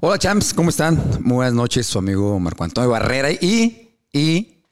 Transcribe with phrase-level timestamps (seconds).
[0.00, 0.94] Hola champs, ¿cómo están?
[1.24, 4.62] Muy buenas noches, su amigo Marco Antonio Barrera y, y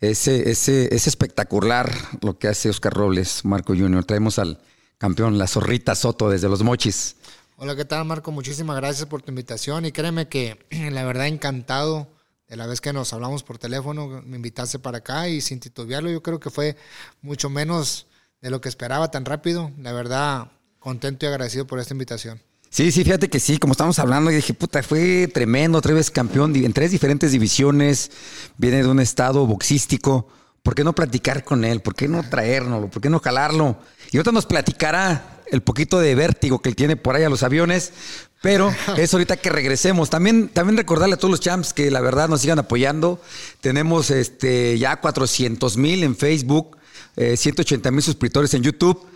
[0.00, 4.04] ese, ese, es espectacular lo que hace Oscar Robles, Marco Junior.
[4.04, 4.58] Traemos al
[4.98, 7.14] campeón, la zorrita Soto desde los Mochis.
[7.54, 8.32] Hola, ¿qué tal Marco?
[8.32, 10.58] Muchísimas gracias por tu invitación y créeme que
[10.90, 12.08] la verdad encantado
[12.48, 16.10] de la vez que nos hablamos por teléfono, me invitaste para acá y sin titubearlo
[16.10, 16.76] yo creo que fue
[17.20, 18.08] mucho menos
[18.40, 19.70] de lo que esperaba tan rápido.
[19.78, 20.50] La verdad,
[20.80, 22.42] contento y agradecido por esta invitación.
[22.72, 26.10] Sí, sí, fíjate que sí, como estamos hablando, y dije, puta, fue tremendo, otra vez
[26.10, 28.10] campeón en tres diferentes divisiones,
[28.56, 30.26] viene de un estado boxístico.
[30.62, 31.82] ¿Por qué no platicar con él?
[31.82, 32.88] ¿Por qué no traérnoslo?
[32.88, 33.76] ¿Por qué no jalarlo?
[34.10, 37.42] Y ahorita nos platicará el poquito de vértigo que él tiene por ahí a los
[37.42, 37.92] aviones,
[38.40, 40.08] pero es ahorita que regresemos.
[40.08, 43.20] También, también recordarle a todos los champs que la verdad nos sigan apoyando.
[43.60, 46.78] Tenemos este, ya 400 mil en Facebook,
[47.16, 49.11] 180 eh, mil suscriptores en YouTube.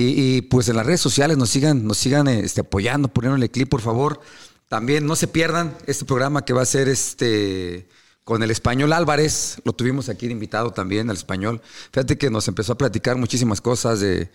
[0.00, 3.80] Y, pues en las redes sociales nos sigan, nos sigan este, apoyando, poniéndole clip, por
[3.80, 4.20] favor.
[4.68, 7.88] También no se pierdan este programa que va a ser este
[8.22, 11.62] con el español Álvarez, lo tuvimos aquí de invitado también, al español.
[11.90, 14.30] Fíjate que nos empezó a platicar muchísimas cosas de,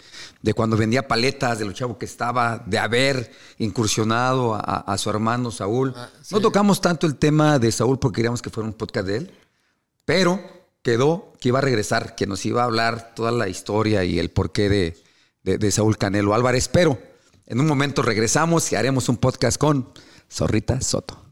[0.56, 5.94] cuando vendía paletas, de lo chavo que estaba, de haber incursionado a, su hermano Saúl.
[5.96, 9.18] Ah, no tocamos tanto el tema de Saúl porque queríamos que fuera un podcast de
[9.18, 9.32] él,
[10.06, 10.42] pero
[10.82, 14.32] quedó que iba a regresar, que nos iba a hablar toda la historia y el
[14.32, 15.03] porqué de,
[15.44, 16.68] de, Saúl Canelo Álvarez.
[16.68, 17.00] Pero
[17.46, 19.90] en un momento regresamos y haremos un podcast con
[20.30, 21.23] Zorrita Soto.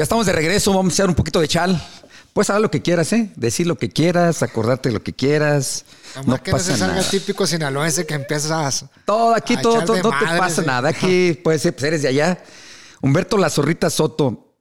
[0.00, 1.78] Ya estamos de regreso, vamos a hacer un poquito de chal.
[2.32, 3.30] Puedes hablar lo que quieras, ¿eh?
[3.36, 5.84] Decir lo que quieras, acordarte de lo que quieras.
[6.24, 7.02] no que pasa no nada.
[7.06, 10.88] típico sinaloense que empiezas Todo, aquí todo, todo, no te pasa nada.
[10.88, 12.42] Aquí puede ser, pues eres de allá.
[13.02, 14.54] Humberto La Zorrita Soto,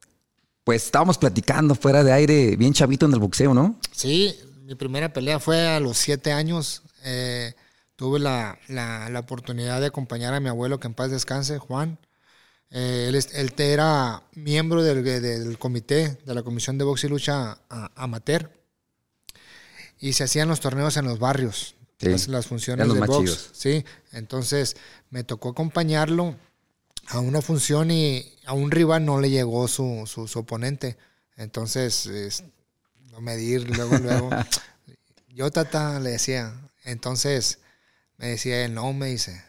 [0.66, 3.80] pues estábamos platicando fuera de aire, bien chavito en el boxeo, ¿no?
[3.94, 6.82] Sí, mi primera pelea fue a los siete años.
[7.06, 7.54] Eh,
[7.96, 11.98] tuve la, la, la oportunidad de acompañar a mi abuelo, que en paz descanse, Juan
[12.72, 17.58] eh, él, él, era miembro del, del, comité de la Comisión de Box y Lucha
[17.96, 18.52] Amateur
[20.00, 23.50] y se hacían los torneos en los barrios, las, funciones de box.
[23.54, 24.78] Sí, entonces
[25.10, 26.36] me tocó acompañarlo
[27.08, 30.98] a una función y a un rival no le llegó su, su, oponente.
[31.36, 32.44] Entonces, es,
[33.20, 34.30] medir luego, luego.
[35.28, 36.54] Yo, tata, le decía.
[36.86, 37.60] Entonces,
[38.18, 39.44] me decía él, no, me dice,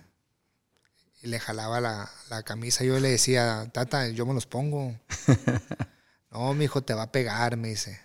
[1.23, 2.85] y le jalaba la, la, camisa.
[2.85, 4.95] Yo le decía, tata, yo me los pongo.
[6.31, 8.01] no, mi hijo te va a pegar, me dice.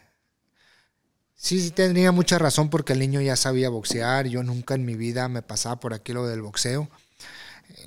[1.36, 4.28] Sí, sí, tenía mucha razón porque el niño ya sabía boxear.
[4.28, 6.90] Yo nunca en mi vida me pasaba por aquí lo del boxeo.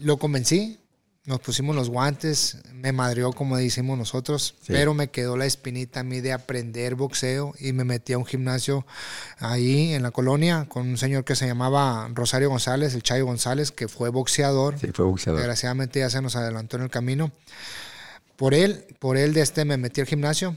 [0.00, 0.78] Lo convencí,
[1.28, 6.02] nos pusimos los guantes, me madrió como decimos nosotros, pero me quedó la espinita a
[6.02, 8.86] mí de aprender boxeo y me metí a un gimnasio
[9.36, 13.72] ahí en la colonia con un señor que se llamaba Rosario González, el Chayo González,
[13.72, 14.78] que fue boxeador.
[14.78, 15.40] Sí, fue boxeador.
[15.40, 17.30] Desgraciadamente ya se nos adelantó en el camino.
[18.36, 20.56] Por él, por él de este me metí al gimnasio,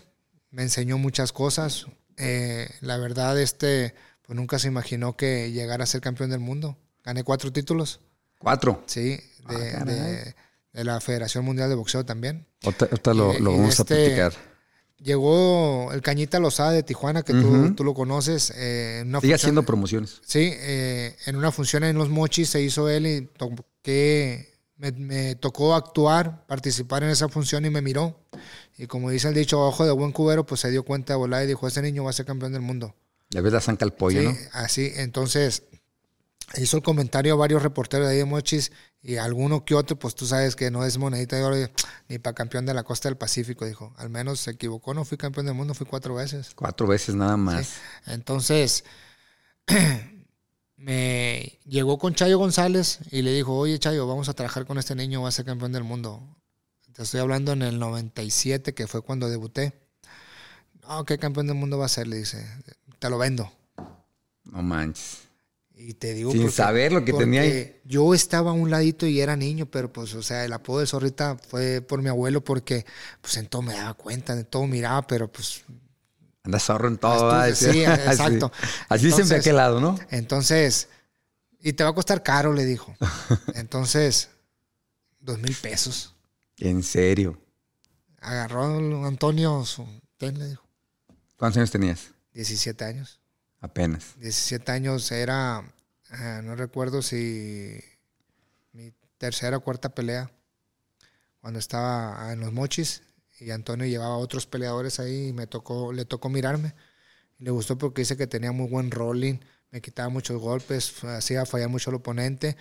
[0.52, 1.88] me enseñó muchas cosas.
[2.16, 6.78] Eh, la verdad, este, pues nunca se imaginó que llegara a ser campeón del mundo.
[7.04, 8.00] Gané cuatro títulos.
[8.40, 8.86] ¿Cuatro?
[8.86, 10.36] Sí, de ah, de
[10.74, 12.48] la Federación Mundial de Boxeo también.
[12.64, 14.34] Ahorita lo, lo vamos a este, platicar.
[14.98, 18.54] Llegó el Cañita Lozada de Tijuana, que tú, tú, lo conoces.
[18.56, 20.22] Eh, Sigue haciendo promociones.
[20.24, 25.36] Sí, eh, en una función en Los Mochis se hizo él y toqué, me, me,
[25.36, 28.16] tocó actuar, participar en esa función y me miró.
[28.78, 31.44] Y como dice el dicho, ojo de buen cubero, pues se dio cuenta de volar
[31.44, 32.96] y dijo, este niño va a ser campeón del mundo.
[33.32, 35.64] Ya ves la zanca al pollo, sí, Así, entonces
[36.58, 40.16] hizo el comentario a varios reporteros de ahí de Mochis y alguno que otro, pues
[40.16, 41.56] tú sabes que no es monedita de oro
[42.08, 43.94] ni para campeón de la costa del Pacífico, dijo.
[43.98, 46.52] Al menos se equivocó, no fui campeón del mundo, fui cuatro veces.
[46.56, 47.76] Cuatro veces nada más.
[48.06, 48.84] Entonces,
[50.78, 54.96] me llegó con Chayo González y le dijo, oye Chayo, vamos a trabajar con este
[54.96, 56.22] niño, va a ser campeón del mundo.
[56.94, 59.74] Te estoy hablando en el 97, que fue cuando debuté.
[60.84, 62.08] No, ¿qué campeón del mundo va a ser?
[62.08, 62.46] Le dice,
[63.00, 63.52] te lo vendo.
[64.44, 65.31] No manches.
[65.84, 66.32] Y te digo.
[66.32, 67.82] Sin saber lo que tenía ahí.
[67.86, 70.86] Yo estaba a un ladito y era niño, pero pues, o sea, el apodo de
[70.86, 72.86] Zorrita fue por mi abuelo porque,
[73.20, 75.64] pues, en todo me daba cuenta, en todo miraba, pero pues.
[76.44, 77.32] Anda zorro en todo.
[77.56, 78.52] sí, exacto.
[78.90, 79.98] Así siempre a aquel lado, ¿no?
[80.12, 80.88] Entonces,
[81.62, 82.96] y te va a costar caro, le dijo.
[83.56, 84.30] Entonces,
[85.20, 86.16] dos mil pesos.
[86.58, 87.40] ¿En serio?
[88.20, 89.88] Agarró Antonio su
[90.18, 90.64] ten, le dijo.
[91.38, 92.12] ¿Cuántos años tenías?
[92.34, 93.21] 17 años.
[93.62, 94.20] Apenas.
[94.20, 95.64] 17 años era,
[96.10, 97.80] ah, no recuerdo si
[98.74, 100.32] mi tercera o cuarta pelea,
[101.40, 103.04] cuando estaba en los mochis
[103.40, 106.76] y Antonio llevaba a otros peleadores ahí y me tocó, le tocó mirarme.
[107.40, 109.40] Y le gustó porque dice que tenía muy buen rolling,
[109.72, 112.58] me quitaba muchos golpes, hacía fallar mucho al oponente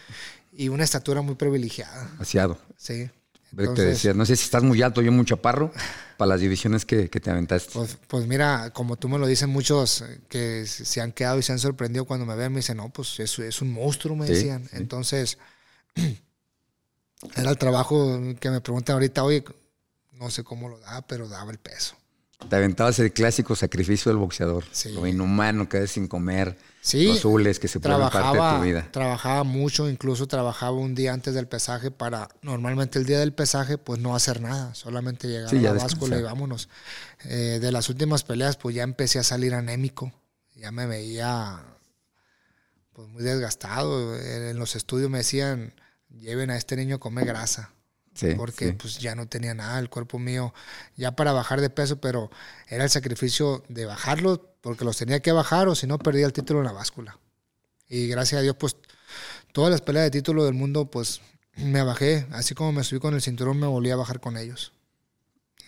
[0.53, 2.11] y una estatura muy privilegiada.
[2.19, 2.59] Asiado.
[2.77, 3.11] Sí.
[3.55, 5.73] Te Entonces, decía, no sé si estás muy alto, yo muy chaparro,
[6.17, 7.73] para las divisiones que, que te aventaste.
[7.73, 11.43] Pues, pues mira, como tú me lo dicen muchos eh, que se han quedado y
[11.43, 14.27] se han sorprendido cuando me ven, me dicen, no, pues es, es un monstruo, me
[14.27, 14.65] Sí, decían.
[14.71, 14.77] sí.
[14.77, 15.39] Entonces,
[17.37, 19.45] era el trabajo que me preguntan ahorita, oye,
[20.13, 21.97] no sé cómo lo da, pero daba el peso.
[22.49, 24.65] Te aventabas el clásico sacrificio del boxeador.
[24.73, 24.93] Sí.
[24.93, 26.57] Lo inhumano, que sin comer.
[26.83, 28.89] Sí, Los azules que se vuelven parte de tu vida.
[28.91, 33.77] trabajaba mucho, incluso trabajaba un día antes del pesaje para, normalmente el día del pesaje,
[33.77, 36.69] pues no hacer nada, solamente llegar Sí, a la báscula y vámonos.
[37.25, 40.11] Eh, de las últimas peleas, pues ya empecé a salir anémico,
[40.57, 41.63] ya me veía
[42.95, 44.17] pues muy desgastado.
[44.17, 45.75] En los estudios me decían,
[46.09, 47.73] lleven a este niño a comer grasa
[48.15, 48.73] Sí, porque sí.
[48.73, 50.53] pues ya no tenía nada el cuerpo mío
[50.97, 52.31] ya para bajar de peso, pero
[52.69, 56.33] era el sacrificio de bajarlo porque los tenía que bajar o si no perdía el
[56.33, 57.19] título en la báscula.
[57.89, 58.77] Y gracias a Dios pues
[59.53, 61.21] todas las peleas de título del mundo pues
[61.57, 64.73] me bajé, así como me subí con el cinturón me volví a bajar con ellos.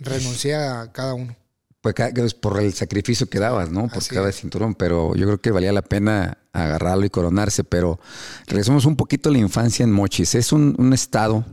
[0.00, 1.36] Renuncié a cada uno.
[1.80, 3.88] Pues por el sacrificio que dabas, ¿no?
[3.88, 4.36] Por Así cada es.
[4.36, 7.64] cinturón, pero yo creo que valía la pena agarrarlo y coronarse.
[7.64, 7.98] Pero
[8.46, 10.36] regresamos un poquito a la infancia en Mochis.
[10.36, 11.44] ¿Es un, un estado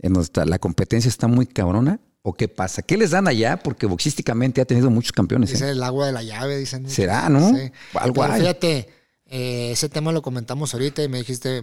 [0.00, 2.00] en está- la competencia está muy cabrona?
[2.22, 2.82] ¿O qué pasa?
[2.82, 3.58] ¿Qué les dan allá?
[3.58, 5.60] Porque boxísticamente ha tenido muchos campeones.
[5.60, 5.70] ¿eh?
[5.70, 6.82] El agua de la llave, dicen.
[6.82, 6.94] muchos.
[6.96, 7.56] ¿Será, no?
[7.94, 8.88] Algo Pero fíjate,
[9.26, 11.62] eh, ese tema lo comentamos ahorita y me dijiste,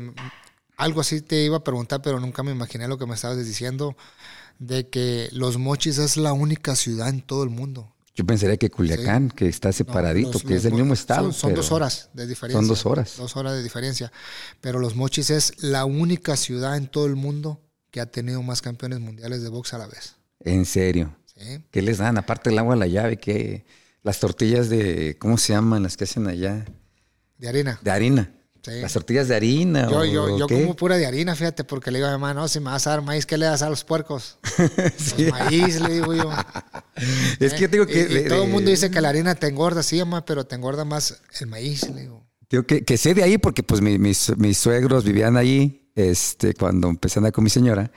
[0.78, 3.96] algo así te iba a preguntar, pero nunca me imaginé lo que me estabas diciendo,
[4.58, 7.94] de que Los Mochis es la única ciudad en todo el mundo.
[8.16, 10.94] Yo pensaría que Culiacán, que está No, separadito, los- que los es del Mo- mismo
[10.94, 11.34] estado.
[11.34, 12.60] Son, dos horas de diferencia.
[12.62, 13.16] Son dos horas.
[13.18, 14.12] Dos horas de diferencia.
[14.62, 17.60] Pero Los Mochis es la única ciudad en todo el mundo
[17.95, 20.15] que ha tenido más campeones mundiales de box a la vez.
[20.42, 21.15] En serio.
[21.33, 21.62] ¿sí?
[21.71, 22.18] ¿Qué les dan?
[22.18, 23.65] Aparte del agua a la llave, que
[24.03, 26.65] las tortillas de, ¿cómo se llaman las que hacen allá?
[27.38, 27.80] De harina.
[27.81, 28.33] De harina.
[28.62, 28.71] Sí.
[28.81, 29.89] Las tortillas de harina.
[29.89, 30.62] Yo, o, yo, yo qué?
[30.62, 32.86] como pura de harina, fíjate, porque le digo a mi mamá, no, si me vas
[32.86, 34.39] a dar maíz, ¿qué le das a los puercos?
[34.98, 35.13] Sí.
[35.15, 36.30] Pues maíz, le digo yo.
[37.39, 37.98] Es que digo que.
[37.98, 40.45] Y, y de- todo el mundo dice que la harina te engorda, sí, mamá, pero
[40.45, 42.25] te engorda más el maíz, le digo.
[42.50, 46.53] Digo que, que sé de ahí porque pues mi- mis, mis suegros vivían allí este,
[46.53, 47.92] cuando empecé a andar con mi señora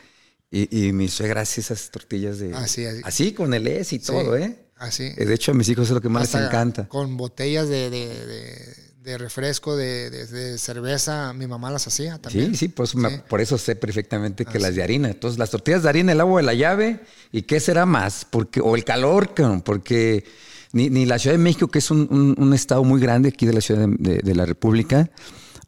[0.51, 2.55] y, y mi suegra hace esas tortillas de...
[2.55, 3.01] Así, así.
[3.05, 4.57] Así, con el es y todo, ¿eh?
[4.77, 5.13] Así.
[5.17, 6.89] Eh, De hecho, a mis hijos es lo que más Hasta les encanta.
[6.89, 12.19] Con botellas de, de, de- de refresco, de, de- de cerveza, mi mamá las hacía
[12.19, 12.51] también.
[12.51, 15.09] Sí, sí, por eso, me- por eso sé perfectamente que Ah, las de harina.
[15.09, 17.01] Entonces, las tortillas de harina, el agua de la llave,
[17.33, 18.27] ¿y qué será más?
[18.29, 19.33] Porque, o el calor,
[19.65, 20.25] porque
[20.73, 23.47] ni, ni la Ciudad de México, que es un, un- un estado muy grande aquí
[23.47, 25.11] de la Ciudad de la República,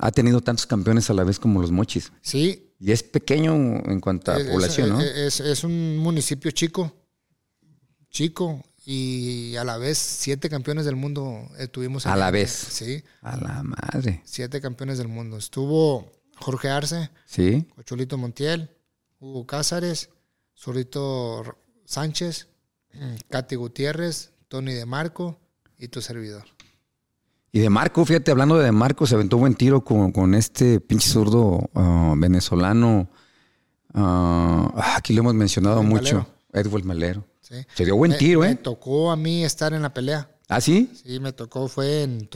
[0.03, 2.11] ha tenido tantos campeones a la vez como los mochis.
[2.23, 2.73] Sí.
[2.81, 5.01] Y es pequeño en cuanto a es, población, ¿no?
[5.01, 6.93] es- es un municipio chico,
[8.11, 12.07] chico, y a la vez siete campeones del mundo eh, tuvimos.
[12.07, 12.51] A la vez.
[12.51, 14.23] Sí, A la madre.
[14.25, 15.37] siete campeones del mundo.
[15.37, 17.67] Estuvo Jorge Arce, Sí.
[17.77, 18.71] Cocholito Montiel,
[19.21, 20.09] Hugo Cázares,
[20.57, 21.53] Zurito R-
[21.85, 22.49] Sánchez,
[23.31, 25.39] Katy Gutiérrez, Tony De Marco
[25.79, 26.45] y tu servidor.
[27.53, 31.09] Y de Marco, fíjate, hablando de Marco, se aventó buen tiro con, con este pinche
[31.09, 33.09] zurdo ah, venezolano.
[33.95, 36.17] ah, aquí lo hemos mencionado mucho.
[36.19, 36.27] Malero.
[36.53, 37.25] Edward Malero.
[37.41, 37.55] ¿sí?
[37.75, 38.55] Se dio buen Me- tiro, Me ¿eh?
[38.57, 40.31] tocó a mí estar en la pelea.
[40.49, 40.91] ¿Ah, sí?
[41.05, 42.29] Sí, me tocó, fue en,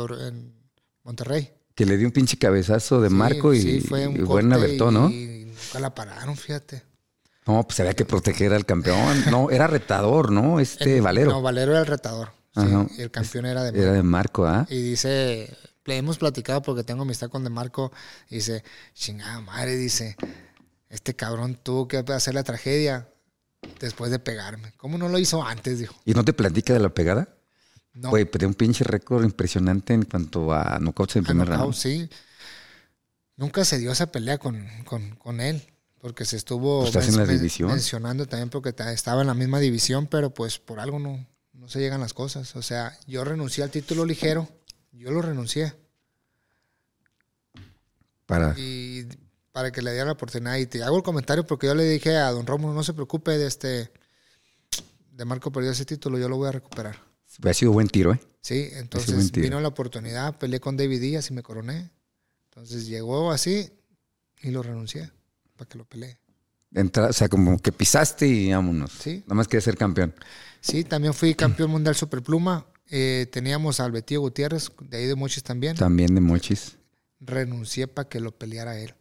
[1.02, 1.52] Monterrey.
[1.74, 4.48] Que le dio un pinche cabezazo de Sí, Marco y, sí, fue un y buen
[4.48, 5.10] corte abertón, ¿no?
[5.10, 6.82] Y nunca la pararon, fíjate.
[7.46, 9.24] No, pues había que proteger al campeón.
[9.30, 10.60] No, era retador, ¿no?
[10.60, 11.30] Este Valero.
[11.32, 12.30] No, Valero era el retador.
[12.54, 14.66] Sí, y el campeón era de Era de Marco, ¿ah?
[14.70, 17.92] Y dice, le hemos platicado porque tengo amistad con De Marco.
[18.30, 18.62] Y dice,
[18.94, 20.16] chingada madre, dice,
[20.88, 23.08] este cabrón tuvo que hacer la tragedia
[23.80, 24.72] después de pegarme.
[24.76, 25.78] ¿Cómo no lo hizo antes?
[25.78, 25.94] Dijo.
[26.04, 27.28] ¿Y no te platica de la pegada?
[27.94, 31.74] No, Güey, pero un pinche récord impresionante en cuanto a knockouts en primer round.
[31.74, 32.08] sí.
[33.36, 35.62] Nunca se dio esa pelea con, con, con él.
[36.00, 37.70] Porque se estuvo Pues estás en la men- división.
[37.70, 41.26] mencionando también porque ta- estaba en la misma división, pero pues por algo no,
[41.64, 42.54] no se llegan las cosas.
[42.56, 44.46] O sea, yo renuncié al título ligero,
[44.92, 45.74] yo lo renuncié.
[48.26, 48.54] Para...
[48.58, 49.08] y
[49.50, 50.56] para que le diera la oportunidad.
[50.56, 53.38] Y te hago el comentario porque yo le dije a don Rómulo, no se preocupe,
[53.38, 53.90] de este
[55.12, 57.00] de Marco perdió ese título, yo lo voy a recuperar.
[57.42, 58.20] Ha sido buen tiro, ¿eh?
[58.42, 59.44] Sí, entonces tiro.
[59.44, 61.90] vino la oportunidad, peleé con David Díaz y me coroné.
[62.50, 63.72] Entonces llegó así
[64.42, 65.10] y lo renuncié
[65.56, 66.18] para que lo pelee.
[66.74, 68.90] Entra- o sea, como que pisaste y vámonos.
[69.00, 69.22] Sí.
[69.26, 70.12] Nada más quería ser campeón.
[70.60, 72.66] Sí, también fui campeón mundial superpluma.
[72.90, 75.76] Eh, teníamos al Betío Gutiérrez, de ahí de Mochis también.
[75.76, 76.76] También de mochis.
[77.20, 78.94] Renuncié para que lo peleara él.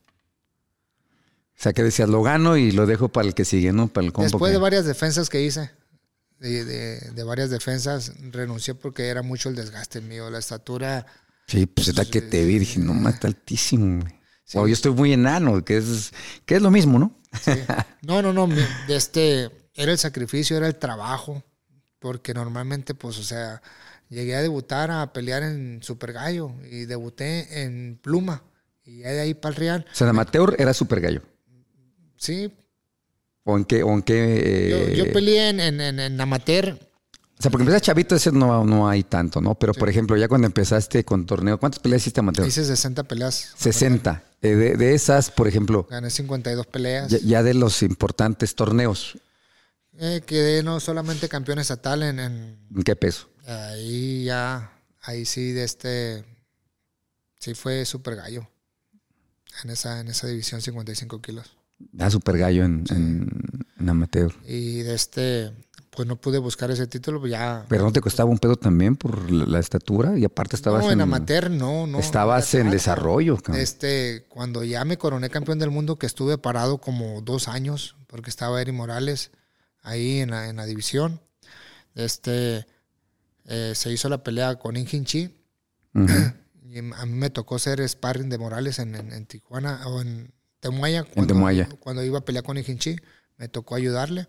[1.57, 3.87] O sea, que decías, lo gano y lo dejo para el que sigue, ¿no?
[3.87, 4.25] Para el combo.
[4.25, 5.71] Después que- de varias defensas que hice,
[6.39, 10.29] de, de- de varias defensas, renuncié porque era mucho el desgaste mío.
[10.29, 11.05] La estatura,
[11.47, 12.59] Sí, pues está que te vi.
[12.59, 14.13] Dije, no, más altísimo, güey.
[14.55, 16.11] O yo estoy muy enano, que es,
[16.45, 17.17] que es lo mismo, ¿no?
[17.41, 17.51] Sí.
[18.01, 18.47] No, no, no.
[18.47, 21.43] De este, era el sacrificio, era el trabajo.
[21.99, 23.61] Porque normalmente, pues, o sea,
[24.09, 28.43] llegué a debutar a pelear en Super Gallo y debuté en Pluma.
[28.83, 29.85] Y ya de ahí para el Real.
[29.91, 31.21] O sea, amateur era super gallo.
[32.17, 32.51] Sí,
[33.45, 33.83] ¿O en qué?
[33.83, 36.77] O en qué yo, eh, yo peleé en, en, en- en amateur.
[37.43, 39.53] O sea, porque empezaste chavito, ese no, no hay tanto, ¿no?
[39.55, 42.47] Pero, por ejemplo, ya cuando empezaste con torneo, ¿cuántas peleas hiciste amateur?
[42.47, 43.51] Hice 60 peleas.
[43.57, 44.23] 60.
[44.41, 47.11] Eh, de, de esas, por ejemplo, Gané 52 peleas.
[47.11, 49.17] ya, ya de los importantes torneos,
[49.99, 53.27] Eh, quedé no solamente campeón estatal en, en- ¿en qué peso?
[53.45, 54.71] ahí ya
[55.01, 56.23] ahí sí de este
[57.41, 58.47] sí fue super gallo
[59.65, 61.57] en esa en esa división 55 kilos
[61.91, 63.29] Ya super gallo en, en,
[63.79, 64.33] en amateur.
[64.47, 65.51] y de este
[65.95, 68.95] pues no pude buscar ese título pues ya Pero no te costaba un pedo también
[68.95, 73.37] por la, la estatura y aparte estabas no, en amateur no no estabas en desarrollo,
[73.37, 73.61] cabrón.
[73.61, 78.29] este cuando ya me coroné campeón del mundo que estuve parado como dos años porque
[78.29, 79.31] estaba Eri Morales
[79.81, 81.21] ahí en la, en la división
[81.95, 82.65] este
[83.45, 85.35] eh, se hizo la pelea con Injin Chi
[85.93, 86.07] Ujú.
[86.73, 90.33] Y a mí me tocó ser sparring de Morales en, en- en Tijuana o en
[90.59, 91.03] Temuaya.
[91.03, 91.69] Cuando, Temuaya.
[91.79, 92.95] Cuando iba a pelear con Ijinchi,
[93.37, 94.25] me tocó ayudarle.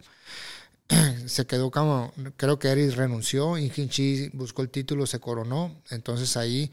[1.27, 5.83] se quedó como, creo que Eris renunció, Ijinchi buscó el título, se coronó.
[5.91, 6.71] Entonces ahí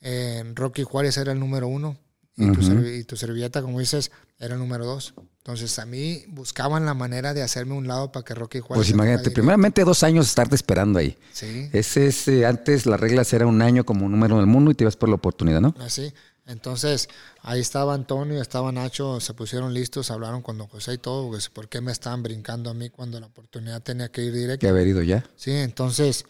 [0.00, 1.96] eh, Rocky Juárez era el número uno
[2.36, 5.14] y, tu y tu servilleta, como dices, era el número dos.
[5.38, 8.78] Entonces a mí buscaban la manera de hacerme un lado para que Rocky Juárez...
[8.78, 11.16] Pues imagínate, primeramente dos años estarte esperando ahí.
[11.32, 11.68] Sí.
[11.72, 14.84] Ese es, eh, antes las reglas era un año como número del mundo y te
[14.84, 15.74] ibas por la oportunidad, ¿no?
[15.78, 16.12] Así.
[16.46, 17.08] Entonces,
[17.40, 21.48] ahí estaba Antonio, estaba Nacho, se pusieron listos, hablaron con don José y todo, pues,
[21.48, 24.68] ¿por qué me estaban brincando a mí cuando la oportunidad tenía que ir Que directo?
[24.68, 25.24] haber ido ya.
[25.36, 26.26] Sí, entonces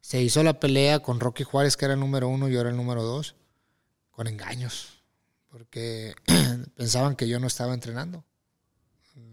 [0.00, 2.70] se hizo la pelea con Rocky Juárez, que era el número uno, y yo era
[2.70, 3.34] el número dos,
[4.10, 5.02] con engaños,
[5.50, 6.14] porque
[6.76, 8.24] pensaban que yo no estaba entrenando,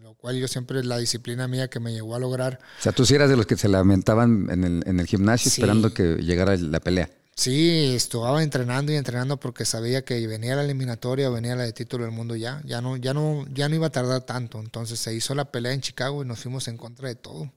[0.01, 3.05] lo cual yo siempre, la disciplina mía que me llegó a lograr O sea, tú
[3.05, 5.61] sí eras de los que se lamentaban en el, en el gimnasio Sí.
[5.61, 7.09] esperando que llegara la pelea.
[7.39, 12.03] Sí, estaba entrenando y entrenando porque sabía que venía la eliminatoria, venía la de título
[12.03, 14.59] del mundo ya, ya no, ya no, ya no iba a tardar tanto.
[14.59, 17.53] Entonces se hizo la pelea en Chicago y nos fuimos en contra de todo.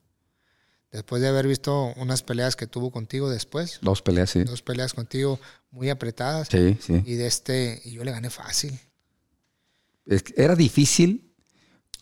[0.93, 4.45] Después de haber visto unas peleas que tuvo contigo después, Dos peleas, sí.
[4.45, 7.03] dos peleas contigo muy apretadas Sí, sí.
[7.07, 8.79] y de este y yo le gané fácil.
[10.37, 11.33] Era difícil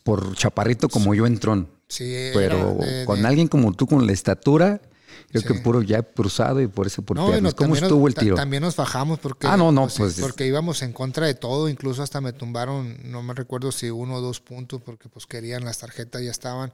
[0.03, 1.69] por chaparrito como yo entrón.
[1.87, 4.81] Sí, era Pero de- con alguien como tú, con la estatura,
[5.29, 5.59] creo que Sí.
[5.59, 7.53] puro ya cruzado y por eso por No, piernas.
[7.53, 8.35] ¿Cómo también nos- estuvo el tiro?
[8.35, 11.69] También nos bajamos porque, Ah, no, no, sí, pues- porque íbamos en contra de todo,
[11.69, 15.63] incluso hasta me tumbaron, no me recuerdo si uno o dos puntos, porque pues querían
[15.65, 16.73] las tarjetas, ya estaban,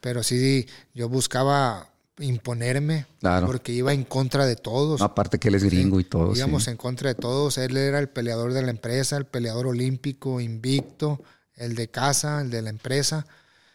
[0.00, 3.46] pero sí, yo buscaba imponerme, Claro.
[3.46, 5.00] porque iba en contra de todos.
[5.00, 6.32] No, aparte que él es gringo y todo.
[6.34, 6.38] sí.
[6.38, 10.40] Íbamos en contra de todos, él era el peleador de la empresa, el peleador olímpico,
[10.40, 11.20] invicto,
[11.56, 13.26] el de casa, el de la empresa.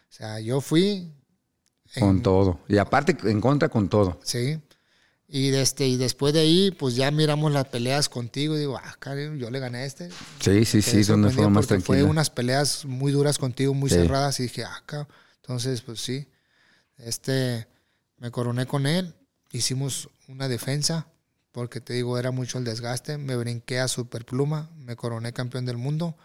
[0.09, 1.11] O sea, yo fui
[1.95, 2.59] en- Con todo.
[2.67, 4.19] Y aparte en contra con todo.
[4.23, 4.59] Sí.
[5.27, 8.55] Y, este, y después de ahí, pues ya miramos las peleas contigo.
[8.55, 8.97] Y digo, ah,
[9.37, 10.09] yo le gané a este.
[10.41, 13.37] Sí, sí, sí, Quedé de una sorprendido forma más porque Fue unas peleas muy duras
[13.37, 13.95] contigo, muy Sí.
[13.95, 14.39] cerradas.
[14.39, 15.07] Y dije, ah, cabrón.
[15.41, 16.27] Entonces, pues sí.
[16.97, 17.67] Este,
[18.17, 19.15] me coroné con él.
[19.51, 21.07] Hicimos una defensa.
[21.53, 23.17] Porque te digo, era mucho el desgaste.
[23.17, 24.69] Me brinqué a Superpluma.
[24.77, 26.15] Me coroné campeón del mundo.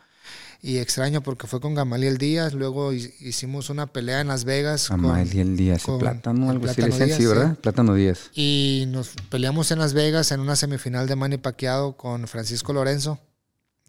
[0.63, 2.55] Y extraño porque fue con Gamaliel Díaz.
[2.55, 4.91] Luego hi- hicimos una pelea en Las Vegas.
[4.91, 6.83] Amalia Díaz, con plátano, algo así
[7.13, 7.57] sí, ¿verdad?
[7.57, 8.31] Plátano Díaz.
[8.35, 13.21] y nos peleamos en Las Vegas en una semifinal de Manny Pacquiao con Francisco Lorenzo.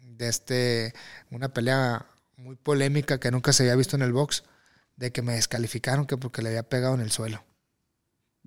[0.00, 0.94] De este,
[1.30, 2.06] una pelea
[2.36, 4.44] muy polémica que nunca se había visto en el box,
[4.96, 7.44] de que me descalificaron que porque le había pegado en el suelo.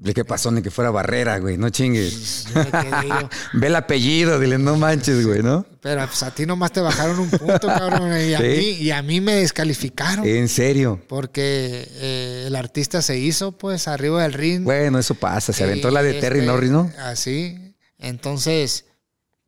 [0.02, 0.50] ¿De qué pasó?
[0.50, 2.48] Ni que fuera barrera, güey, no chingues.
[3.54, 5.64] Ve el apellido, dile, no manches, güey, ¿no?
[5.80, 8.44] Pero pues a ti nomás te bajaron un punto, cabrón, y a, Sí.
[8.46, 10.26] mí, y a mí me descalificaron.
[10.26, 11.00] En serio.
[11.08, 14.64] Porque eh, el artista se hizo, pues, arriba del ring.
[14.64, 15.54] Bueno, eso pasa.
[15.54, 16.92] Se aventó la de Eh, Terry este, Norris, ¿no?
[16.98, 17.76] Así.
[18.00, 18.86] Entonces,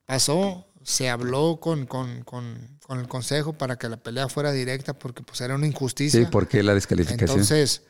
[0.05, 4.93] pasó, se habló con, con, con, con el consejo para que la pelea fuera directa
[4.93, 6.19] porque pues era una injusticia.
[6.19, 7.39] Sí, porque la descalificación.
[7.39, 7.81] Entonces,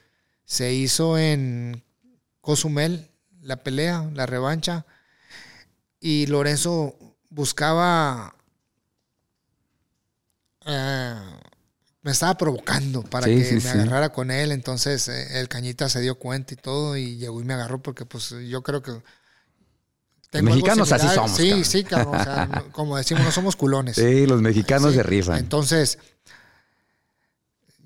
[0.46, 1.84] se hizo en
[2.44, 3.10] Cozumel
[3.42, 4.86] la pelea, la revancha,
[6.02, 6.96] y Lorenzo
[7.30, 8.36] buscaba
[10.66, 11.16] eh,
[12.02, 13.68] me estaba provocando para Sí, que sí, me sí.
[13.70, 14.52] agarrara con él.
[14.52, 18.06] Entonces eh, el cañita se dio cuenta y todo y llegó y me agarró porque
[18.06, 18.92] pues yo creo que...
[18.92, 21.66] algo mexicanos así somos, Sí, cabrón.
[21.66, 22.16] sí, cabrón.
[22.20, 23.96] o sea, como decimos, no somos culones.
[23.96, 25.38] Sí, los mexicanos se rifan.
[25.40, 25.98] Entonces,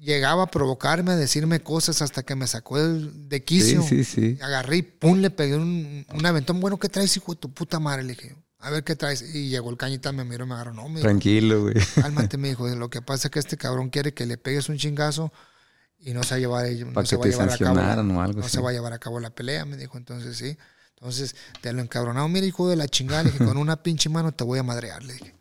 [0.07, 3.81] llegaba a provocarme, a decirme cosas hasta que me sacó el- de Sí, quicio.
[3.83, 4.37] sí, sí.
[4.41, 6.59] Agarré y pum, le pegué un, un aventón.
[6.59, 8.03] Bueno, ¿qué traes, hijo de tu puta madre?
[8.03, 9.21] Le dije, a ver qué traes.
[9.35, 10.73] Y llegó el cañita, me miró y me agarró.
[10.73, 11.75] No, me Tranquilo, güey.
[12.01, 12.67] cálmate, me dijo.
[12.69, 15.31] Lo que pasa es que este cabrón quiere que le pegues un chingazo
[15.99, 17.57] y no se va a llevar, no Para se que va a te llevar a
[17.57, 17.75] cabo.
[17.75, 18.55] la- o algo no así.
[18.55, 19.97] se va a llevar a cabo la pelea, me dijo.
[19.97, 20.57] Entonces, sí.
[20.99, 22.27] Entonces, te lo encabronado.
[22.29, 23.23] Mira, hijo de la chingada.
[23.23, 25.35] Le dije, con una pinche mano te voy a madrear, le dije.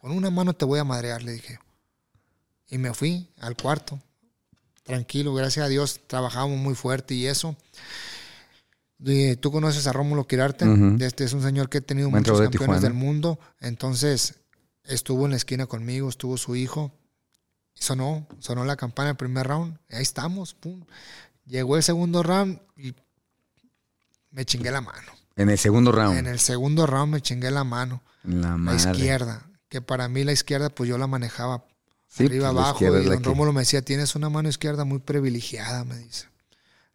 [0.00, 1.58] Con una mano te voy a madrear, le dije.
[2.68, 4.00] Y me fui al cuarto.
[4.82, 6.00] Tranquilo, gracias a Dios.
[6.06, 7.56] Trabajábamos muy fuerte y eso.
[9.00, 10.66] Y Tú conoces a Rómulo Quirarte.
[11.00, 12.80] Este es un señor que ha tenido Buen muchos de campeones Tijuana.
[12.82, 13.38] del mundo.
[13.60, 14.34] Entonces,
[14.84, 16.92] estuvo en la esquina conmigo, estuvo su hijo.
[17.74, 19.78] Sonó, sonó la campana el primer round.
[19.90, 20.84] ahí estamos, pum.
[21.46, 22.94] Llegó el segundo round y
[24.30, 25.12] me chingué la mano.
[25.36, 26.18] En el segundo round.
[26.18, 28.02] En el segundo round me chingué la mano.
[28.24, 28.90] La La madre.
[28.90, 29.48] izquierda.
[29.68, 31.64] Que para mí la izquierda, pues yo la manejaba
[32.08, 32.84] Sí, arriba pues, abajo.
[32.98, 36.26] Y don que- Rómulo me decía, tienes una mano izquierda muy privilegiada, me dice.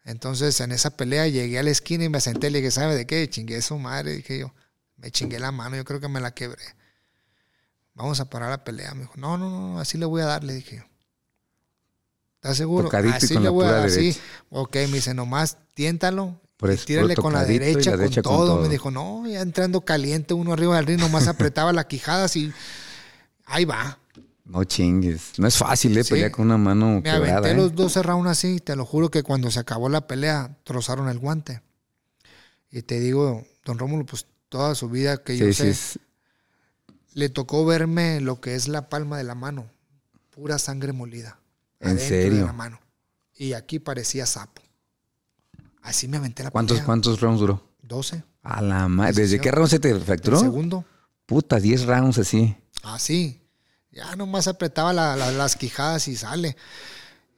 [0.04, 2.94] Entonces, en esa pelea llegué a la esquina y me senté y le dije, ¿sabe
[2.94, 3.28] de qué?
[3.30, 4.52] Chingué su madre, dije yo.
[4.96, 6.62] Me chingué la mano, yo creo que me la quebré.
[7.94, 8.92] Vamos a parar la pelea.
[8.94, 10.84] Me dijo, no, no, no, así le voy a dar, le dije.
[12.36, 12.84] ¿Estás seguro?
[12.84, 13.96] Tocadito y así con le la voy a dar, sí.
[13.96, 14.20] derecha.
[14.50, 16.40] Ok, me dice, nomás tiéntalo.
[16.58, 18.60] Por y tírale con la derecha, con, todo.
[18.60, 22.52] Me dijo, no, ya entrando caliente uno arriba del ring, nomás apretaba las quijadas y
[23.46, 23.98] ahí va.
[24.44, 25.38] No chingues.
[25.38, 26.04] No es fácil, ¿eh?
[26.04, 26.10] Sí.
[26.10, 27.54] Pelear con una mano Me quebrada, aventé ¿eh?
[27.56, 31.18] los 12 rounds así, te lo juro que cuando se acabó la pelea, trozaron el
[31.18, 31.62] guante.
[32.70, 36.00] Y te digo, don Rómulo, pues toda su vida que yo Sí, sé, sí.
[37.14, 39.70] le tocó verme lo que es la palma de la mano,
[40.30, 41.38] pura sangre molida.
[41.80, 42.40] ¿En serio?
[42.40, 42.80] De la mano.
[43.36, 44.60] Y aquí parecía sapo.
[45.82, 46.86] Así me aventé la ¿Cuántos, pelea.
[46.86, 47.62] ¿Cuántos rounds duró?
[47.82, 48.22] 12.
[48.42, 49.12] A la madre.
[49.22, 50.38] ¿Desde qué round se te El fracturó?
[50.40, 50.84] segundo.
[51.26, 52.54] Puta, 10 rounds así.
[52.82, 53.40] Así.
[53.94, 56.56] Ya nomás apretaba la- la- las quijadas y sale.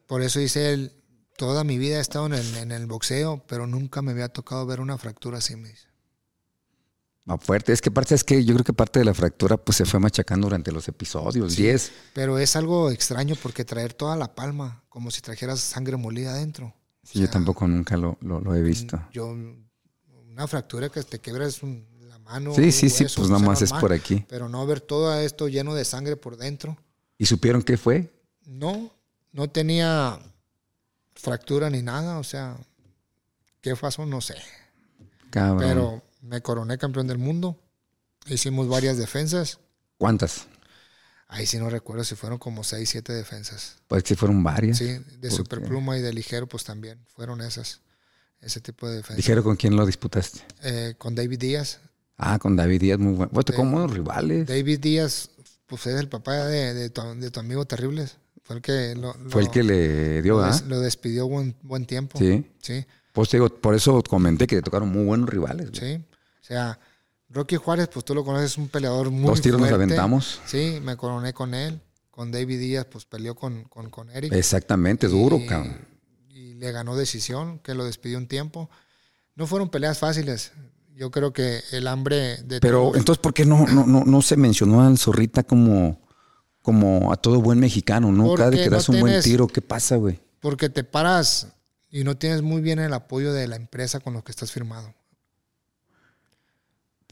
[0.06, 0.92] Por eso dice él,
[1.36, 4.64] toda mi vida he estado en el, en el boxeo, pero nunca me había tocado
[4.66, 5.86] ver una fractura así, me dice.
[7.40, 7.72] Fuerte.
[7.72, 9.98] Es que parte es que yo creo que parte de la fractura pues se fue
[9.98, 11.56] machacando durante los episodios.
[11.56, 11.90] 10.
[12.14, 16.72] Pero es algo extraño porque traer toda la palma, como si trajeras sangre molida adentro.
[17.02, 19.00] Sí, yo tampoco nunca lo, lo- lo he visto.
[19.12, 21.95] Yo, una fractura que te quebras un- la
[22.26, 22.54] mano.
[22.54, 24.24] Sí, sí, sí, pues nada más es por aquí.
[24.28, 26.76] Pero no ver todo esto lleno de sangre por dentro.
[27.18, 28.12] ¿Y supieron qué fue?
[28.44, 28.92] No,
[29.32, 30.18] no tenía
[31.14, 32.56] fractura ni nada, o sea,
[33.60, 34.04] ¿qué pasó?
[34.04, 34.34] No sé.
[35.30, 35.68] Cabrón.
[35.68, 37.58] Pero me coroné campeón del mundo.
[38.26, 39.58] Hicimos varias defensas.
[39.98, 40.46] ¿Cuántas?
[41.28, 43.76] Ahí sí no recuerdo si fueron como 6, 7 defensas.
[43.88, 44.78] Pues que fueron varias.
[44.78, 47.80] Sí, de ¿Por superpluma y de ligero, pues también fueron esas.
[48.40, 49.16] Ese tipo de defensas.
[49.16, 50.40] Dijeron con quién lo disputaste.
[50.62, 51.80] Eh, con David Díaz.
[52.18, 53.30] Ah, con David Díaz, muy bueno.
[53.40, 54.46] Eh, como buenos rivales.
[54.46, 55.30] David Díaz,
[55.66, 58.16] pues es el papá de, de tu, de tu amigo Terribles.
[58.42, 61.56] Fue el que lo, Fue el lo- que le dio, lo, des- lo despidió buen,
[61.62, 62.18] buen tiempo.
[62.18, 62.46] Sí.
[62.62, 65.70] Sí, Pues te digo, por eso comenté que te tocaron muy buenos rivales.
[65.70, 65.96] güey.
[65.96, 66.04] sí.
[66.42, 66.78] O sea,
[67.28, 70.40] Rocky Juárez, pues tú lo conoces, es un peleador muy Dos tiros nos aventamos.
[70.46, 71.80] Sí, me coroné con él.
[72.12, 74.32] Con David Díaz, pues peleó con, con, con Eric.
[74.32, 75.76] Exactamente, duro, cabrón.
[76.30, 78.70] y le ganó decisión, que lo despidió un tiempo.
[79.34, 80.52] No fueron peleas fáciles.
[80.96, 84.22] Yo creo que el hambre de Pero todos- entonces, ¿por qué no, no, no, no
[84.22, 86.00] se mencionó al Zorrita como,
[86.62, 88.34] como a todo buen mexicano, no?
[88.34, 90.18] Cada vez Porque que das no un buen tiro, ¿qué pasa, güey?
[90.40, 91.48] porque te paras
[91.90, 94.94] y no tienes muy bien el apoyo de la empresa con lo que estás firmado.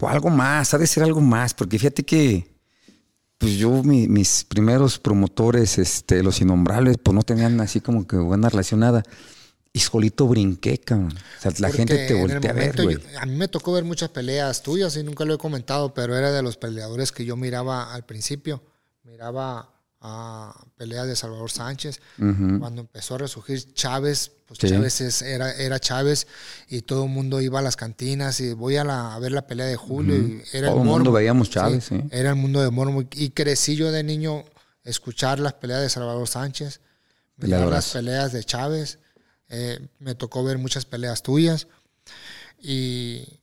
[0.01, 2.53] O algo más, ha de ser algo más, porque fíjate que
[3.38, 8.16] pues yo, mi- mis primeros promotores, este, los innombrables, pues no tenían así como que
[8.16, 9.03] buena relación nada.
[9.77, 11.13] Y solito brinqué, cabrón.
[11.13, 12.97] O sea, la Porque gente te voltea a ver, güey.
[13.19, 16.31] a mí me tocó ver muchas peleas tuyas y nunca lo he comentado, pero era
[16.31, 18.63] de los peleadores que yo miraba al principio.
[19.03, 22.01] Miraba a peleas de Salvador Sánchez.
[22.17, 24.69] Cuando empezó a resurgir Chávez, pues Sí.
[24.69, 26.29] Chávez es- era, era Chávez
[26.69, 29.47] y todo el mundo iba a las cantinas y voy a, la- a ver la
[29.49, 30.15] pelea de Julio.
[30.15, 32.01] y era Todo el mundo veíamos Chávez, sí.
[32.13, 33.03] Era el mundo de morbo.
[33.13, 34.45] Y crecí yo de niño
[34.85, 36.81] escuchar las peleas de Salvador Sánchez,
[37.39, 39.01] mirar las peleas de Chávez.
[39.48, 41.66] Eh, me tocó ver muchas peleas tuyas.
[42.61, 43.40] Y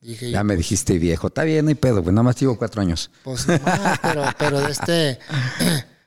[0.00, 2.80] dije, Ya me dijiste viejo, está bien, no hay pedo, güey, nada más llevo cuatro
[2.82, 3.10] años.
[3.24, 3.58] pues no
[4.02, 5.18] pero, pero de este...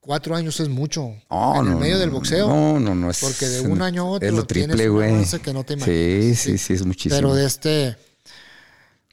[0.00, 1.14] Cuatro años es mucho.
[1.30, 2.46] En el medio no, del boxeo.
[2.46, 3.10] No, no, no.
[3.10, 5.24] Es, Porque de un año a otro Es lo tienes triple, güey.
[5.42, 6.58] que no te Sí, imaginas, sí, sí.
[6.58, 7.16] sí, es muchísimo.
[7.16, 7.96] Pero de este.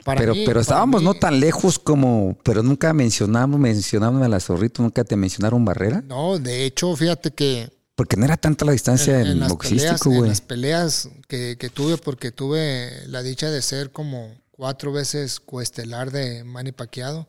[0.04, 4.28] Para pero, mí- pero estábamos mí- no tan lejos como, pero nunca mencionamos, mencionamos a
[4.28, 8.66] la zorrita, nunca te mencionaron Barrera, No, de hecho, fíjate que porque no era tanta
[8.66, 10.30] la distancia en, en, en peleas, boxístico, en güey.
[10.30, 16.12] las peleas que, que tuve, porque tuve la dicha de ser como cuatro veces coestelar
[16.12, 17.28] de Manny Pacquiao,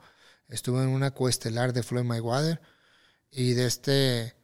[0.49, 2.61] estuve en una coestelar de Floyd Mayweather
[3.31, 4.35] y de este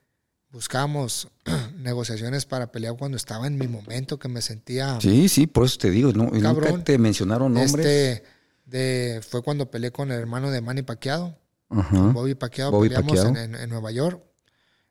[0.50, 1.28] buscamos
[1.76, 5.78] negociaciones para pelear cuando estaba en mi momento que me sentía Sí, sí, por eso
[5.78, 6.85] te digo, no, y nunca Cabrón.
[6.85, 7.85] te mencionaron nombres.
[7.87, 8.24] este
[8.64, 11.38] de fue cuando peleé con el hermano de Manny Pacquiao
[11.70, 11.90] Ajá.
[11.90, 13.28] con Bobby Pacquiao Bobby peleamos Pacquiao.
[13.37, 14.22] En, en- en Nueva York.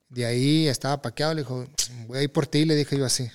[0.09, 1.67] De ahí estaba Pacquiao, le dijo,
[2.07, 3.29] voy a ir por ti, le dije yo así.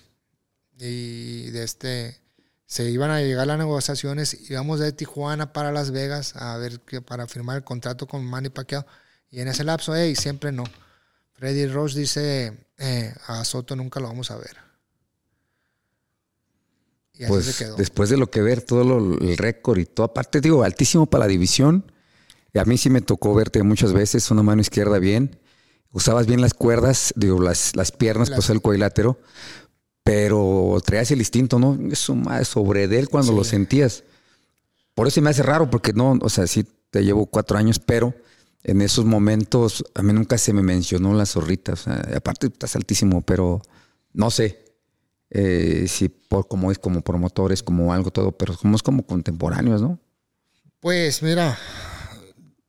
[0.79, 2.19] Y de este,
[2.67, 7.03] se iban a llegar las negociaciones, íbamos de Tijuana para Las Vegas a ver que
[7.03, 8.87] para firmar el contrato con Manny Pacquiao.
[9.31, 10.65] Y en ese lapso, hey, siempre no.
[11.35, 14.57] Freddy Roach dice, eh, a Soto nunca lo vamos a ver.
[17.15, 17.77] Y así Pues se quedó.
[17.77, 21.25] después de lo que ver, todo lo- el récord y todo, aparte digo, altísimo para
[21.25, 21.93] la división.
[22.55, 25.39] Y a mí sí me tocó verte muchas veces, una mano izquierda bien.
[25.93, 29.19] Usabas bien las cuerdas, digo, las, las piernas, pues el cuadrilátero.
[30.05, 31.79] Pero traías el instinto, ¿no?
[31.93, 33.39] Eso más sobre de él cuando Sí.
[33.39, 34.03] lo sentías.
[34.95, 38.15] Por eso me hace raro, porque no, o sea, sí te llevo cuatro años, pero
[38.65, 41.75] en esos momentos a mí nunca se me mencionó la zorrita.
[41.75, 43.63] O sea, aparte estás altísimo, pero
[44.13, 44.65] no sé
[45.31, 49.99] eh, si por como es como promotores, como algo todo, pero somos como contemporáneos, ¿no?
[50.81, 51.57] Pues mira,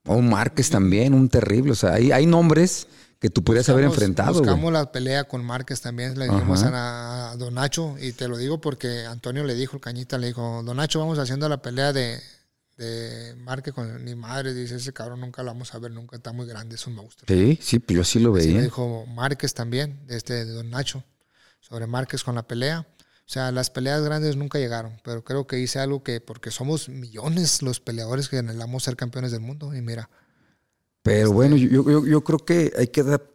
[0.05, 1.71] O un Márquez también, un terrible.
[1.71, 2.87] O sea, hay, hay nombres
[3.23, 4.33] que tú podrías haber enfrentado.
[4.33, 7.29] Buscamos la pelea con Márquez también, le dijimos Ajá.
[7.29, 10.27] a, a Don Nacho, y te lo digo porque Antonio le dijo, el cañita le
[10.27, 12.19] dijo, Don Nacho, vamos haciendo la pelea de,
[12.75, 16.33] de Márquez con mi madre, dice, ese cabrón nunca lo vamos a ver, nunca está
[16.33, 17.25] muy grande, es un monstruo.
[17.25, 18.63] Sí, sí, pues yo sí lo Así le veía.
[18.63, 21.05] dijo Márquez también, de este de Don Nacho,
[21.61, 22.85] sobre Márquez con la pelea.
[23.25, 26.89] O sea, las peleas grandes nunca llegaron, pero creo que hice algo que, porque somos
[26.89, 30.09] millones los peleadores que anhelamos ser campeones del mundo, y mira,
[31.03, 33.29] Pero Este bueno, yo, yo, yo creo que hay que dar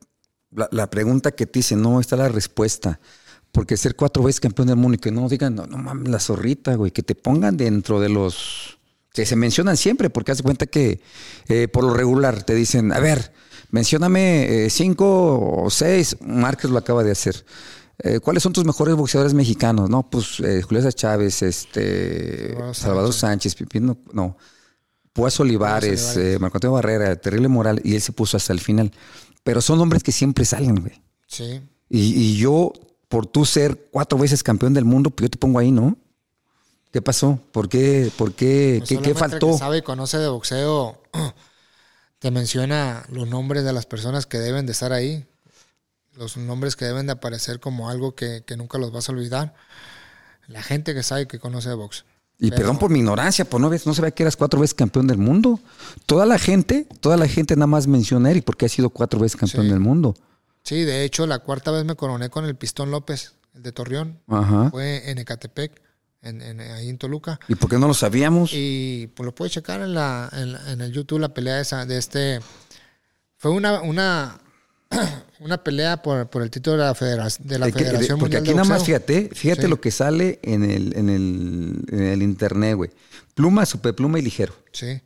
[0.50, 2.98] la, la pregunta que te dice, no, está la respuesta.
[3.52, 6.18] Porque ser cuatro veces campeón del mundo y que no digan, no, no mames, la
[6.18, 8.78] zorrita, güey, que te pongan dentro de los
[9.12, 11.00] que se mencionan siempre, porque haz cuenta que
[11.48, 13.32] eh, por lo regular te dicen, a ver,
[13.70, 17.44] mencióname eh, cinco o seis, Márquez lo acaba de hacer.
[18.00, 19.90] Eh, ¿Cuáles son tus mejores boxeadores mexicanos?
[19.90, 24.36] No, pues eh, Julio Chávez, este, Salvador Salvador Sánchez, Pipino, no.
[25.12, 26.34] Púas Olivares, Olivares.
[26.34, 28.92] eh, Marco Antonio Barrera, Terrible Moral, y él se puso hasta el final.
[29.42, 31.02] Pero son nombres que siempre salen, güey.
[31.26, 32.72] sí, Y, y yo,
[33.08, 35.96] por tú ser cuatro veces campeón del mundo, pues yo te pongo ahí, ¿no?
[36.92, 37.38] ¿Qué pasó?
[37.52, 38.10] ¿Por qué?
[38.16, 38.82] ¿Por qué?
[38.86, 39.52] Pues ¿Qué, faltó?
[39.52, 41.02] Que sabe y conoce de boxeo,
[42.18, 45.26] te menciona los nombres de las personas que deben de estar ahí,
[46.14, 49.54] los nombres que deben de aparecer como algo que, que nunca los vas a olvidar.
[50.46, 52.04] La gente que sabe y que conoce de box.
[52.38, 55.06] Y Pero- perdón por mi ignorancia, por no, no sabía que eras cuatro veces campeón
[55.08, 55.58] del mundo.
[56.06, 59.18] Toda la gente, toda la gente nada más menciona a Eric porque ha sido cuatro
[59.18, 59.70] veces campeón Sí.
[59.70, 60.14] del mundo.
[60.62, 64.20] Sí, de hecho, la cuarta vez me coroné con el Pistón López, el de Torreón.
[64.28, 64.70] Ajá.
[64.70, 65.80] Fue en Ecatepec,
[66.22, 67.40] en, en- ahí en Toluca.
[67.48, 68.50] ¿Y por qué no lo sabíamos?
[68.52, 71.96] Y pues lo puedes checar en, la, en, en el YouTube, la pelea esa de
[71.98, 72.40] este.
[73.36, 74.40] Fue una, una,
[75.40, 78.18] una pelea por, por el título de la, federa- de la De que- de- Federación
[78.18, 79.68] porque Mundial aquí de nada más, fíjate, fíjate Sí.
[79.68, 82.90] lo que sale en el, en el, en el internet, güey.
[83.34, 84.54] Pluma, superpluma y ligero.
[84.72, 85.00] Sí.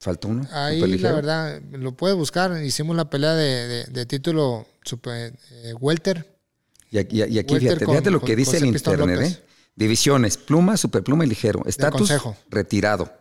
[0.00, 0.46] Falta uno.
[0.52, 2.62] Ahí, la verdad, lo puedes buscar.
[2.62, 6.38] Hicimos la pelea de, de- título super, eh, Welter.
[6.90, 9.20] Y aquí, y aquí Welter fíjate, con- fíjate lo con que dice el internet.
[9.22, 9.44] ¿eh?
[9.74, 11.62] Divisiones, pluma, superpluma y ligero.
[11.66, 12.12] Estatus
[12.50, 13.12] retirado.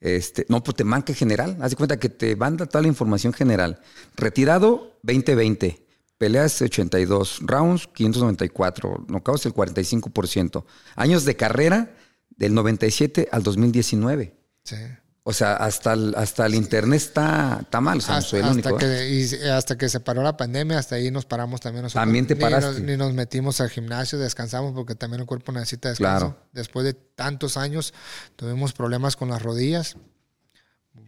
[0.00, 1.56] Este, no, pues te marca general.
[1.60, 3.80] Haz de cuenta que te manda toda la información general.
[4.16, 5.86] Retirado 2020.
[6.18, 7.40] Peleas 82.
[7.42, 9.06] Rounds 594.
[9.08, 10.64] Knockouts el 45%.
[10.94, 11.94] Años de carrera
[12.30, 14.34] del 97 al 2019.
[14.64, 14.76] Sí.
[15.28, 17.98] O sea, hasta el, hasta el internet está, está mal.
[17.98, 18.76] O sea, no Hasta, soy el hasta único.
[18.76, 18.78] ¿eh?
[18.78, 22.00] que, y hasta que se paró la pandemia, hasta ahí nos paramos también nosotros.
[22.00, 22.70] También te Ni paraste.
[22.70, 26.26] nos- Ni nos, metimos al gimnasio, descansamos porque también el cuerpo necesita descanso.
[26.28, 26.38] Claro.
[26.52, 27.92] Después de tantos años
[28.36, 29.96] tuvimos problemas con las rodillas,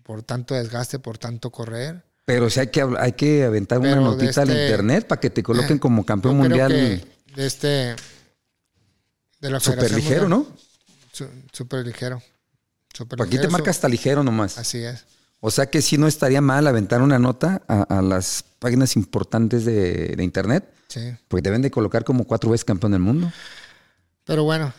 [0.02, 2.02] por tanto desgaste, por tanto correr.
[2.24, 5.30] Pero sí hay que, hay que aventar una Pero notita al este- internet para que
[5.30, 6.72] te coloquen como campeón Yo creo mundial.
[6.72, 7.68] que de este
[9.40, 10.44] de la Super ligero, ¿no?
[11.52, 12.20] Super ligero.
[12.94, 14.58] Super Aquí te marca hasta ligero nomás.
[14.58, 15.04] Así es.
[15.40, 19.64] O sea que sí no estaría mal aventar una nota a, a las páginas importantes
[19.64, 21.00] de, de internet, Sí.
[21.28, 23.30] porque deben de colocar como cuatro veces campeón del mundo.
[24.24, 24.72] Pero bueno.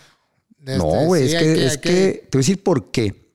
[0.58, 3.30] de no, este, güey, sí es, que, es que, te voy a decir por qué.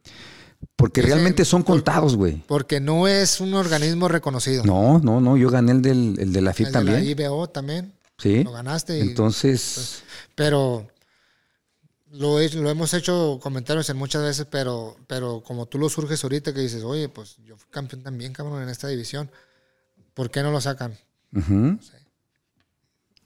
[0.76, 2.42] Porque realmente son por- contados, güey.
[2.46, 4.64] Porque no es un organismo reconocido.
[4.64, 7.04] No, no, no, yo gané el, del, el de la El FIP de también.
[7.04, 7.92] la IBO también.
[8.18, 8.42] sí.
[8.44, 8.98] Lo ganaste.
[8.98, 10.02] y- Entonces,
[10.34, 10.86] pero
[12.14, 16.54] lo, lo hemos hecho comentarios en muchas veces, pero, pero como tú lo surges ahorita
[16.54, 19.30] que dices, oye, pues yo fui campeón también, cabrón, en esta división.
[20.14, 20.96] ¿Por qué no lo sacan?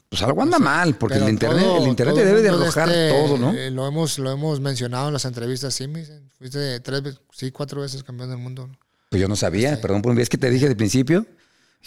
[0.09, 3.53] Pues algo anda mal, porque el internet, el internet debe de arrojar este, todo, ¿no?
[3.53, 7.51] Eh, lo, hemos, lo hemos mencionado en las entrevistas, sí, me dicen, fuiste tres sí,
[7.51, 8.71] cuatro veces campeón del mundo.
[9.11, 11.27] Pues yo no sabía, perdón por un vez que te dije de principio.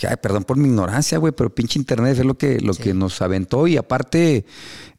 [0.03, 3.21] Ay, perdón por mi ignorancia, güey, pero pinche internet es lo que, lo que nos
[3.21, 3.67] aventó.
[3.67, 4.45] Y aparte,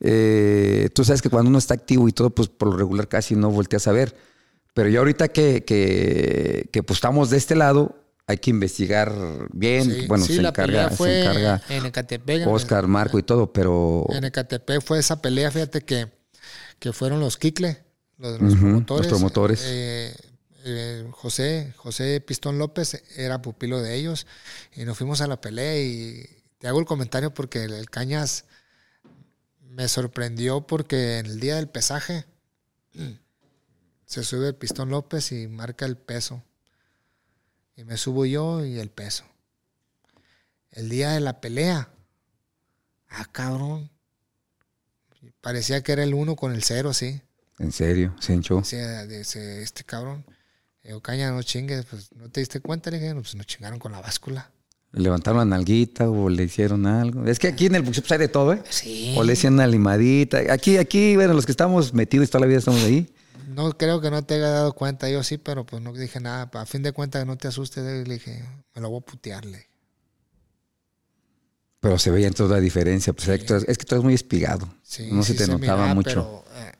[0.00, 3.35] eh, tú sabes que cuando uno está activo y todo, pues por lo regular casi
[3.35, 4.14] no volteas a ver.
[4.74, 9.12] Pero ya ahorita que, que, que pues, estamos de este lado, hay que investigar
[9.52, 10.07] bien.
[10.09, 14.07] bueno, se, encarga, se encarga en Ecatepec, Oscar, Marco y todo, pero.
[14.11, 16.09] En Ecatepec fue esa pelea, fíjate que,
[16.78, 17.83] que fueron los Kikle,
[18.18, 19.11] los, promotores.
[19.11, 19.62] Los promotores.
[19.66, 20.14] Eh,
[20.64, 24.27] eh, José, José Pistón López era pupilo de ellos
[24.75, 26.25] y nos fuimos a la pelea y
[26.59, 28.44] te hago el comentario porque el, Cañas
[29.61, 32.25] me sorprendió porque en el día del pesaje
[34.07, 36.42] se sube el Pistón López y marca el peso
[37.77, 39.25] y me subo yo y el peso.
[40.70, 41.88] El día de la pelea,
[43.09, 43.90] ah cabrón,
[45.40, 47.20] parecía que era el uno con el cero, sí.
[47.59, 48.14] ¿En serio?
[48.20, 48.62] ¿Se hinchó?
[48.64, 50.25] Sí, este cabrón.
[50.83, 53.92] Digo, caña, no chingues, pues no te diste cuenta, le dije, pues nos chingaron con
[53.92, 54.51] la báscula.
[54.92, 57.25] ¿Le levantaron la nalguita o le hicieron algo?
[57.25, 58.62] Es que aquí en el boxeo pues, hay de todo, ¿eh?
[58.68, 59.14] Sí.
[59.16, 60.53] O le hicieron una limadita.
[60.53, 63.14] Aquí, aquí, bueno, los que estamos metidos toda la vida estamos ahí.
[63.49, 66.51] No creo que no te haya dado cuenta, yo sí, pero pues no dije nada.
[66.53, 69.68] A fin de cuentas, no te asustes, le dije, me lo voy a putearle.
[71.81, 73.12] Pero se veía entonces la diferencia.
[73.12, 74.68] Pues, es que tú eres muy espigado.
[74.83, 76.11] Sí, no se te notaba mucho.
[76.11, 76.73] Pero, eh,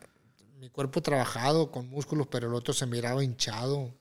[0.73, 3.95] cuerpo trabajado con músculos, pero el otro se miraba hinchado.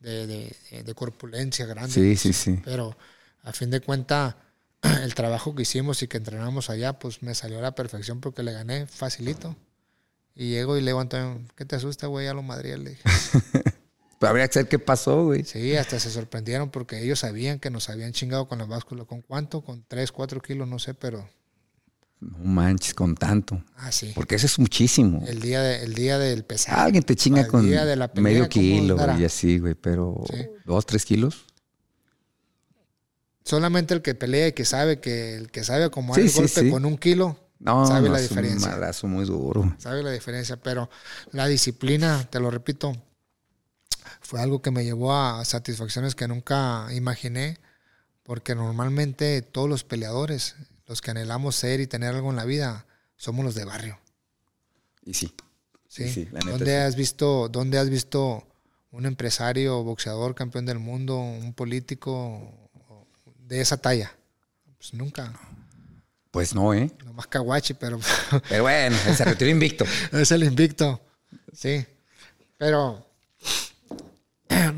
[0.00, 0.56] De,
[0.94, 1.92] corpulencia grande.
[1.92, 2.58] Sí, sí, sí.
[2.64, 2.96] Pero
[3.42, 4.34] a fin de cuentas,
[5.02, 8.42] el trabajo que hicimos y que entrenamos allá, pues me salió a la perfección porque
[8.42, 9.56] le gané facilito.
[10.34, 11.06] Y llego y le digo
[11.54, 12.28] ¿qué te asusta, güey?
[12.28, 13.02] A lo Madrid, le dije.
[14.18, 15.44] Pero habría que saber qué pasó, güey.
[15.44, 19.04] Sí, hasta se sorprendieron porque ellos sabían que nos habían chingado con la báscula.
[19.04, 19.62] ¿Con cuánto?
[19.62, 21.28] Con 3, 4 kilos, no sé, pero
[22.20, 23.62] no manches, con tanto.
[23.76, 24.12] Ah, sí.
[24.14, 25.24] Porque eso es muchísimo.
[25.26, 26.82] El día, de, el día del pesado.
[26.82, 27.68] Alguien te chinga con
[28.14, 30.22] medio kilo y así, güey, pero
[30.64, 31.46] dos, tres kilos.
[33.42, 36.70] Solamente el que pelea y que sabe que el que sabe como sí, el golpe
[36.70, 38.68] con un kilo no, sabe la diferencia.
[38.68, 39.74] Un madrazo muy duro.
[39.78, 40.90] Sabe la diferencia, pero
[41.32, 42.92] la disciplina, te lo repito,
[44.20, 47.58] fue algo que me llevó a satisfacciones que nunca imaginé,
[48.22, 50.56] porque normalmente todos los peleadores
[50.90, 52.84] los que anhelamos ser y tener algo en la vida,
[53.16, 53.96] somos los de barrio.
[55.04, 55.32] Y sí.
[55.86, 56.28] Sí.
[56.44, 58.44] ¿Dónde has visto, dónde has visto
[58.90, 62.52] un empresario, boxeador, campeón del mundo, un político
[63.38, 64.12] de esa talla?
[64.78, 65.32] Pues nunca.
[66.32, 66.90] Pues no, ¿eh?
[67.04, 68.00] No más caguachi, pero.
[68.48, 69.84] Pero bueno, se retiró invicto.
[70.12, 71.00] es el invicto.
[71.52, 71.86] Sí.
[72.58, 73.06] Pero.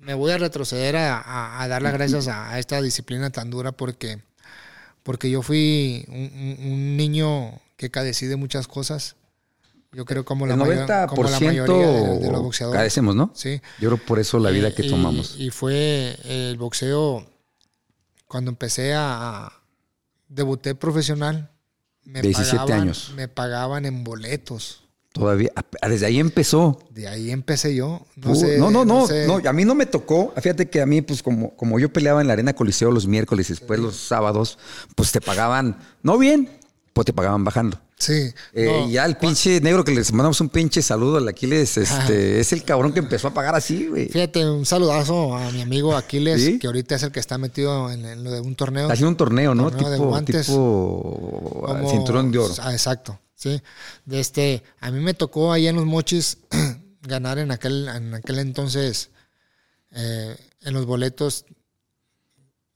[0.00, 4.20] me voy a retroceder a, dar las gracias a, esta disciplina tan dura porque
[5.08, 9.16] porque yo fui un, niño que cadecí de muchas cosas.
[9.90, 12.78] Yo creo como la, mayor, como la mayoría de, los boxeadores.
[12.78, 13.32] Cadecemos, ¿no?
[13.34, 13.62] Sí.
[13.80, 15.36] Yo creo por eso la vida que tomamos.
[15.38, 17.26] Y fue el boxeo,
[18.26, 19.50] cuando empecé a...
[20.28, 21.52] Debuté profesional.
[22.04, 23.14] Me 17 años.
[23.16, 24.87] Me pagaban en boletos.
[25.18, 25.50] Todavía,
[25.88, 26.78] desde ahí empezó.
[26.90, 28.06] De ahí empecé yo.
[28.16, 30.32] No, no, no, no, no, a mí no me tocó.
[30.36, 33.50] Fíjate que a mí, pues como, como yo peleaba en la Arena Coliseo los miércoles
[33.50, 34.58] y después los sábados,
[34.94, 36.48] pues te pagaban, no bien,
[36.92, 37.80] pues te pagaban bajando.
[37.98, 38.32] Sí.
[38.52, 42.38] Eh, y ya el pinche negro que les mandamos un pinche saludo al Aquiles, este,
[42.38, 44.08] es el cabrón que empezó a pagar así, güey.
[44.08, 48.22] Fíjate, un saludazo a mi amigo Aquiles, que ahorita es el que está metido en,
[48.22, 48.88] lo de un torneo.
[48.88, 49.70] Haciendo un torneo, ¿no?
[49.70, 50.46] tipo, de guantes.
[50.46, 52.54] tipo cinturón de oro.
[52.60, 53.18] Ah, exacto.
[53.38, 53.62] Sí,
[54.04, 56.38] de este, a mí me tocó ahí en los mochis
[57.02, 59.10] ganar en aquel, en aquel entonces,
[59.92, 61.44] eh, en los boletos,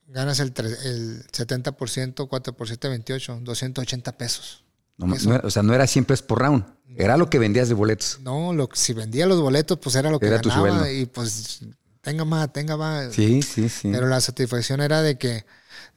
[0.07, 4.63] ganas el, el 70%, 4 por 7, 28, 280 pesos.
[4.99, 6.63] o sea, no era siempre por round,
[6.95, 8.21] era lo que vendías de boletos.
[8.21, 11.59] No, lo, si vendía los boletos, pues era lo que era ganaba y pues
[11.99, 13.13] tenga más, tenga más.
[13.13, 13.89] Sí, sí, sí.
[13.91, 15.45] Pero la satisfacción era de que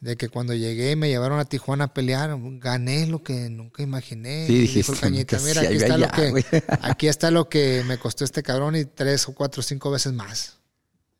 [0.06, 3.82] de que cuando llegué y me llevaron a Tijuana a pelear, gané lo que nunca
[3.82, 4.46] imaginé.
[4.46, 6.44] Sí, dijiste, Cañita, mira, aquí está, lo que,
[6.80, 10.12] aquí está lo que me costó este cabrón y tres o cuatro o cinco veces
[10.12, 10.58] más.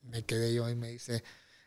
[0.02, 1.24] Me quedé yo y me dice,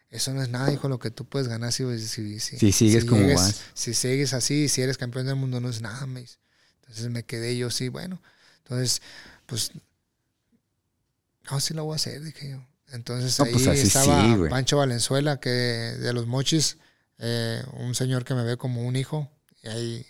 [0.09, 3.27] eso no es nada, hijo, lo que tú puedes ganar si, si, si, sigues como
[3.35, 3.63] vas.
[3.73, 6.37] Si sigues así, si eres campeón del mundo, no es nada, me dice.
[6.83, 8.21] Entonces me quedé yo, sí, bueno.
[8.59, 9.01] Entonces,
[9.45, 9.73] pues,
[11.51, 12.65] no, sí lo voy a hacer, dije yo.
[12.93, 16.77] Entonces pues ahí estaba Pancho Valenzuela, que de los mochis,
[17.19, 19.29] eh, un señor que me ve como un hijo.
[19.61, 20.05] Y ahí,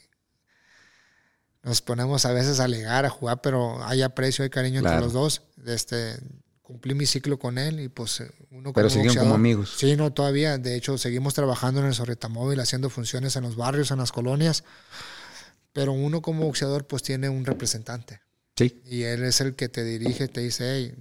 [1.64, 5.14] nos ponemos a veces a alegar, a jugar, pero hay aprecio, hay cariño entre los
[5.14, 5.42] dos.
[5.66, 6.18] Este,
[6.62, 9.76] cumplí mi ciclo con él y pues eh, uno Pero como siguen como amigos.
[9.78, 10.58] Sí, no, todavía.
[10.58, 14.64] De hecho, seguimos trabajando en el Sorretamóvil, haciendo funciones en los barrios, en las colonias.
[15.74, 18.22] Pero uno como boxeador pues tiene un representante.
[18.56, 18.82] Sí.
[18.86, 20.96] Y él es el que te dirige, te dice, hey,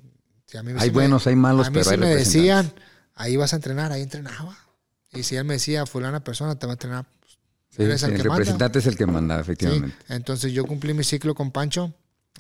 [0.47, 2.73] si a mí Hay sí buenos, hay malos, a mí pero sí hay me decían,
[3.15, 4.68] ahí vas a entrenar, ahí entrenaba.
[5.13, 7.07] Y si él me decía, fulana persona te va a entrenar,
[7.71, 8.39] Sí, eres sí, el el, que manda.
[8.39, 9.97] representante es el que manda, Sí, efectivamente.
[10.09, 11.93] entonces yo cumplí mi ciclo con Pancho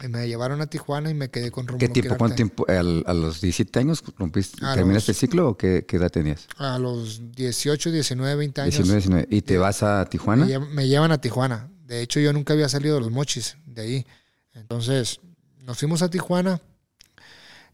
[0.03, 2.17] y me llevaron a Tijuana y me quedé con Rómulo ¿Qué tiempo?
[2.17, 2.65] ¿Cuánto tiempo?
[2.69, 6.47] ¿Al- ¿A los 17 años rompiste, terminaste el ciclo o qué, qué edad tenías?
[6.57, 9.29] A los 18, 19, 20 años 19, 19.
[9.31, 10.47] ¿Y te vas a Tijuana?
[10.47, 11.69] me, me llevan a Tijuana.
[11.85, 14.07] De hecho, yo nunca había salido de los mochis de ahí.
[14.55, 15.21] Entonces,
[15.63, 16.61] nos fuimos a Tijuana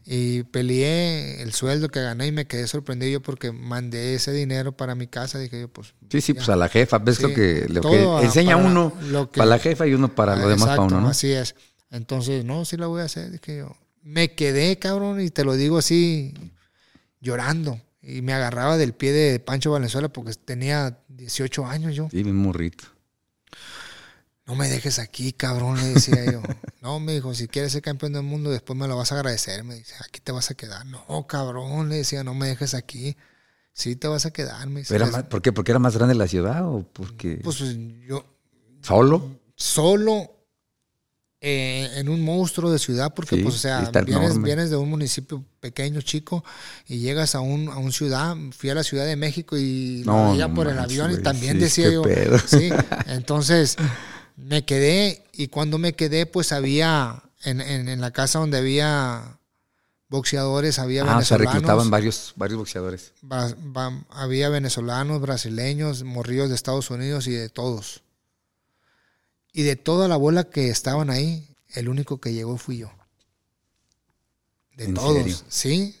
[0.05, 4.71] y peleé el sueldo que gané y me quedé sorprendido yo porque mandé ese dinero
[4.77, 5.39] para mi casa.
[5.39, 5.95] Dije yo, pues...
[6.11, 6.37] Sí, sí, ya.
[6.37, 6.99] pues a la jefa.
[6.99, 10.13] ¿Ves Sí, lo que, lo que enseña uno lo que- para la jefa y uno
[10.13, 11.07] para lo demás para uno, ¿no?
[11.09, 11.55] Así es.
[11.89, 13.31] Entonces, no, sí la voy a hacer.
[13.31, 13.75] Dije yo.
[14.03, 16.33] Me quedé, cabrón, y te lo digo así,
[17.19, 17.81] llorando.
[18.01, 22.07] Y me agarraba del pie de Pancho Valenzuela porque tenía 18 años yo.
[22.11, 22.85] Sí, bien morrito.
[24.47, 26.41] No me dejes aquí, cabrón, le decía yo.
[26.81, 29.63] No, me dijo, si quieres ser campeón del mundo, después me lo vas a agradecer.
[29.63, 30.85] Me dice, aquí te vas a quedar.
[30.85, 33.17] No, cabrón, le decía, no me dejes aquí.
[33.73, 34.95] Sí te vas a quedar, me dice.
[34.95, 35.51] Era "Es- más- ¿Por qué?
[35.51, 37.57] ¿Porque era más grande la ciudad o porque Pues
[38.07, 38.23] yo,
[38.81, 39.39] solo?
[39.55, 40.31] solo
[41.41, 45.43] eh, en un monstruo de ciudad, porque Sí, pues o sea, vienes, de un municipio
[45.59, 46.43] pequeño, chico,
[46.87, 50.13] y llegas a un, a un ciudad, fui a la Ciudad de México y lo
[50.13, 52.37] No, veía no por el avión y también sí, decía qué yo, pedo.
[52.39, 52.69] sí,
[53.07, 53.75] entonces
[54.35, 59.39] me quedé y cuando me quedé pues había, en, en, en la casa donde había
[60.09, 61.53] boxeadores, había Ah, o sea, venezolanos.
[61.53, 63.13] reclutaban varios, varios boxeadores.
[64.09, 68.01] Había venezolanos, brasileños, morrillos de Estados Unidos y de todos.
[69.51, 72.91] Y de toda la bola que estaban ahí, el único que llegó fui yo.
[74.75, 75.37] De ¿En todos, serio?
[75.47, 75.95] sí.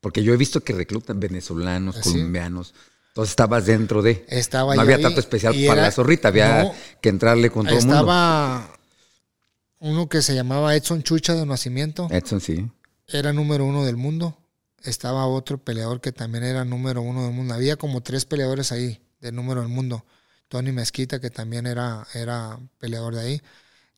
[0.00, 2.12] Porque yo he visto que reclutan venezolanos, ¿Ah, sí?
[2.12, 2.72] colombianos.
[3.10, 4.24] Entonces estabas dentro de.
[4.28, 7.66] Estaba no había ahí trato especial para era- la zorrita, había no, que entrarle con
[7.66, 8.00] todo el mundo.
[8.00, 8.70] estaba
[9.80, 12.70] uno que se llamaba Edson Chucha de nacimiento, Edson, sí.
[13.08, 14.36] era número uno del mundo.
[14.84, 17.52] Estaba otro peleador que también era número uno del mundo.
[17.52, 20.04] Había como tres peleadores ahí del número del mundo.
[20.48, 23.42] Tony Mezquita, que también era, era peleador de ahí.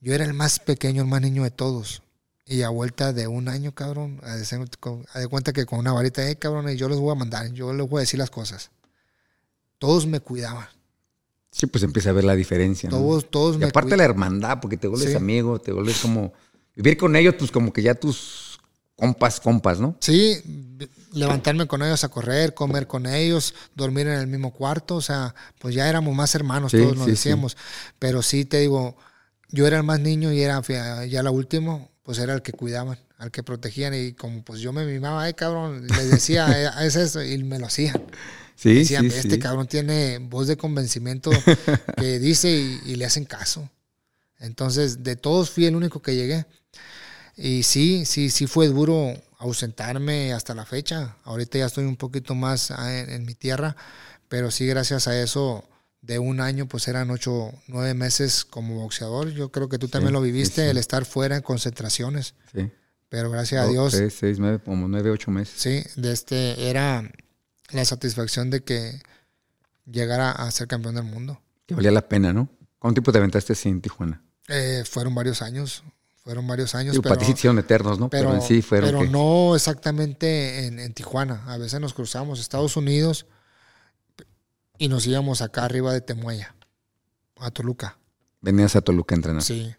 [0.00, 2.02] Yo era el más pequeño, el más niño de todos.
[2.44, 6.36] Y a vuelta de un año, cabrón, a de, cuenta que con una varita, eh,
[6.36, 8.70] cabrón, yo les voy a mandar, yo les voy a decir las cosas.
[9.82, 10.68] Todos me cuidaban.
[11.50, 12.88] Sí, pues empieza a ver la diferencia.
[12.88, 12.98] ¿no?
[12.98, 15.16] Todos, todos Y me aparte la hermandad, porque te vuelves Sí.
[15.16, 16.32] amigo, te vuelves como.
[16.76, 18.60] Vivir con ellos, pues como que ya tus
[18.94, 19.96] compas, compas, ¿no?
[19.98, 20.40] Sí,
[21.12, 25.34] levantarme con ellos a correr, comer con ellos, dormir en el mismo cuarto, o sea,
[25.58, 27.56] pues ya éramos más hermanos, Sí, todos nos sí, decíamos.
[27.98, 28.96] Pero sí te digo,
[29.50, 30.62] yo era el más niño y era
[31.06, 34.72] ya la último, pues era el que cuidaban, al que protegían y como pues yo
[34.72, 38.00] me mimaba, ay cabrón, les decía, "Eh, es eso, y me lo hacían.
[38.62, 39.38] Sí, Decían, sí, este sí.
[39.40, 41.32] cabrón tiene voz de convencimiento
[41.96, 43.68] que dice y, y le hacen caso.
[44.38, 46.46] Entonces, de todos fui el único que llegué.
[47.36, 51.16] Y sí, sí, sí fue duro ausentarme hasta la fecha.
[51.24, 53.74] Ahorita ya estoy un poquito más ah, en, en mi tierra,
[54.28, 55.68] pero sí, gracias a eso,
[56.00, 59.30] de un año, pues eran ocho, nueve meses como boxeador.
[59.30, 60.68] Yo creo que tú también lo viviste, sí.
[60.68, 62.36] el estar fuera en concentraciones.
[62.54, 62.70] Sí.
[63.08, 65.54] Pero gracias a Dos, Dios, Tres, seis, nueve, como nueve, ocho meses.
[65.56, 67.10] Sí, de este era
[67.70, 69.00] la satisfacción de que
[69.86, 71.40] llegara a ser campeón del mundo.
[71.66, 72.48] Que valía la pena, ¿no?
[72.78, 74.22] ¿Cuánto tiempo te aventaste así en Tijuana?
[74.48, 75.84] Eh, fueron varios años,
[76.16, 78.10] fueron varios años, Digo, pero, para ti sí hicieron eternos, ¿no?
[78.10, 78.90] Pero, pero, en sí fueron.
[78.90, 81.44] pero no exactamente en, en Tijuana.
[81.46, 83.26] A veces nos cruzamos Estados Unidos
[84.78, 86.54] y nos íbamos acá arriba de Temuaya,
[87.38, 87.98] a Toluca.
[88.40, 89.42] Venías a Toluca a entrenar.
[89.42, 89.72] Sí,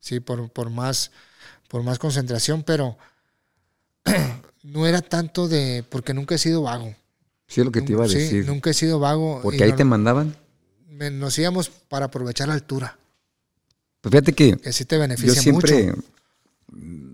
[0.00, 1.12] sí, por, por más,
[1.68, 2.98] por más concentración, pero
[4.64, 6.94] no era tanto de, porque nunca he sido vago.
[7.48, 8.46] Sí, es lo que te iba a Sí, decir.
[8.46, 9.40] nunca he sido vago.
[9.42, 10.36] Porque ahí no- te mandaban.
[10.90, 12.98] me- nos íbamos para aprovechar la altura,
[14.00, 16.02] Pues fíjate que que sí te yo beneficia siempre mucho.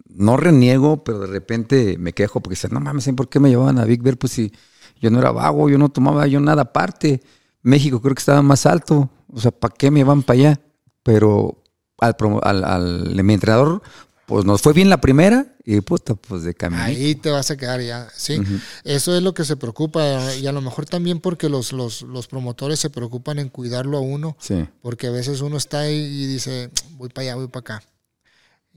[0.08, 3.78] no reniego, pero de repente me quejo porque dicen, no mames, ¿por qué me llevaban
[3.78, 4.16] a Big Bear?
[4.16, 4.52] Pues si
[5.00, 7.22] yo no era vago, yo no tomaba yo nada aparte.
[7.62, 9.10] México creo que estaba más alto.
[9.32, 10.60] O sea, ¿para qué me van para allá?
[11.02, 11.62] Pero
[11.98, 13.82] al, al, al- mi entrenador,
[14.27, 16.83] pues nos fue bien la primera y puta, pues de camino.
[16.83, 18.40] Ahí te vas a quedar ya, sí.
[18.85, 22.27] Eso es lo que se preocupa y a lo mejor también porque los, los, los
[22.27, 24.66] promotores se preocupan en cuidarlo a uno, Sí.
[24.83, 27.83] porque a veces uno está ahí y dice, voy para allá, voy para acá.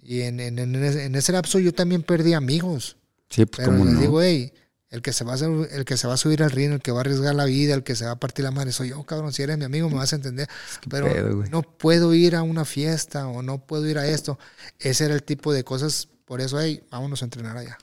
[0.02, 2.98] Y en, en, en ese, en ese lapso yo también perdí amigos,
[3.30, 4.00] Sí, pues pero como les no.
[4.02, 4.54] digo, hey,
[4.98, 6.82] El que, se va a hacer- el que se va a subir al ring, el
[6.82, 8.90] que va a arriesgar la vida, el que se va a partir la madre, soy
[8.90, 9.32] yo, cabrón.
[9.32, 10.50] Si eres mi amigo, me vas a entender.
[10.90, 14.40] Pero pedo, no puedo ir a una fiesta o no puedo ir a esto.
[14.80, 16.08] Ese era el tipo de cosas.
[16.26, 17.78] Por eso, hey, vámonos a entrenar allá.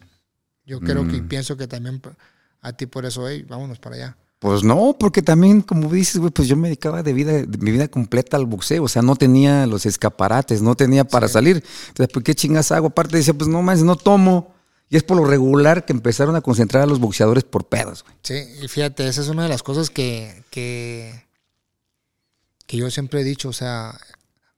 [0.67, 1.29] Yo creo que Mm.
[1.29, 2.03] pienso que también
[2.63, 4.17] a ti por eso, hey, vámonos para allá.
[4.41, 7.71] Pues no, porque también, como dices, güey, pues yo me dedicaba de vida, de mi
[7.71, 8.83] vida completa al boxeo.
[8.83, 11.63] O sea, no tenía los escaparates, no tenía para salir.
[11.89, 12.89] Entonces, ¿por qué chingas hago?
[12.89, 14.54] Aparte decía, pues no más, no tomo.
[14.95, 18.15] Y es por lo regular que empezaron a concentrar a los boxeadores por pedos, güey.
[18.23, 21.25] Sí, y fíjate, esa es una de las cosas que, que,
[22.69, 23.49] que yo siempre he dicho.
[23.49, 23.99] O sea,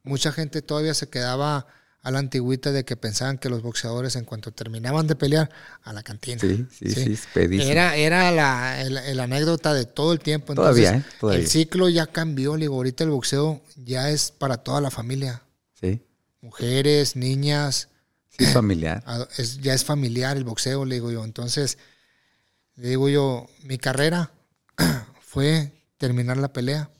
[0.03, 1.67] mucha gente todavía se quedaba
[2.03, 5.49] a la antigüita de que pensaban que los boxeadores, en cuanto terminaban de pelear,
[5.83, 6.39] a la cantina.
[6.39, 7.71] Sí, sí, sí, pedísimo.
[7.71, 10.55] Era, era la, el- el anécdota de todo el tiempo.
[10.55, 11.05] Todavía, ¿eh?
[11.19, 11.41] Todavía.
[11.41, 12.57] El ciclo ya cambió.
[12.57, 15.43] Digo, ahorita el boxeo ya es para toda la familia.
[15.81, 16.03] Sí,
[16.43, 17.89] Mujeres, niñas,
[18.39, 19.03] sí, es familiar.
[19.39, 21.25] es- ya es familiar el boxeo, le digo yo.
[21.25, 21.79] Entonces,
[22.77, 24.31] le digo yo, mi carrera
[25.21, 26.91] fue terminar la pelea.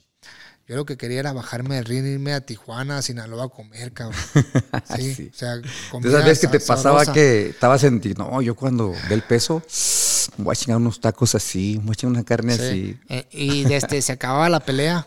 [0.69, 3.93] Yo lo que quería era bajarme del ring, irme a Tijuana, a Sinaloa a comer,
[3.93, 4.21] cabrón.
[4.97, 5.31] Sí, Sí.
[5.33, 7.13] o sea, ¿Tú comida sabías que te sa- pasaba sabrosa.
[7.13, 8.15] que estabas en ti?
[8.15, 9.63] No, yo cuando ve el peso,
[10.39, 12.63] voy a chingar unos tacos así, voy a chingar una carne Sí.
[12.65, 13.01] así.
[13.09, 15.07] Eh, y desde se acababa la pelea,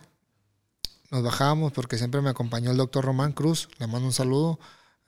[1.12, 4.60] nos bajábamos porque siempre me acompañó el doctor Román Cruz, le mando un saludo,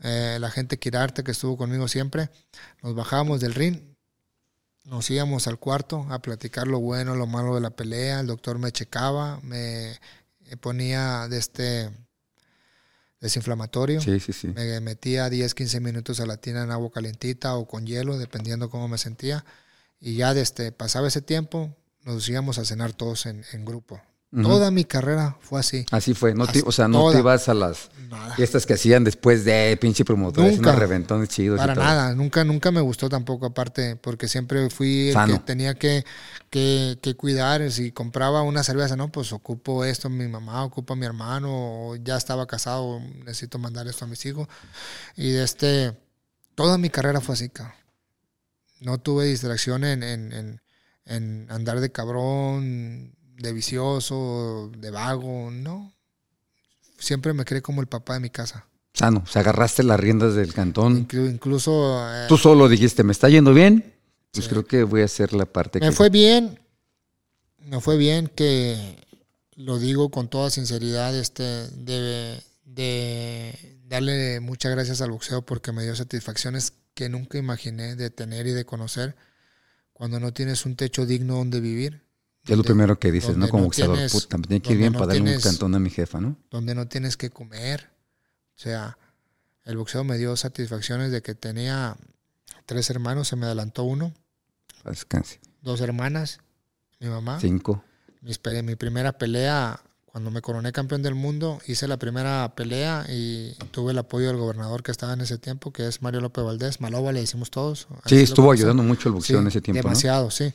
[0.01, 2.29] eh, la gente Quirarte que estuvo conmigo siempre,
[2.81, 3.81] nos bajábamos del ring,
[4.83, 8.57] nos íbamos al cuarto a platicar lo bueno, lo malo de la pelea, el doctor
[8.57, 9.99] me checaba, me
[10.51, 11.89] me ponía de este
[13.21, 14.01] desinflamatorio.
[14.01, 14.47] Sí, sí, sí.
[14.49, 18.69] Me metía 10, 15 minutos a la tina en agua calentita o con hielo, dependiendo
[18.69, 19.45] cómo me sentía.
[20.01, 21.73] Y ya desde pasaba ese tiempo,
[22.03, 24.01] nos íbamos a cenar todos en, en grupo.
[24.33, 25.85] Toda mi carrera fue así.
[25.91, 26.33] Así fue.
[26.33, 27.13] No te- o sea, no toda.
[27.13, 28.33] te ibas a las Nada.
[28.35, 31.57] fiestas que hacían después de pinche promotores, unos reventones chidos.
[31.57, 31.83] y Para todo.
[31.83, 35.33] nada, nunca, nunca me gustó tampoco, aparte, porque siempre fui el Sano.
[35.33, 36.05] que tenía que,
[36.49, 37.69] que, que cuidar.
[37.71, 41.49] Si compraba una cerveza, no, pues ocupo esto mi mamá, ocupo a mi hermano,
[41.89, 44.47] o ya estaba casado, necesito mandar esto a mis hijos.
[45.17, 45.97] Y de este,
[46.55, 47.75] toda mi carrera fue así, cabrón.
[48.79, 50.61] No tuve distracción en, en, en,
[51.05, 55.93] en andar de cabrón, de vicioso, de vago, no.
[56.97, 58.67] Siempre me creé como el papá de mi casa.
[58.93, 59.23] Sano.
[59.25, 61.07] O sea, agarraste las riendas del cantón.
[61.07, 61.97] Inclu- incluso...
[62.13, 63.93] eh, Tú solo dijiste, me está yendo bien.
[64.31, 64.49] Pues Sí.
[64.51, 65.91] creo que voy a hacer la parte Me que...
[65.91, 66.59] fue bien,
[67.59, 68.97] me fue bien que
[69.55, 75.83] lo digo con toda sinceridad, este, de, de darle muchas gracias al boxeo porque me
[75.83, 79.15] dio satisfacciones que nunca imaginé de tener y de conocer
[79.93, 82.05] cuando no tienes un techo digno donde vivir,
[82.47, 83.47] Es lo primero que dices, ¿no?
[83.49, 83.97] Como no boxeador.
[83.97, 86.19] tienes- Puta, me tiene que ir bien no para darle un cantón a mi jefa,
[86.19, 86.37] ¿no?
[86.49, 87.89] donde no tienes que comer.
[88.57, 88.97] O sea,
[89.63, 91.95] el boxeo me dio satisfacciones de que tenía
[92.65, 94.13] tres hermanos, se me adelantó uno,
[94.85, 95.39] descanse.
[95.61, 96.39] dos hermanas,
[96.99, 97.39] mi mamá.
[97.39, 97.83] Cinco.
[98.21, 98.33] Mi,
[98.63, 103.91] mi primera pelea, cuando me coroné campeón del mundo, hice la primera pelea y tuve
[103.91, 107.11] el apoyo del gobernador que estaba en ese tiempo, que es Mario López Valdés, Maloba,
[107.11, 107.87] le decimos todos.
[108.05, 109.89] Sí, estuvo ayudando mucho el boxeo Sí, en ese tiempo, ¿no?
[109.89, 110.53] Demasiado, sí.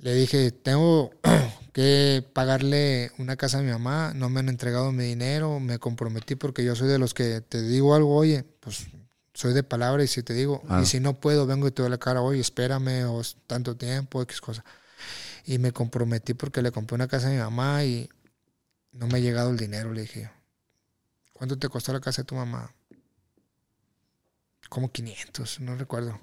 [0.00, 1.10] Le dije, tengo
[1.72, 6.34] que pagarle una casa a mi mamá, no me han entregado mi dinero, me comprometí
[6.36, 8.86] porque yo soy de los que te digo algo, oye, pues
[9.34, 10.80] soy de palabra y si te digo, Ah.
[10.82, 14.22] y si no puedo, vengo y te doy la cara, oye, espérame, o tanto tiempo,
[14.22, 14.64] X cosa.
[15.44, 18.08] Y me comprometí porque le compré una casa a mi mamá y
[18.92, 20.30] no me ha llegado el dinero, le dije.
[21.34, 22.74] ¿Cuánto te costó la casa de tu mamá?
[24.70, 26.18] Como 500, no recuerdo.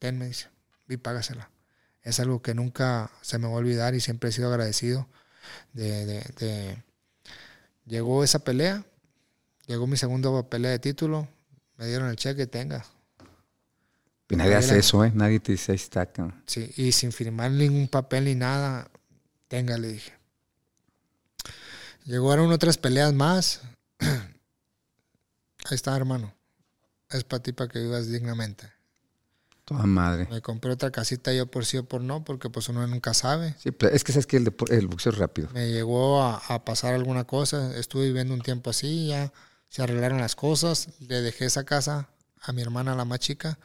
[0.00, 0.48] Ten, me dice,
[0.88, 1.48] y págasela.
[2.02, 5.08] Es algo que nunca se me va a olvidar y siempre he sido agradecido
[5.72, 6.82] de, de- de-
[7.84, 8.84] Llegó esa pelea,
[9.66, 11.28] llegó mi segunda pelea de título,
[11.76, 12.84] me dieron el cheque, tenga.
[14.28, 15.10] Y nadie hace eso, ¿eh?
[15.14, 16.08] Nadie te dice, ahí está.
[16.46, 18.88] Sí, y sin firmar ningún papel ni nada,
[19.48, 20.12] tenga, le dije.
[22.04, 23.60] Llegaron otras peleas más.
[23.98, 26.34] Ahí está, hermano.
[27.10, 28.68] Es para ti, para que vivas dignamente.
[29.64, 30.26] Toda madre.
[30.30, 33.54] Me compré otra casita yo por sí o por no, porque pues uno nunca sabe.
[33.58, 34.50] Sí, pero es que sabes que el,
[34.88, 35.48] boxeo es rápido.
[35.54, 37.76] Me llegó a, a pasar alguna cosa.
[37.78, 39.32] Estuve viviendo un tiempo así, ya
[39.68, 40.88] se arreglaron las cosas.
[41.00, 42.08] Le dejé esa casa
[42.40, 43.58] a mi hermana, la más chica.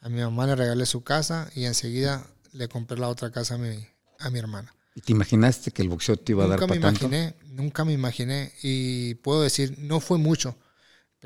[0.00, 3.58] A mi mamá le regalé su casa y enseguida le compré la otra casa a
[3.58, 3.86] mi,
[4.18, 4.74] a mi hermana.
[4.94, 7.06] ¿Y te imaginaste que el boxeo te iba a Nunca dar me para tanto?
[7.06, 8.52] imaginé, nunca me imaginé.
[8.62, 10.56] Y puedo decir, no fue mucho,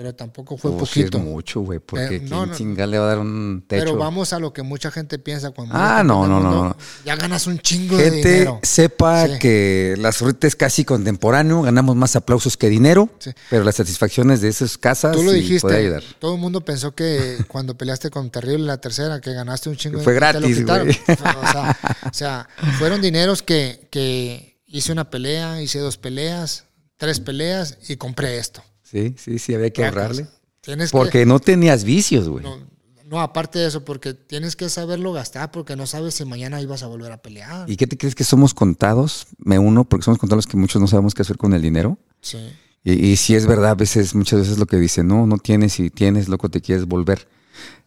[0.01, 1.19] pero tampoco fue es poquito.
[1.19, 3.85] mucho, güey, porque Pero, ¿quién no, le va a dar un techo?
[3.85, 6.77] Pero vamos a lo que mucha gente piensa cuando Ah, no, no, no, mundo, no.
[7.05, 8.61] Ya ganas un chingo de Gente, dinero.
[8.63, 9.39] sepa Sí.
[9.39, 13.31] que la suerte es casi contemporáneo, ganamos más aplausos que dinero, Sí.
[13.51, 15.71] pero las satisfacciones de esas casas Tú lo dijiste.
[15.77, 16.03] ayudar.
[16.19, 20.01] Todo el mundo pensó que cuando peleaste con Terrible la tercera, que ganaste un chingo
[20.01, 20.87] fue te lo gratis, quitaron.
[20.87, 20.99] güey.
[21.09, 21.79] O sea,
[22.11, 22.49] o sea,
[22.79, 26.65] fueron dineros que, que hice una pelea, hice dos peleas,
[26.97, 28.63] tres peleas y compré esto.
[28.91, 30.27] Sí, sí, sí, había que ahorrarle.
[30.61, 32.45] Tienes Porque no tenías vicios, güey.
[32.45, 32.59] No,
[33.07, 36.83] no, aparte de eso, porque tienes que saberlo gastar, porque no sabes si mañana ibas
[36.83, 37.71] a volver a pelear.
[37.71, 39.27] ¿Y qué te crees que somos contados?
[39.39, 41.99] Me uno, porque somos contados que muchos no sabemos qué hacer con el dinero.
[42.21, 42.39] Sí.
[42.83, 45.79] Y, y sí es verdad, a veces, muchas veces lo que dicen, no, no tienes
[45.81, 47.29] y tienes, loco, te quieres volver.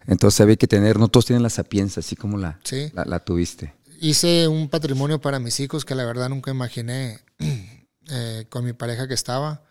[0.08, 2.92] Entonces había que tener, no todos tienen la sapiencia, así como la, Sí.
[2.94, 3.74] la, la tuviste.
[4.00, 7.20] Hice un patrimonio para mis hijos que la verdad nunca imaginé
[8.10, 9.64] eh, con mi pareja que estaba.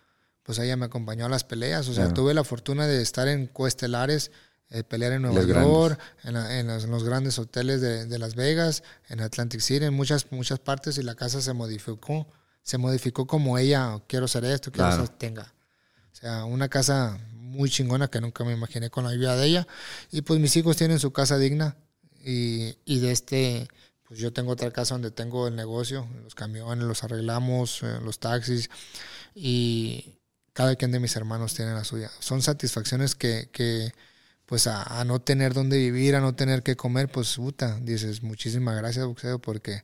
[0.42, 1.88] Pues ella me acompañó a las peleas.
[1.88, 2.14] O sea, Claro.
[2.14, 4.30] tuve la fortuna de estar en coestelares,
[4.70, 5.46] eh, pelear en Nueva Los.
[5.46, 9.60] York, en, la- en los, en los grandes hoteles de, de Las Vegas, en Atlantic
[9.60, 12.26] City, en muchas, muchas partes y la casa se modificó.
[12.62, 15.06] Se modificó como ella, quiero ser esto, quiero Claro.
[15.06, 15.52] ser tenga.
[16.12, 19.66] O sea, una casa muy chingona que nunca me imaginé con la ayuda de ella.
[20.10, 21.76] Y pues mis hijos tienen su casa digna.
[22.24, 23.68] Y, y de este,
[24.06, 28.20] pues yo tengo otra casa donde tengo el negocio, los camiones, los arreglamos, eh, los
[28.20, 28.70] taxis.
[29.34, 30.18] Y
[30.52, 32.10] cada quien de mis hermanos tiene la suya.
[32.20, 33.92] Son satisfacciones que, que
[34.46, 38.22] pues a, a no tener dónde vivir, a no tener que comer, pues puta, dices,
[38.22, 39.82] muchísimas gracias, boxeo, porque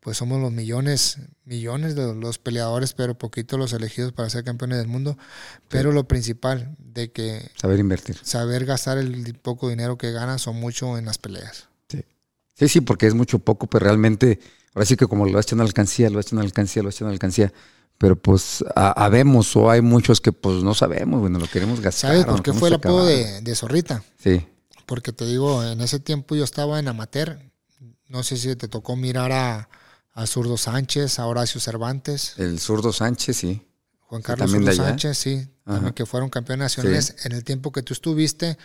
[0.00, 4.78] pues somos los millones, millones de los peleadores, pero poquitos los elegidos para ser campeones
[4.78, 5.16] del mundo.
[5.68, 8.18] Pero lo principal de que Saber invertir.
[8.22, 11.68] saber gastar el poco dinero que ganas o mucho en las peleas.
[12.54, 14.38] Sí, sí, porque es mucho poco, pero realmente,
[14.74, 17.12] ahora sí que como lo vas echando alcancía, lo vas echando alcancía, lo vas echando
[17.12, 17.52] alcancía.
[18.02, 22.10] Pero pues ha- habemos o hay muchos que pues no sabemos, bueno, lo queremos gastar.
[22.10, 24.02] ¿Sabes por qué fue el apodo de, de Zorrita?
[24.18, 24.44] Sí,
[24.86, 27.38] Porque te digo, en ese tiempo yo estaba en amateur.
[28.08, 29.68] No sé si te tocó mirar a,
[30.14, 33.62] a Zurdo Sánchez, a Horacio Cervantes, el zurdo Sánchez, sí.
[34.00, 34.72] Juan Carlos Zurdo.
[34.72, 35.34] Sánchez, sí,
[35.64, 35.74] Ajá.
[35.76, 37.14] también que fueron campeones nacionales.
[37.24, 38.58] En el tiempo que tú estuviste,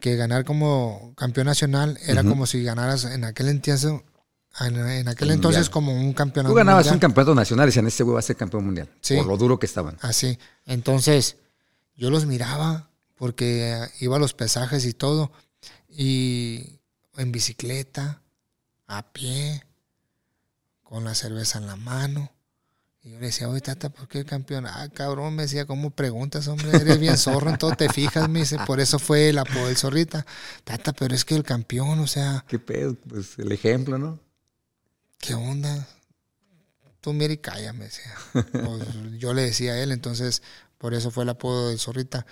[0.00, 3.92] que ganar como campeón nacional era como si ganaras en aquel entonces,
[4.66, 6.96] en, en aquel El entonces como un campeonato Tú ganabas mundial.
[6.96, 8.88] un campeonato nacional y decían, este güey va a ser campeón mundial.
[9.00, 9.16] Sí.
[9.16, 9.96] Por lo duro que estaban.
[10.00, 10.38] Así.
[10.66, 11.36] Entonces,
[11.96, 15.32] yo los miraba porque eh, iba a los pesajes y todo.
[15.88, 16.80] Y
[17.16, 18.22] en bicicleta,
[18.86, 19.64] a pie,
[20.82, 22.30] con la cerveza en la mano.
[23.02, 24.66] Y yo le decía, oye, tata, ¿por qué el campeón?
[24.66, 26.70] Ah, cabrón, me decía, ¿cómo preguntas, hombre?
[26.76, 28.58] Eres bien zorro, en todo te fijas, me dice.
[28.66, 30.26] Por eso fue el apodo del zorrita.
[30.64, 32.94] Tata, pero es que el campeón, o sea, ¿Qué pedo?
[33.08, 34.18] Pues el ejemplo, ¿no?
[35.18, 35.86] ¿Qué onda?
[37.00, 38.12] Tú mira y calla, me decía.
[38.52, 40.42] Pues, yo le decía a él, entonces
[40.78, 42.26] por eso fue el apodo del Zorrita.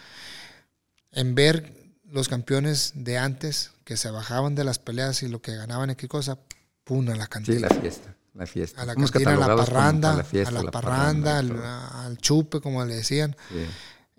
[1.13, 1.73] En ver
[2.05, 5.97] los campeones de antes que se bajaban de las peleas y lo que ganaban y
[5.97, 6.39] qué cosa,
[6.85, 7.69] pum, a la Sí, cantina.
[7.69, 8.15] la fiesta.
[8.35, 8.83] La fiesta.
[8.83, 12.97] a la cantina, a la parranda, fiesta, a la parranda, al, al chupe, como le
[12.97, 13.35] decían.
[13.49, 13.65] Sí.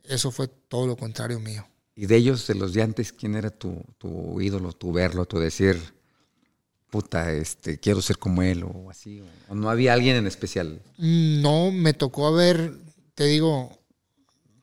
[0.05, 1.67] Eso fue todo lo contrario mío.
[1.95, 5.37] Y de ellos, de los de antes, ¿quién era tu, tu ídolo, tu verlo, tu
[5.39, 5.93] decir,
[6.89, 9.21] puta, este, quiero ser como él o así?
[9.49, 10.81] O, no había alguien en especial.
[10.97, 12.73] Mm, No, me tocó ver,
[13.15, 13.77] te digo,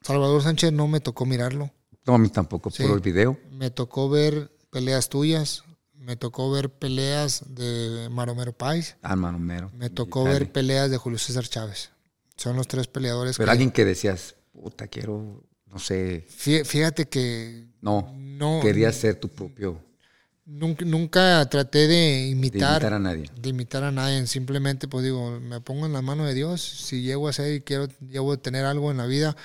[0.02, 1.70] Salvador Sánchez no me tocó mirarlo.
[2.06, 2.82] No, a mí tampoco, Sí.
[2.82, 3.38] puro el video.
[3.50, 5.62] Me tocó ver peleas tuyas,
[5.94, 9.70] me tocó ver peleas de Maromero Pais, Ah, Mano Mero.
[9.74, 11.90] me tocó ver peleas de Julio César Chávez.
[12.36, 13.50] Son los tres peleadores Pero que...
[13.52, 18.60] alguien que decías, puta, quiero, no sé, Fí- Fíjate que no, no...
[18.60, 19.80] querías ser tu propio,
[20.46, 23.30] Nunca, nunca traté de de imitar, imitar a nadie.
[23.34, 24.26] de imitar a nadie.
[24.26, 26.60] Simplemente, pues digo, me pongo en la mano de Dios.
[26.62, 29.36] Si llego a ser y quiero, llego a tener algo en la vida,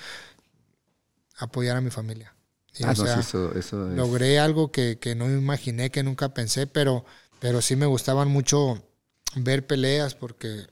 [1.37, 2.33] apoyar a mi familia.
[2.77, 5.89] Y, Ah, o no, sea, sí, eso, eso es- logré algo que, que no imaginé,
[5.89, 7.05] que nunca pensé, pero,
[7.39, 8.83] pero sí me gustaban mucho
[9.35, 10.67] ver peleas porque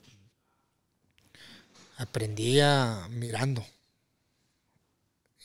[1.98, 3.66] aprendía mirando.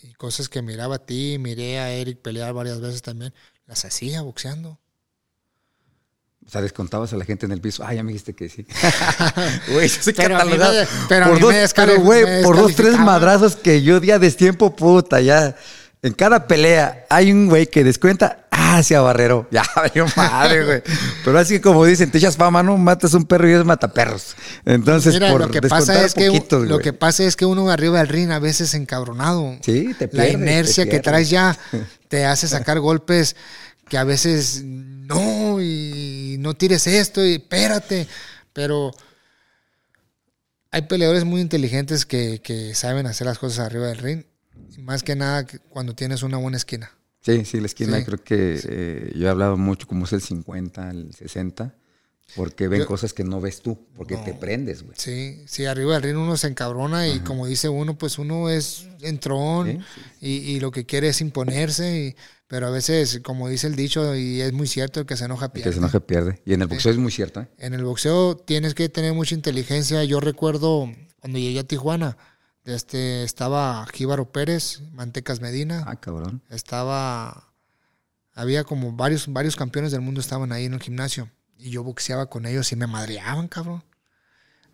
[0.03, 3.33] Y cosas que miraba a ti, miré a Eric pelear varias veces también,
[3.73, 4.79] las hacía boxeando.
[6.47, 7.83] O sea, descontabas a la gente en el piso.
[7.87, 8.67] Ah, ya me dijiste que sí.
[9.73, 11.55] Güey, yo soy Pero a catalogado me- pero a por dos,
[12.01, 15.57] güey, por dos, tres madrazos que yo día de tiempo, puta, ya.
[16.03, 19.47] En cada pelea hay un güey que descuenta, ah, hacia Barrero.
[19.53, 20.83] Ya, valió madre, güey.
[21.25, 22.77] Pero así como dicen, te echas fama, ¿no?
[22.77, 24.35] Matas un perro y es mataperros.
[24.67, 27.71] Entonces, Mira, por lo que pasa es que poquitos, lo que pasa es que uno
[27.71, 29.57] arriba del ring a veces encabronado.
[29.63, 31.57] Sí, te la pierdes, inercia te que traes ya
[32.13, 33.37] te hace sacar golpes
[33.89, 38.07] que a veces no y no tires esto y espérate,
[38.53, 38.91] pero
[40.71, 44.25] hay peleadores muy inteligentes que, que saben hacer las cosas arriba del ring
[44.81, 46.91] más que nada cuando tienes una buena esquina.
[47.23, 48.05] Sí, sí, la esquina Sí.
[48.05, 51.75] creo que eh, yo he hablado mucho como es el 50, el 60,
[52.37, 54.25] porque ven Yo- cosas que no ves tú, porque No.
[54.25, 54.95] te prendes, güey.
[54.99, 58.87] Sí, sí, arriba del ring uno se encabrona y como dice uno, pues uno es
[59.03, 59.85] entrón
[60.21, 62.17] Sí, y, y lo que quiere es imponerse, y-
[62.47, 65.47] pero a veces, como dice el dicho, y es muy cierto, el que se enoja
[65.47, 65.71] El pierde.
[65.71, 66.43] que se enoje pierde.
[66.45, 67.49] Y en el boxeo es muy cierto, ¿eh?
[67.59, 70.05] En el boxeo tienes que tener mucha inteligencia.
[70.05, 72.17] Yo recuerdo cuando llegué a Tijuana,
[72.65, 76.43] este, estaba Jíbaro Pérez, Mantecas Medina, Ah, cabrón.
[76.51, 77.53] estaba,
[78.35, 81.31] había como varios, varios campeones del mundo estaban ahí en el gimnasio
[81.63, 83.85] y yo boxeaba con ellos y me madreaban, cabrón.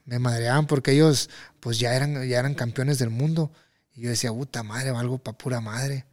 [0.05, 1.28] Me madreaban porque ellos,
[1.61, 3.53] pues ya eran, ya eran campeones del mundo
[3.95, 6.07] y yo decía, puta madre, valgo para pura madre.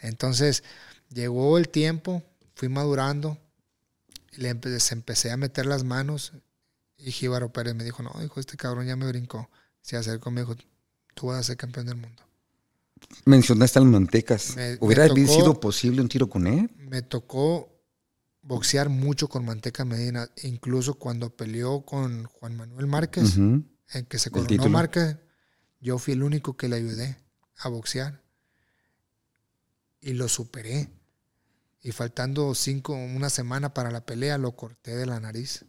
[0.00, 0.62] Entonces
[1.08, 2.22] llegó el tiempo,
[2.54, 3.38] fui madurando
[4.32, 6.32] y le empe- se empecé a meter las manos
[6.98, 9.48] y Jíbaro Pérez me dijo, no, hijo, este cabrón ya me brincó.
[9.80, 10.56] Se acercó y me dijo,
[11.14, 12.22] tú vas a ser campeón del mundo.
[13.24, 14.54] Mencionaste al Mantecas.
[14.56, 16.70] Me- ¿Hubiera me tocó- sido posible un tiro con él?
[16.76, 17.70] me tocó
[18.42, 24.30] boxear mucho con Manteca Medina, incluso cuando peleó con Juan Manuel Márquez, en que se
[24.30, 24.68] coronó.
[24.68, 25.16] Márquez,
[25.80, 27.18] yo fui el único que le ayudé
[27.58, 28.22] a boxear
[30.00, 30.90] y lo superé.
[31.82, 35.64] Y faltando cinco, una semana para la pelea, lo corté de la nariz.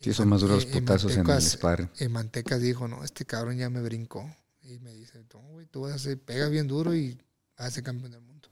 [0.00, 1.90] Sí, son más duros putazos en el sparring.
[1.98, 4.36] Y Mantecas dijo, no, este cabrón ya me brincó.
[4.60, 7.14] Y me dice, no, güey, tú vas a ser, pega bien duro y
[7.56, 8.50] vas a ser campeón del mundo.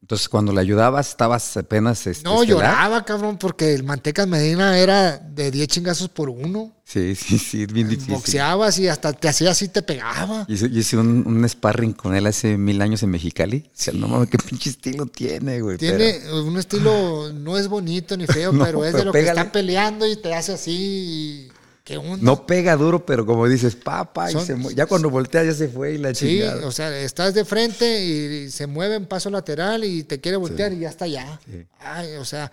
[0.00, 2.06] Entonces, cuando le ayudabas, estabas apenas.
[2.06, 6.72] Este, No, lloraba, cabrón, porque el Mantecas Medina era de 10 chingazos por uno.
[6.84, 8.14] Sí, sí, sí, es bien difícil.
[8.14, 10.46] Boxeabas y hasta te hacía así, te pegaba.
[10.48, 13.64] Hice, hice un, un sparring con él hace mil años en Mexicali.
[13.66, 15.76] O sea, no mames, qué pinche estilo tiene, güey.
[15.76, 19.34] Tiene pero- un estilo, no es bonito ni feo, No, pero es de lo pégale.
[19.34, 21.48] que está peleando y te hace así.
[21.88, 22.18] Y- ¿Qué onda?
[22.20, 25.54] no pega duro, pero como dices, papá, y Son- se mu- ya cuando voltea ya
[25.54, 26.66] se fue y la Sí, chingada.
[26.66, 30.72] o sea, estás de frente y se mueve en paso lateral y te quiere voltear
[30.72, 31.40] y ya está allá.
[31.50, 31.64] Sí.
[31.80, 32.52] Ay, o sea,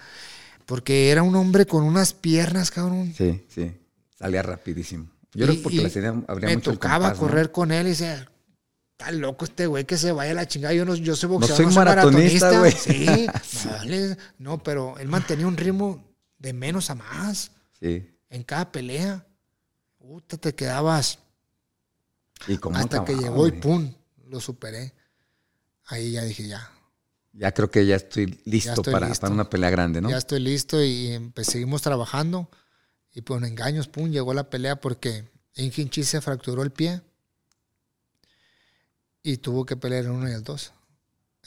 [0.65, 3.13] porque era un hombre con unas piernas, cabrón.
[3.17, 3.71] Sí, sí.
[4.17, 5.09] Salía rapidísimo.
[5.33, 7.27] Yo Y- creo porque la tenía, habría me mucho tocaba compás, ¿no?
[7.27, 8.29] correr con él y decía,
[8.97, 10.73] está loco este güey que se vaya a la chingada.
[10.73, 12.71] Yo no, yo soy boxeador, soy no soy maratonista, güey.
[12.71, 13.27] Sí,
[13.69, 14.17] vale.
[14.39, 16.01] no, pero él mantenía un ritmo
[16.37, 18.09] de menos a más Sí.
[18.29, 19.25] En cada pelea.
[19.97, 21.19] Puta, te quedabas
[22.47, 23.91] Y hasta que llegó y pum,
[24.27, 24.93] lo superé.
[25.85, 26.71] Ahí ya dije, ya,
[27.33, 29.21] Ya creo que ya estoy listo, estoy para, listo.
[29.21, 30.09] para una pelea grande, ¿no?
[30.09, 32.49] ya estoy listo y pues, seguimos trabajando.
[33.13, 37.01] Y por engaños, pum, llegó la pelea porque Inginchi se fracturó el pie
[39.23, 40.73] y tuvo que pelear el uno y el dos.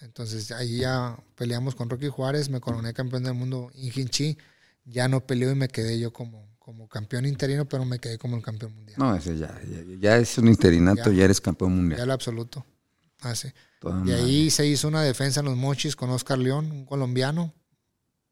[0.01, 4.39] Entonces ahí ya peleamos con Rocky Juárez, me coroné campeón del mundo Inginchi,
[4.85, 8.37] ya no peleó y me quedé yo como, como campeón interino, pero me quedé como
[8.37, 8.99] el campeón mundial.
[8.99, 11.17] No, ese ya, ya, ya es un interinato, Ya.
[11.17, 12.01] ya, eres campeón Ya mundial.
[12.03, 12.67] el absoluto.
[13.23, 13.51] Así.
[13.81, 17.55] Toda Y ahí se hizo una defensa en los mochis con Oscar León, un colombiano.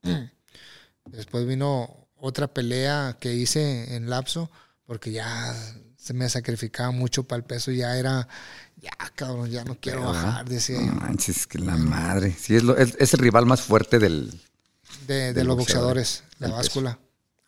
[1.07, 4.51] Después vino otra pelea que hice en lapso,
[4.85, 5.55] porque ya
[5.97, 8.29] se me sacrificaba mucho para el peso, ya era,
[8.77, 12.37] ya cabrón, ya no quiero Pero, bajar, decía No yo, manches, que la madre.
[12.39, 14.31] Sí, es, lo- es, es el rival más fuerte del.
[15.07, 16.99] de, los boxeador, boxeadores, la peso.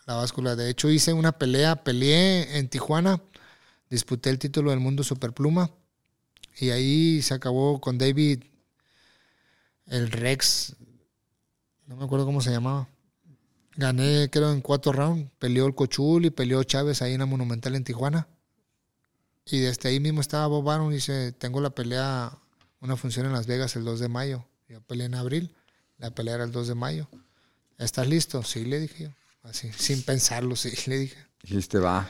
[0.09, 0.56] La báscula.
[0.56, 3.20] De hecho, hice una pelea, peleé en Tijuana,
[3.90, 5.70] disputé el título del mundo superpluma,
[6.59, 8.42] y ahí se acabó con David,
[9.84, 10.76] el Rex,
[11.84, 12.88] no me acuerdo cómo se llamaba.
[13.76, 15.30] Gané, creo, en cuatro rounds.
[15.38, 18.28] Peleó el Cochul y peleó Chávez ahí en la Monumental en Tijuana.
[19.44, 22.32] Y desde ahí mismo estaba Bob Arum y dice, tengo la pelea,
[22.80, 24.46] una función en Las Vegas el 2 de mayo.
[24.70, 25.54] Yo peleé en abril,
[25.98, 27.09] la pelea era el 2 de mayo.
[27.76, 28.42] ¿Estás listo?
[28.42, 29.11] Sí, le dije yo.
[29.49, 31.16] Así, sin pensarlo, sí, le dije.
[31.42, 32.09] Dijiste, va.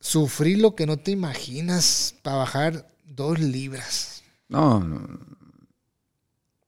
[0.00, 4.22] Sufrí lo que no te imaginas para bajar dos libras.
[4.48, 5.18] No, no.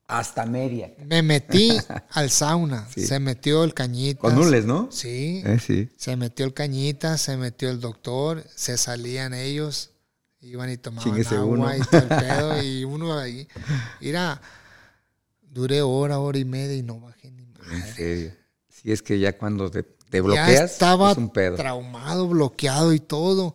[0.08, 0.92] Hasta media.
[1.06, 1.78] Me metí
[2.10, 3.06] al sauna, Sí.
[3.06, 4.20] se metió el cañita.
[4.20, 4.88] Con nules, ¿no?
[4.90, 5.88] Sí, Eh, sí.
[5.96, 9.90] se metió el cañita, se metió el doctor, se salían ellos,
[10.40, 11.76] iban y tomaban Chíguese agua uno.
[11.76, 13.46] y todo el pedo, y uno ahí.
[14.00, 14.42] Mira,
[15.50, 17.92] duré hora, hora y media y no bajé ni En madre.
[17.94, 18.32] serio.
[18.68, 21.56] Sí, es que ya cuando te, te Ya bloqueas, estaba es un pedo.
[21.56, 23.54] traumado, bloqueado y todo.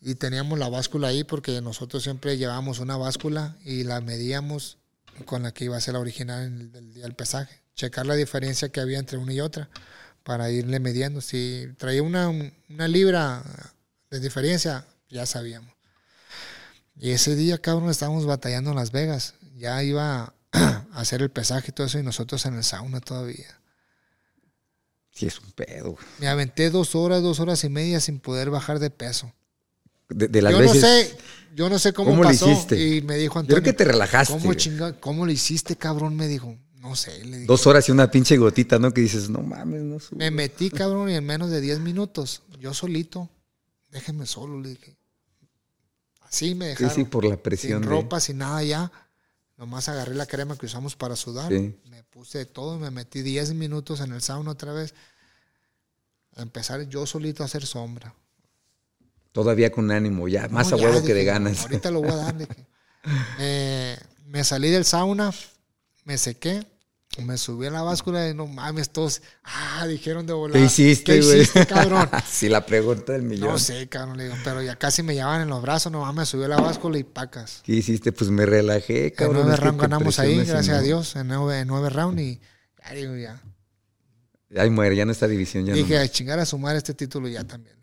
[0.00, 4.78] Y teníamos la báscula ahí porque nosotros siempre llevábamos una báscula y la medíamos
[5.24, 7.62] con la que iba a ser la original en el, del día del pesaje.
[7.74, 9.70] Checar la diferencia que había entre una y otra
[10.24, 11.20] para irle midiendo.
[11.20, 12.28] Si traía una,
[12.68, 13.42] una libra
[14.10, 15.72] de diferencia, ya sabíamos.
[16.96, 19.34] Y ese día, cabrón, estábamos batallando en Las Vegas.
[19.56, 20.34] Ya iba
[20.92, 23.60] hacer el pesaje y todo eso y nosotros en el sauna todavía.
[25.10, 25.96] Sí, es un pedo.
[26.18, 29.32] Me aventé dos horas, dos horas y media sin poder bajar de peso.
[30.08, 30.74] de, de las yo veces.
[30.82, 31.16] no sé,
[31.54, 32.50] yo no sé cómo, ¿Cómo pasó.
[32.50, 32.76] hiciste?
[32.96, 33.62] Y me dijo Yo Antonio.
[33.62, 34.32] creo que te relajaste.
[34.34, 36.16] ¿Cómo chinga, cómo lo hiciste, cabrón?
[36.16, 36.56] Me dijo.
[36.80, 37.46] No sé, le dije.
[37.46, 38.92] Dos horas y una pinche gotita, ¿no?
[38.92, 40.18] Que dices, no mames, no subo.
[40.18, 43.30] Me metí, cabrón, y en menos de 10 minutos, yo solito,
[43.90, 44.96] déjeme solo, le dije.
[46.22, 46.94] Así me Sí, dejaron.
[46.94, 47.80] sí, por la presión.
[47.80, 48.90] sin de- ropa, sin nada ya.
[49.56, 51.50] Nomás agarré la crema que usamos para sudar.
[51.50, 51.78] Sí.
[51.84, 54.94] Me puse todo, me metí 10 minutos en el sauna otra vez.
[56.36, 58.14] A empezar yo solito a hacer sombra.
[59.30, 61.62] Todavía con ánimo, ya, más a huevo que de ganas.
[61.62, 62.36] Ahorita lo voy a dar.
[62.36, 62.66] dije.
[63.38, 65.30] Eh, me salí del sauna,
[66.04, 66.66] me sequé,
[67.22, 70.58] me subí a la báscula y no mames, todos, ah, dijeron de volar.
[70.58, 71.66] ¿Qué hiciste, ¿Qué güey?
[71.66, 72.08] cabrón?
[72.28, 73.50] sí, la pregunta del millón.
[73.50, 76.26] No sé, cabrón, le digo, pero ya casi me llevaban en los brazos, nomás me
[76.26, 77.60] subí a la báscula y pacas.
[77.64, 78.12] ¿Qué hiciste?
[78.12, 79.42] Pues me relajé, En cabrón.
[79.42, 80.84] nueve es que rounds ganamos ahí, y gracias a no.
[80.84, 82.40] Dios, en nueve, en nueve rounds y
[82.84, 83.42] ya digo, ya.
[84.56, 86.00] Ay, muere, ya no está división, ya dije, no.
[86.00, 87.76] a chingar a sumar este título ya también.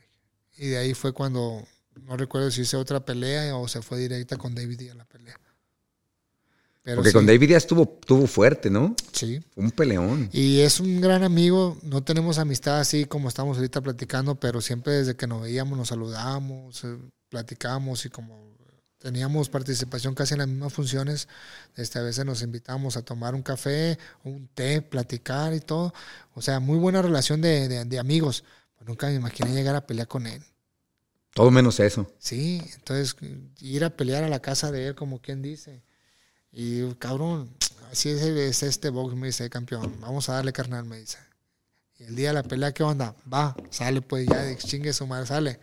[0.57, 1.65] Y de ahí fue cuando,
[2.03, 5.39] no recuerdo si hice otra pelea o se fue directa con David Díaz la pelea.
[6.83, 8.95] Pero Porque sí, con David ya estuvo, estuvo fuerte, ¿no?
[9.11, 9.39] Sí.
[9.55, 10.29] Un peleón.
[10.33, 14.93] Y es un gran amigo, no tenemos amistad así como estamos ahorita platicando, pero siempre
[14.93, 16.97] desde que nos veíamos nos saludábamos, eh,
[17.29, 18.49] platicábamos y como
[18.97, 21.27] teníamos participación casi en las mismas funciones,
[21.75, 25.93] este, a veces nos invitábamos a tomar un café, un té, platicar y todo.
[26.33, 28.43] O sea, muy buena relación de, de- de amigos.
[28.75, 30.43] Pues nunca me imaginé llegar a pelear con él.
[31.33, 32.11] Todo menos eso.
[32.19, 33.15] Sí, entonces
[33.59, 35.83] ir a pelear a la casa de él, como quien dice.
[36.51, 37.49] Y cabrón,
[37.91, 41.17] así es, es este box, me dice, campeón, vamos a darle carnal, me dice.
[41.99, 43.15] Y el día de la pelea, ¿qué onda?
[43.31, 45.59] Va, sale pues ya, chingue su madre, sale.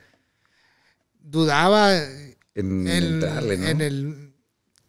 [1.20, 3.66] Dudaba En, en, entrarle, ¿no?
[3.66, 4.34] en el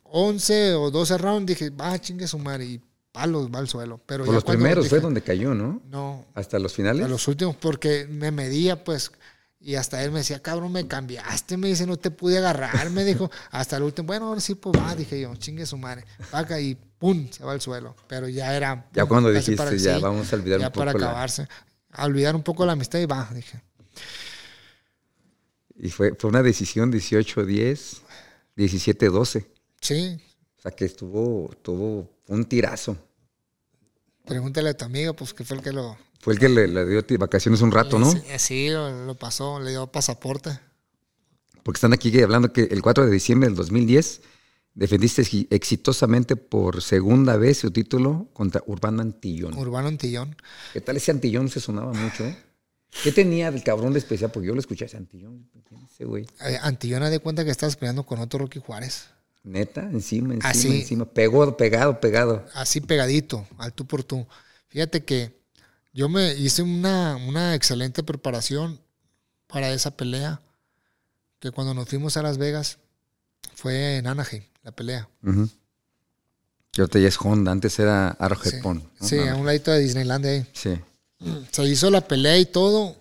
[0.04, 2.82] 11 o 12 round, dije, va, chingue su madre, y
[3.12, 4.00] palos, va al suelo.
[4.06, 5.82] Pero Por ya los primeros dije, fue donde cayó, ¿no?
[5.89, 7.04] No, Hasta los finales.
[7.04, 9.12] a los últimos, porque me medía, pues,
[9.62, 13.03] y hasta él me decía, cabrón, me cambiaste, me dice, no te pude agarrar, me
[13.03, 16.60] dijo, hasta el último, bueno, ahora sí, pues va, dije yo, chingue su madre, vaca,
[16.60, 18.88] y pum, se va al suelo, pero ya era.
[18.93, 21.05] Ya pum, cuando dijiste, para- ya sí, vamos a olvidar ya un poco para la...
[21.10, 21.47] acabarse,
[21.91, 23.62] a olvidar un poco la amistad y va, dije,
[25.78, 27.99] Y fue, fue una decisión 18-10,
[28.57, 29.45] 17-12.
[29.82, 30.22] sí,
[30.57, 32.97] O sea que estuvo, estuvo un tirazo.
[34.30, 35.98] Pregúntale a tu amigo, pues, que fue el que lo.
[36.22, 38.12] Fue el que le, le dio vacaciones un rato, ¿no?
[38.12, 40.58] Sí, sí, lo, lo pasó, le dio pasaporte.
[41.64, 44.22] Porque están aquí hablando que el 4 de diciembre del 2010
[44.74, 49.54] defendiste exi- exitosamente por segunda vez su título contra Urbano Antillón.
[49.58, 50.36] Urbano Antillón.
[50.74, 51.50] ¿Qué tal ese Antillón?
[51.50, 52.38] Se sonaba mucho, ¿eh?
[53.04, 54.32] ¿Qué tenía el cabrón de especial?
[54.32, 55.48] Porque yo lo escuché ese Antillón.
[55.68, 56.26] ¿Quién es ese güey?
[56.46, 59.08] Eh, Antillón, haz de cuenta que estás peleando con otro Rocky Juárez.
[59.44, 60.82] Neta, encima, encima, Así.
[60.82, 61.06] encima.
[61.06, 62.46] Pegó, pegado, pegado.
[62.54, 64.28] así pegadito, al tú por tú.
[64.68, 65.40] Fíjate que
[65.94, 68.80] yo me hice una, una excelente preparación
[69.48, 70.42] para esa pelea,
[71.40, 72.78] que cuando nos fuimos a Las Vegas
[73.56, 75.10] fue en Anaheim, la pelea.
[75.24, 75.50] Ujú.
[76.72, 78.84] Que ahorita ya es Honda, antes era Sí, Pond.
[79.00, 79.08] ¿no?
[79.08, 80.46] sí, Ah, a un ladito de Disneylandia ahí.
[80.54, 80.80] sí.
[81.52, 82.96] Se hizo la pelea y todo.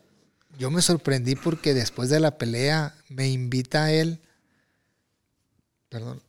[0.59, 4.20] Yo me sorprendí porque después de la pelea me invita a él,
[5.89, 6.20] perdón,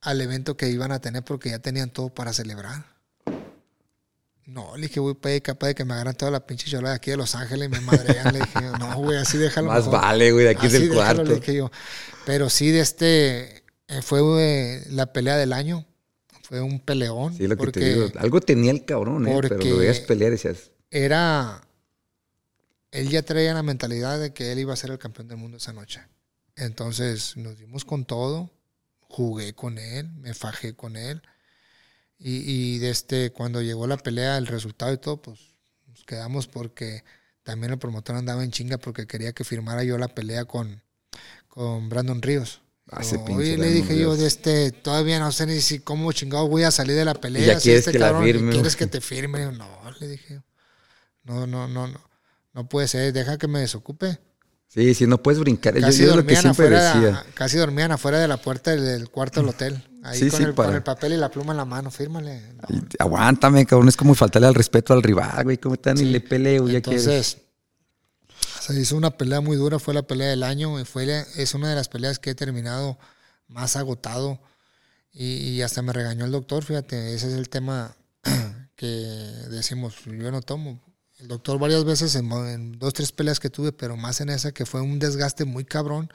[0.00, 2.96] al evento que iban a tener porque ya tenían todo para celebrar.
[4.46, 7.10] No, le dije, güey, capaz de que me agarran toda la pinche chola de aquí
[7.10, 8.32] de Los Ángeles y me madrean.
[8.32, 9.68] Le dije, no, güey, así déjalo.
[9.68, 10.00] Más mejor.
[10.00, 11.22] vale, güey, de aquí Así del déjalo, cuarto.
[11.24, 11.70] le dije yo.
[12.24, 15.84] Pero sí, de este, eh, fue eh, la pelea del año.
[16.42, 17.36] Fue un peleón.
[17.36, 18.08] Sí, lo que porque te digo.
[18.20, 19.36] Algo tenía el cabrón, ¿eh?
[19.42, 21.62] Pero lo veías pelear y decías, era.
[22.92, 25.56] Él ya traía la mentalidad de que él iba a ser el campeón del mundo
[25.56, 26.02] esa noche.
[26.54, 28.48] Entonces nos dimos con todo.
[29.08, 31.22] Jugué con él, me fajé con él.
[32.18, 32.36] Y,
[32.76, 35.38] y de este, cuando llegó la pelea, el resultado y todo, pues
[35.86, 37.04] nos quedamos porque
[37.42, 40.82] también el promotor andaba en chinga porque quería que firmara yo la pelea con,
[41.48, 42.62] con Brandon Ríos.
[42.90, 46.12] Ah, Yo, pinche Oye, le dije yo, de este, todavía no sé ni si cómo
[46.12, 47.54] chingado voy a salir de la pelea.
[47.54, 49.52] ya si quieres este que la cabrón- y firme, ¿Quieres que te firme?
[49.52, 49.68] No,
[50.00, 50.40] le dije.
[51.24, 52.00] No, no, no, no.
[52.54, 54.18] No puede ser, deja que me desocupe.
[54.68, 55.74] Sí, sí, no puedes brincar.
[55.74, 57.26] Yo, Casi yo es lo que dormían, siempre afuera, decía.
[57.34, 59.82] casi dormían afuera de la puerta del, del cuarto del hotel.
[60.02, 61.90] Ahí Sí, con, sí, el, para- con el papel y la pluma en la mano,
[61.90, 62.40] fírmale.
[62.68, 62.80] No.
[62.98, 65.58] Aguántame, cabrón, es como faltarle al respeto al rival, güey.
[65.58, 65.98] ¿Cómo están?
[65.98, 67.06] Y le peleo, ya quieres.
[67.06, 67.38] Entonces,
[68.60, 71.54] se hizo una pelea muy dura, fue la pelea del año y fue la- es
[71.54, 72.98] una de las peleas que he terminado
[73.48, 74.40] más agotado
[75.12, 77.96] y, y hasta me regañó el doctor, fíjate, ese es el tema
[78.76, 80.80] que decimos, yo no tomo.
[81.18, 84.52] El doctor varias veces en, en dos, tres peleas que tuve, pero más en esa
[84.52, 86.10] que fue un desgaste muy cabrón,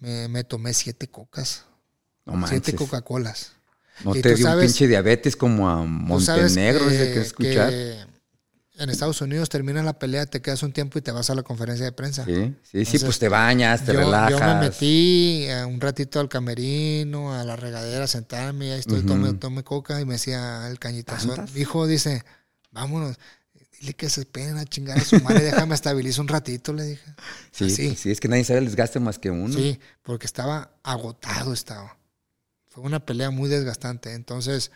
[0.00, 1.64] me, me tomé siete cocas,
[2.24, 2.74] No siete.
[2.74, 3.52] Coca-Colas.
[4.04, 7.70] No Y te dio un sabes- pinche diabetes como a Montenegro, ese eh, que escuchar.
[7.70, 7.96] que
[8.76, 11.44] en Estados Unidos terminas la pelea, te quedas un tiempo y te vas a la
[11.44, 12.24] conferencia de prensa.
[12.24, 14.30] Sí, sí, sí, pues te bañas, te yo, relajas.
[14.32, 18.80] Yo me metí eh, un ratito al camerino, a la regadera, a sentarme, y ahí
[18.80, 21.36] estoy, tome, tome coca, y me decía el cañitazo.
[21.54, 22.24] Hijo, dice,
[22.72, 23.16] vámonos.
[23.80, 27.14] Dile que se esperen a chingar a su madre, déjame estabilizar un ratito, le dije.
[27.50, 27.96] Sí, sí.
[27.96, 29.52] sí, es que nadie sabe el desgaste más que uno.
[29.52, 31.96] Sí, porque estaba agotado, estaba.
[32.68, 34.12] Fue una pelea muy desgastante.
[34.14, 34.70] Entonces,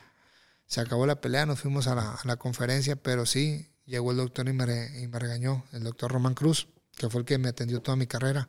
[0.67, 4.19] se acabó la pelea, nos fuimos a la, a la conferencia, pero sí, llegó el
[4.19, 4.65] doctor y me,
[5.01, 8.07] y me, regañó, el doctor Román Cruz, que fue el que me atendió toda mi
[8.07, 8.49] carrera.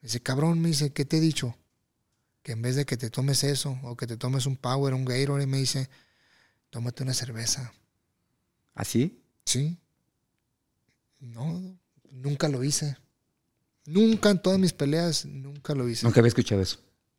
[0.00, 1.56] Me dice, cabrón, me dice, ¿qué te he dicho?
[2.42, 5.04] Que en vez de que te tomes eso, o que te tomes un Power, un
[5.04, 5.88] Gatorade, me dice,
[6.70, 7.72] tómate una cerveza.
[8.74, 9.22] ¿Así?
[9.44, 9.78] Sí.
[11.20, 11.78] No,
[12.10, 12.96] nunca lo hice.
[13.86, 16.06] Nunca en todas mis peleas, nunca lo hice.
[16.06, 16.78] Nunca había escuchado eso.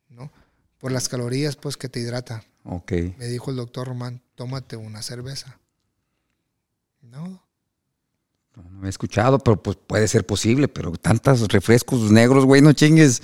[0.10, 0.32] ¿No?
[0.78, 2.43] Por las calorías, pues, que te hidrata.
[2.64, 2.91] Ok.
[3.18, 5.60] Me dijo el doctor Román, tómate una cerveza.
[7.02, 7.43] No,
[8.56, 12.74] no, no he escuchado, pero pues puede ser posible, pero tantos refrescos negros, güey, no
[12.74, 13.22] chingues.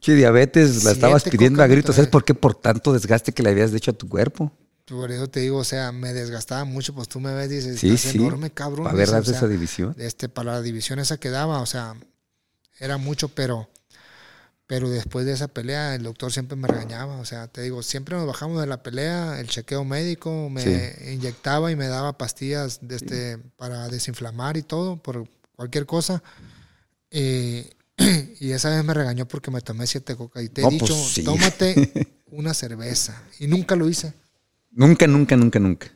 [0.00, 1.96] Che, diabetes, la estabas pidiendo a gritos.
[1.96, 2.34] ¿Sabes por qué?
[2.34, 4.52] Por tanto desgaste que le habías hecho a tu cuerpo.
[4.88, 7.80] Por eso te digo, o sea, me desgastaba mucho, pues tú me ves y dices,
[7.80, 8.16] sí, sí.
[8.16, 8.84] enorme, cabrón.
[8.84, 9.94] Para ver o sea, esa división.
[9.98, 11.94] Este, para la división esa que daba, o sea,
[12.78, 13.68] era mucho, pero
[14.68, 17.16] pero después de esa pelea, el doctor siempre me regañaba.
[17.16, 21.12] O sea, te digo, siempre nos bajamos de la pelea, el chequeo médico, me sí.
[21.14, 25.26] inyectaba y me daba pastillas de este, para desinflamar y todo, por
[25.56, 26.22] cualquier cosa.
[27.10, 27.64] Y,
[28.40, 30.42] y esa vez me regañó porque me tomé siete coca.
[30.42, 33.22] Y te no, he dicho, pues tómate una cerveza.
[33.38, 34.12] Y nunca lo hice.
[34.70, 35.88] Nunca, nunca, nunca, nunca.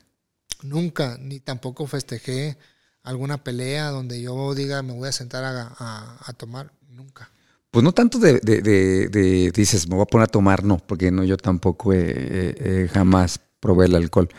[0.61, 2.57] Nunca, ni tampoco festejé
[3.03, 6.71] alguna pelea donde yo diga me voy a sentar a, a, a tomar.
[6.89, 7.29] Nunca.
[7.71, 10.77] Pues no tanto de, de, de, de, dices, me voy a poner a tomar, no,
[10.77, 11.91] porque no, yo tampoco
[12.91, 14.29] jamás probé el alcohol.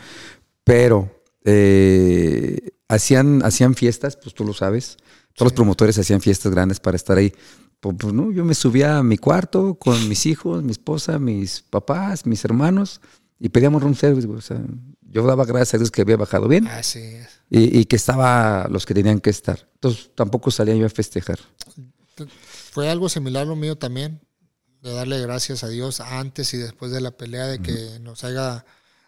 [0.63, 4.97] Pero eh, hacían, hacían fiestas, pues tú lo sabes.
[5.33, 5.43] Todos sí.
[5.43, 7.33] los promotores hacían fiestas grandes para estar ahí.
[7.81, 11.61] Pues, pues, no, yo me subía a mi cuarto con mis hijos, mi esposa, mis
[11.61, 13.01] papás, mis hermanos
[13.39, 14.27] y pedíamos room service.
[14.27, 14.61] O sea,
[15.01, 16.67] yo daba gracias a Dios que había bajado bien.
[16.67, 17.27] Así es.
[17.49, 19.67] Y, y que estaba los que tenían que estar.
[19.75, 21.39] Entonces tampoco salía yo a festejar
[22.71, 24.21] fue algo similar lo mío también,
[24.81, 28.01] de darle gracias a Dios antes y después de la pelea, de que uh -huh.
[28.01, 28.65] nos haya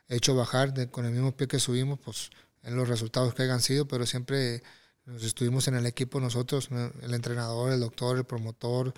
[0.09, 2.29] hecho bajar de, con el mismo pie que subimos, pues
[2.63, 4.63] en los resultados que hayan sido, pero siempre
[5.05, 6.69] nos estuvimos en el equipo nosotros,
[7.01, 8.93] el entrenador, el doctor, el promotor,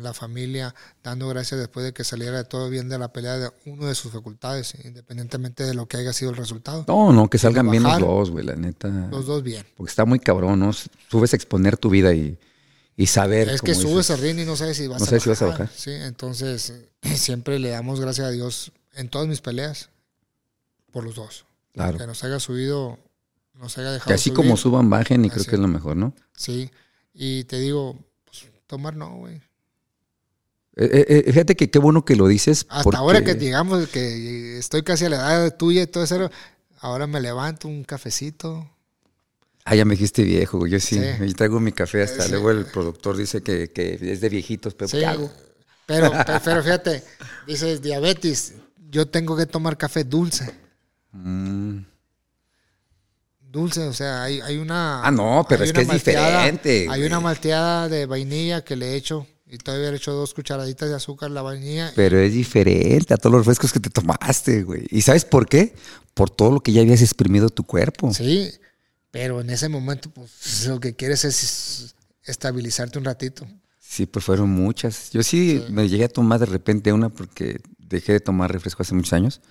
[0.00, 3.86] la familia, dando gracias después de que saliera todo bien de la pelea de uno
[3.86, 6.84] de sus facultades, independientemente de lo que haya sido el resultado.
[6.88, 8.88] No, no, que salgan bien los dos, güey, la neta.
[8.88, 9.66] Los dos bien.
[9.76, 10.72] Porque está muy cabrón, ¿no?
[10.72, 12.38] Subes a exponer tu vida y
[12.96, 13.48] y saber.
[13.48, 15.42] Es que subes al ring y no sabes si vas, no a, sabes bajar, si
[15.42, 15.70] vas a bajar.
[15.74, 16.74] Sí, entonces
[17.16, 19.90] siempre le damos gracias a Dios en todas mis peleas
[20.90, 21.46] por los dos.
[21.72, 21.98] Claro.
[21.98, 22.98] Que nos haya subido,
[23.54, 24.08] nos haya dejado.
[24.08, 24.36] Que así subir.
[24.36, 25.34] como suban, bajen y así.
[25.34, 26.14] creo que es lo mejor, ¿no?
[26.36, 26.70] Sí.
[27.14, 29.40] Y te digo, pues, tomar no, güey.
[30.76, 32.66] Eh, eh, fíjate que qué bueno que lo dices.
[32.68, 32.96] Hasta porque...
[32.96, 36.30] ahora que llegamos, que estoy casi a la edad tuya y todo eso,
[36.80, 38.68] ahora me levanto un cafecito,
[39.64, 41.26] Ah, ya me dijiste viejo, yo sí, sí.
[41.26, 42.32] yo traigo mi café hasta sí.
[42.32, 44.98] luego el productor dice que, que, es de viejitos, pero sí.
[44.98, 45.30] ¿qué hago?
[45.86, 46.10] Pero,
[46.44, 47.04] pero fíjate,
[47.46, 48.54] dices diabetes,
[48.90, 50.52] yo tengo que tomar café dulce.
[51.12, 51.78] Mm.
[53.40, 55.06] Dulce, o sea, hay, hay una...
[55.06, 56.88] Ah, no, pero es que es diferente.
[56.90, 60.88] Hay una malteada de vainilla que le he hecho y todavía he hecho dos cucharaditas
[60.88, 61.92] de azúcar a la vainilla.
[61.94, 64.86] Pero es diferente a todos los refrescos que te tomaste, güey.
[64.90, 65.74] ¿Y sabes por qué?
[66.14, 68.14] Por todo lo que ya habías exprimido tu cuerpo.
[68.14, 68.50] Sí,
[69.10, 71.94] pero en ese momento, pues lo que quieres es
[72.24, 73.46] estabilizarte un ratito.
[73.78, 75.10] Sí, pues fueron muchas.
[75.10, 78.82] Yo sí, sí, me llegué a tomar de repente una porque dejé de tomar refresco
[78.82, 79.42] hace muchos años.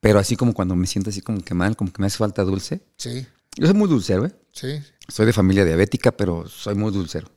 [0.00, 2.42] Pero así como cuando me siento así como que mal, como que me hace falta
[2.42, 2.82] dulce.
[2.98, 3.26] Sí.
[3.56, 4.32] Yo soy muy dulcero, ¿eh?
[4.52, 4.78] Sí.
[5.08, 7.30] Soy de familia diabética, pero soy muy dulcero.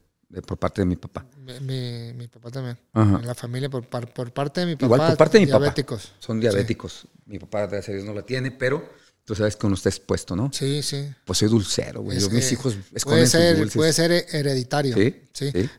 [0.46, 1.26] Por parte de mi papá.
[1.38, 2.78] Mi, mi, mi papá también.
[2.94, 3.20] Ajá.
[3.20, 4.86] En la familia, por, por, parte de mi papá.
[4.86, 6.08] Igual por parte de mi diabéticos.
[6.08, 6.18] papá.
[6.20, 6.94] Son diabéticos.
[7.02, 7.08] Sí.
[7.28, 8.90] Mi papá, gracias a Dios, no la tiene, pero
[9.24, 10.52] tú sabes que uno está expuesto, ¿no?
[10.52, 11.10] Sí, sí.
[11.26, 12.20] Pues soy dulcero, güey.
[12.20, 13.76] Yo, mis hijos esconden puede ser, sus dulces.
[13.76, 14.96] Puede ser hereditario.
[14.96, 15.24] ¿Sí?
[15.32, 15.52] ¿sí?
[15.52, 15.70] ¿Sí?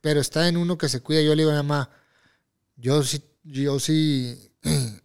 [0.00, 1.20] Pero está en uno que se cuida.
[1.22, 1.90] Yo le digo a mi mamá,
[2.76, 4.52] yo sí, yo sí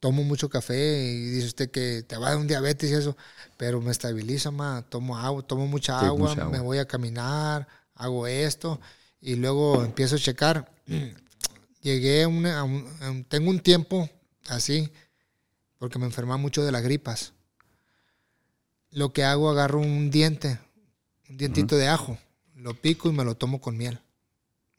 [0.00, 3.16] tomo mucho café y dice usted que te va a dar un diabetes y eso,
[3.56, 4.84] pero me estabiliza, ma.
[4.88, 8.80] Tomo agua, tomo mucha, sí, agua, mucha agua, me voy a caminar, hago esto
[9.20, 10.72] y luego empiezo a checar.
[11.82, 14.08] Llegué a, una, a, un, a un, tengo un tiempo
[14.48, 14.90] así,
[15.78, 17.32] porque me enferma mucho de las gripas.
[18.90, 20.58] Lo que hago, agarro un diente,
[21.28, 21.82] un dientito uh -huh.
[21.82, 22.18] de ajo,
[22.54, 24.00] lo pico y me lo tomo con miel.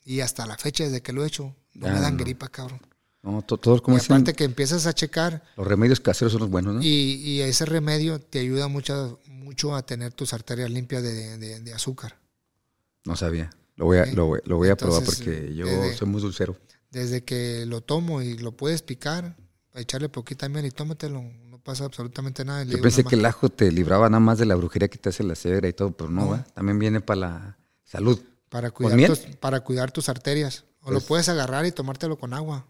[0.05, 2.23] Y hasta la fecha, desde que lo he hecho, no ya, me dan no.
[2.23, 2.79] gripa, cabrón.
[3.21, 5.43] No, todos como y aparte que empiezas a checar.
[5.57, 6.81] Los remedios caseros son los buenos, ¿no?
[6.83, 11.59] Y, y ese remedio te ayuda muchas, mucho a tener tus arterias limpias de, de-
[11.59, 12.19] de azúcar.
[13.05, 13.49] No sabía.
[13.75, 16.55] Lo voy a, lo, voy- lo voy a probar porque yo desde- soy muy dulcero.
[16.91, 19.35] Desde que lo tomo y lo puedes picar,
[19.73, 22.63] echarle poquita miel y tómatelo, no pasa absolutamente nada.
[22.63, 25.09] Y Yo pensé que el ajo te libraba nada más de la brujería que te
[25.09, 26.29] hace la cebra y todo, pero no, No.
[26.31, 26.43] ¿va?
[26.53, 28.19] También viene para la salud.
[28.49, 30.63] para ¿Con cuidar, tus, para cuidar tus arterias.
[30.81, 32.65] O lo Pues- puedes agarrar y tomártelo con agua.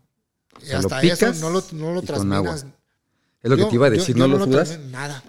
[0.64, 2.66] Y sea, lo hasta picas eso no lo, no lo y.
[3.44, 4.80] Es lo que te iba a yo- decir, yo ¿no lo sudas?
[4.90, 5.22] Nada,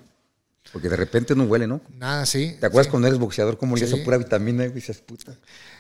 [0.73, 1.81] Porque de repente no huele, ¿no?
[1.99, 2.57] nada, sí.
[2.61, 2.91] ¿Te acuerdas sí.
[2.91, 3.97] cuando eres boxeador cómo le Sí.
[4.05, 4.65] pura vitamina?
[4.67, 5.37] Y dices, puta.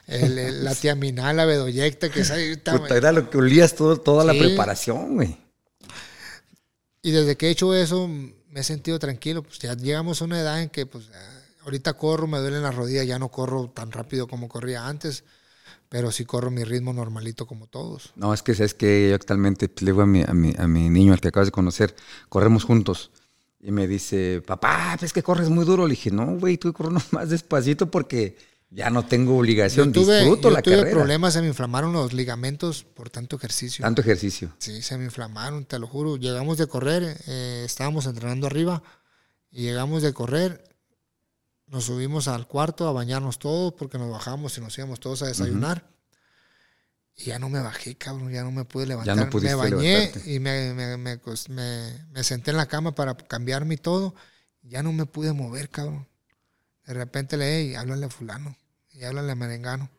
[0.06, 4.24] El- el- la tiaminal, la bedoyecta, que está- Puta, era lo que olías todo, toda
[4.24, 5.36] la preparación, güey.
[7.02, 9.42] Y desde que he hecho eso, me he sentido tranquilo.
[9.42, 12.74] Pues ya llegamos a una edad en que, pues, ah, ahorita corro, me duelen las
[12.74, 15.24] rodillas, ya no corro tan rápido como corría antes,
[15.88, 18.12] pero sí corro mi ritmo normalito como todos.
[18.16, 20.66] No, es que sabes que yo actualmente pues, le digo a mi, a, mi, a
[20.66, 21.94] mi niño, al que acabas de conocer,
[22.28, 23.10] corremos juntos.
[23.66, 25.88] Y me dice, papá, pues es que corres muy duro.
[25.88, 28.38] Le dije, no, güey, tú corro más despacito porque
[28.70, 29.92] ya no tengo obligación.
[29.92, 30.96] Yo tuve, Disfruto yo la tuve carrera.
[30.96, 33.82] problemas, se me inflamaron los ligamentos por tanto ejercicio.
[33.82, 34.54] Tanto ejercicio.
[34.58, 36.16] Sí, se me inflamaron, te lo juro.
[36.16, 38.84] Llegamos de correr, eh, estábamos entrenando arriba
[39.50, 40.62] y llegamos de correr.
[41.66, 45.26] Nos subimos al cuarto a bañarnos todos porque nos bajamos y nos íbamos todos a
[45.26, 45.90] desayunar.
[47.16, 49.16] Y ya no me bajé, cabrón, ya no me pude levantar.
[49.24, 50.30] me pudiste bañé levantarte.
[50.34, 51.16] y me, me, me
[51.48, 54.14] me- me senté en la cama para cambiarme y todo.
[54.62, 56.06] Ya no me pude mover, cabrón.
[56.84, 58.56] De repente le, hey, háblale a fulano
[58.92, 59.90] y háblale a merengano.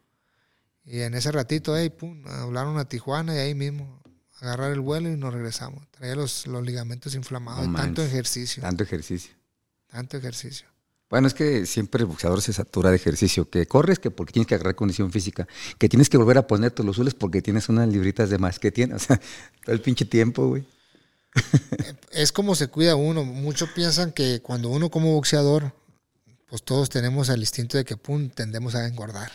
[0.84, 4.02] Y en ese ratito, hey, pum, hablaron a Tijuana y ahí mismo
[4.40, 5.90] agarrar el vuelo y nos regresamos.
[5.92, 8.62] Traía los, los ligamentos inflamados No de tanto ejercicio.
[8.62, 9.34] Tanto ejercicio.
[9.88, 10.68] Tanto ejercicio.
[11.10, 13.50] Bueno, es que siempre el boxeador se satura de ejercicio.
[13.50, 15.48] Que corres que porque tienes que agarrar condición física.
[15.78, 18.72] Que tienes que volver a ponerte los zules porque tienes unas libritas de más que
[18.72, 18.98] tienes.
[19.04, 19.22] O sea,
[19.64, 20.66] todo el pinche tiempo, güey.
[22.12, 23.24] Es como se cuida uno.
[23.24, 25.74] Muchos piensan que cuando uno como boxeador,
[26.50, 29.32] pues todos tenemos el instinto de que pum, tendemos a engordar.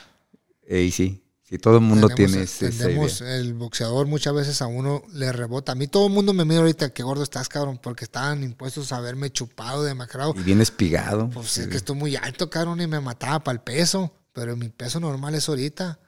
[0.68, 1.21] Y sí,
[1.52, 3.36] sí, todo el mundo tiene ese- esa tendemos- idea.
[3.36, 5.72] el boxeador muchas veces a uno le rebota.
[5.72, 8.90] A mí todo el mundo me mira ahorita que gordo estás, cabrón, porque estaban impuestos
[8.92, 10.34] a haberme chupado, demacrado.
[10.36, 11.28] Y bien espigado.
[11.30, 14.12] Pues es que estoy muy alto, cabrón, y me mataba para el peso.
[14.32, 15.98] Pero mi peso normal es ahorita.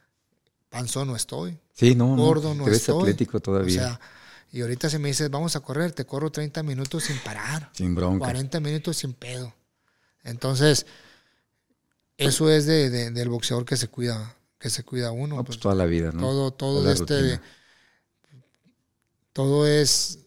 [0.71, 1.59] Panzón no estoy.
[1.75, 2.23] Sí, no, no.
[2.25, 3.01] Gordo no Te ves estoy.
[3.03, 3.81] atlético todavía.
[3.83, 4.01] O sea,
[4.51, 7.71] y ahorita si me dices, vamos a correr, te corro 30 minutos sin parar.
[7.75, 8.21] sin bronca.
[8.25, 9.53] 40 minutos sin pedo.
[10.23, 10.87] Entonces,
[12.17, 15.37] eso es de, de- del boxeador que se cuida, que se cuida uno.
[15.37, 16.23] No, pues, pues toda la vida, ¿no?
[16.23, 17.43] todo, todo este, rutina.
[19.35, 20.21] todo es,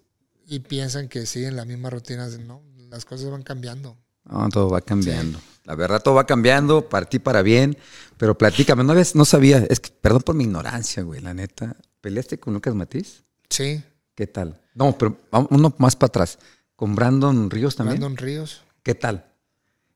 [0.46, 2.62] y piensan que siguen las mismas rutinas, no,
[2.92, 3.98] las cosas van cambiando.
[4.26, 5.42] No, todo va cambiando.
[5.64, 7.80] La verdad, todo va cambiando, para ti, para bien.
[8.18, 11.76] Pero platícame, no, habías- no sabía, es que, perdón por mi ignorancia, güey, la neta.
[12.00, 13.24] ¿Peleaste con Lucas Matiz?
[13.50, 13.82] Sí,
[14.14, 14.62] ¿Qué tal?
[14.76, 15.18] No, pero
[15.50, 16.38] uno más para atrás.
[16.76, 18.00] ¿Con Brandon Ríos también?
[18.00, 18.62] Brandon Ríos.
[18.84, 19.26] ¿Qué tal?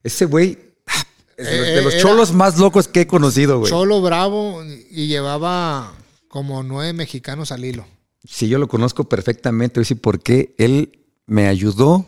[0.01, 0.70] Ese güey
[1.41, 3.69] es de los- Eh, de los cholos más locos que he conocido, güey.
[3.71, 5.93] Cholo Bravo y llevaba
[6.27, 7.85] como nueve mexicanos al hilo.
[8.27, 9.79] Sí, yo lo conozco perfectamente.
[9.79, 10.53] Voy a decir por qué.
[10.57, 12.05] Él me ayudó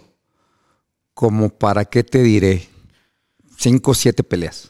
[1.14, 2.68] como para qué te diré.
[3.58, 4.70] Cinco o siete peleas.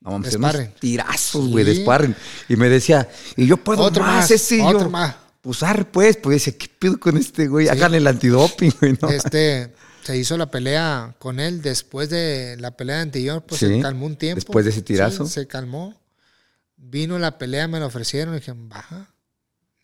[0.00, 1.82] No, vamos a tirazos, güey, Sí.
[1.82, 2.16] sparring.
[2.48, 4.66] Y me decía, y yo puedo Otro más, más, ese y yo.
[4.66, 5.14] otro más.
[5.40, 7.68] Pues arre, pues, pues dice, ¿qué pido con este güey?
[7.68, 9.08] Hagan el antidoping, güey, ¿no?
[9.10, 9.72] Este,
[10.02, 14.06] se hizo la pelea con él después de la pelea anterior, pues Sí, se calmó
[14.06, 14.36] un tiempo.
[14.36, 15.26] después de ese tirazo.
[15.26, 15.98] Sí, se calmó.
[16.76, 19.14] Vino la pelea, me la ofrecieron, dije, baja.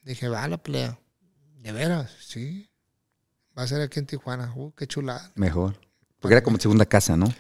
[0.03, 0.99] Dije, va la pelea.
[1.61, 2.11] ¿De veras?
[2.21, 2.69] Sí.
[3.57, 4.53] Va a ser aquí en Tijuana.
[4.55, 5.33] Uh, qué chulada.
[5.35, 5.81] Mejor.
[6.21, 7.33] Porque era como segunda casa, ¿no?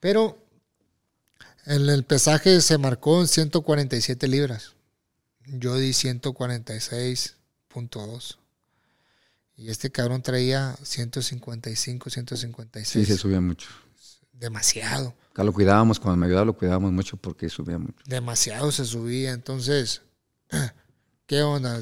[0.00, 0.38] Pero
[1.66, 4.74] en el pesaje se marcó en 147 libras.
[5.46, 8.36] Yo di 146.2.
[9.58, 13.06] Y este cabrón traía 155, 156.
[13.06, 13.68] Sí, se subía mucho.
[14.32, 15.16] Demasiado.
[15.32, 17.96] Acá lo cuidábamos, cuando me ayudaba lo cuidábamos mucho porque subía mucho.
[18.06, 19.32] Demasiado se subía.
[19.32, 20.02] Entonces,
[21.26, 21.80] ¿qué onda?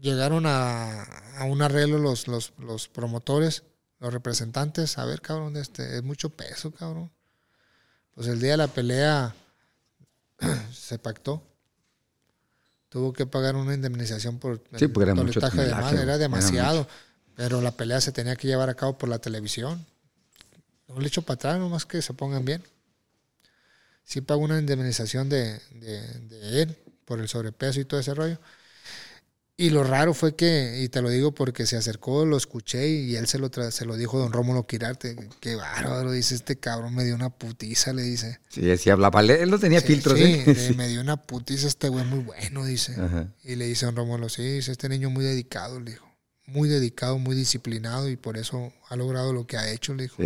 [0.00, 3.64] Llegaron a, a un arreglo los, los, los promotores,
[3.98, 4.96] los representantes.
[4.96, 7.12] A ver, cabrón, este, es mucho peso, cabrón.
[8.14, 9.34] Pues el día de la pelea
[10.72, 11.42] se pactó.
[12.96, 16.16] Tuvo que pagar una indemnización por el Sí, porque era mucho de más, era era
[16.16, 16.88] demasiado.
[17.34, 19.84] Pero la pelea se tenía que llevar a cabo por la televisión.
[20.88, 22.62] No le echo para atrás, nomás que se pongan bien.
[24.02, 28.38] Sí pagó una indemnización de, de, de él por el sobrepeso y todo ese rollo.
[29.58, 33.16] Y lo raro fue que, y te lo digo porque se acercó, lo escuché y
[33.16, 35.16] él se lo, tra- se lo dijo don Rómulo Quirarte.
[35.40, 38.38] Qué bárbaro, dice este cabrón, me dio una putiza, le dice.
[38.50, 39.22] Sí, sí hablaba.
[39.22, 40.54] Él no tenía Sí, filtros, sí, ¿eh?
[40.68, 40.74] Sí.
[40.74, 42.92] me dio una putiza este güey muy bueno, dice.
[43.00, 43.28] Ajá.
[43.44, 46.06] Y le dice a don Rómulo, sí, dice, este niño muy dedicado, le dijo.
[46.44, 50.22] muy dedicado, muy disciplinado y por eso ha logrado lo que ha hecho, le dijo.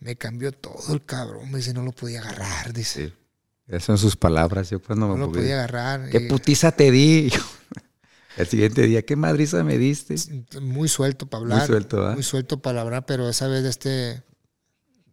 [0.00, 3.12] Me cambió todo el cabrón, me dice, no lo podía agarrar, dice.
[3.68, 6.08] Esas son sus palabras, yo cuando no lo podía agarrar.
[6.08, 7.30] ¿Qué putiza te di?
[8.36, 10.14] El siguiente día, ¿qué madriza me diste?
[10.60, 11.58] Muy suelto para hablar.
[11.58, 14.22] Muy suelto, Muy suelto para hablar, pero esa vez este...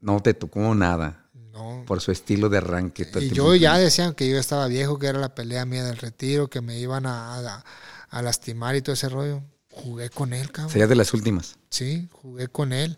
[0.02, 1.30] No te tocó nada.
[1.54, 1.84] No.
[1.88, 3.10] Por su estilo de arranque.
[3.22, 6.50] Y yo ya decían que yo estaba viejo, que era la pelea mía del retiro,
[6.50, 7.64] que me iban a,
[8.10, 9.42] a, lastimar y todo ese rollo.
[9.70, 10.72] Jugué con él, cabrón.
[10.72, 11.58] Sería de las últimas.
[11.70, 12.98] Sí, jugué con él.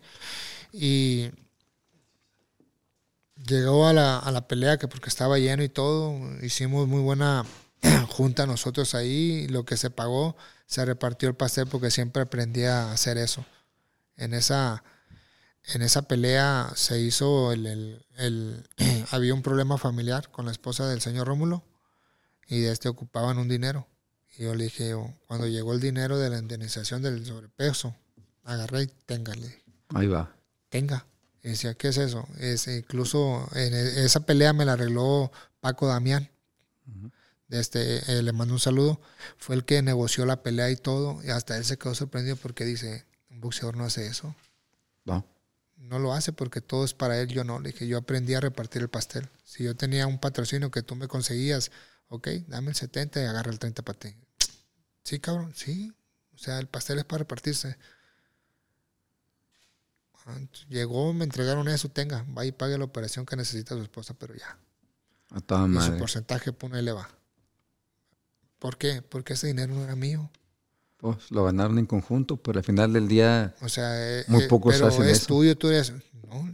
[0.72, 1.30] Y
[3.46, 7.44] llegó a la, a la pelea que porque estaba lleno y todo, hicimos muy buena
[8.08, 12.92] junta nosotros ahí, lo que se pagó, se repartió el pastel porque siempre aprendí a
[12.92, 13.44] hacer eso.
[14.16, 14.82] En esa,
[15.64, 18.68] en esa pelea se hizo el, el,
[19.10, 21.64] había un problema familiar con la esposa del señor Rómulo
[22.48, 23.86] y de este ocupaban un dinero.
[24.38, 24.94] Y yo le dije,
[25.26, 27.94] cuando llegó el dinero de la indemnización del sobrepeso,
[28.44, 29.62] agarré y téngale.
[29.94, 30.34] Ahí va.
[30.68, 31.06] Tenga.
[31.42, 32.26] Y decía, ¿qué es eso?
[32.38, 36.28] Es, incluso en e, esa pelea me la arregló Paco Damián
[37.48, 39.00] este, eh, le mando un saludo,
[39.36, 42.64] fue el que negoció la pelea y todo, y hasta él se quedó sorprendido porque
[42.64, 44.34] dice, un boxeador no hace eso.
[45.04, 45.24] No.
[45.76, 47.60] No lo hace porque todo es para él, yo no.
[47.60, 49.28] Le dije, yo aprendí a repartir el pastel.
[49.44, 51.70] Si yo tenía un patrocinio que tú me conseguías,
[52.08, 54.14] ok, dame el 70 y agarra el 30 para ti.
[55.04, 55.92] Sí, cabrón, sí.
[56.34, 57.76] O sea, el pastel es para repartirse.
[60.68, 64.34] Llegó, me entregaron eso, tenga, va y pague la operación que necesita su esposa, pero
[64.34, 64.58] ya.
[65.30, 67.08] A toda y su porcentaje, pone le va.
[68.58, 69.02] ¿Por qué?
[69.02, 70.30] Porque ese dinero no era mío.
[70.96, 74.48] Pues lo ganaron en conjunto, pero al final del día o sea, eh, muy eh,
[74.48, 75.92] pocos pero es tuyo, tú eres...
[76.26, 76.50] No,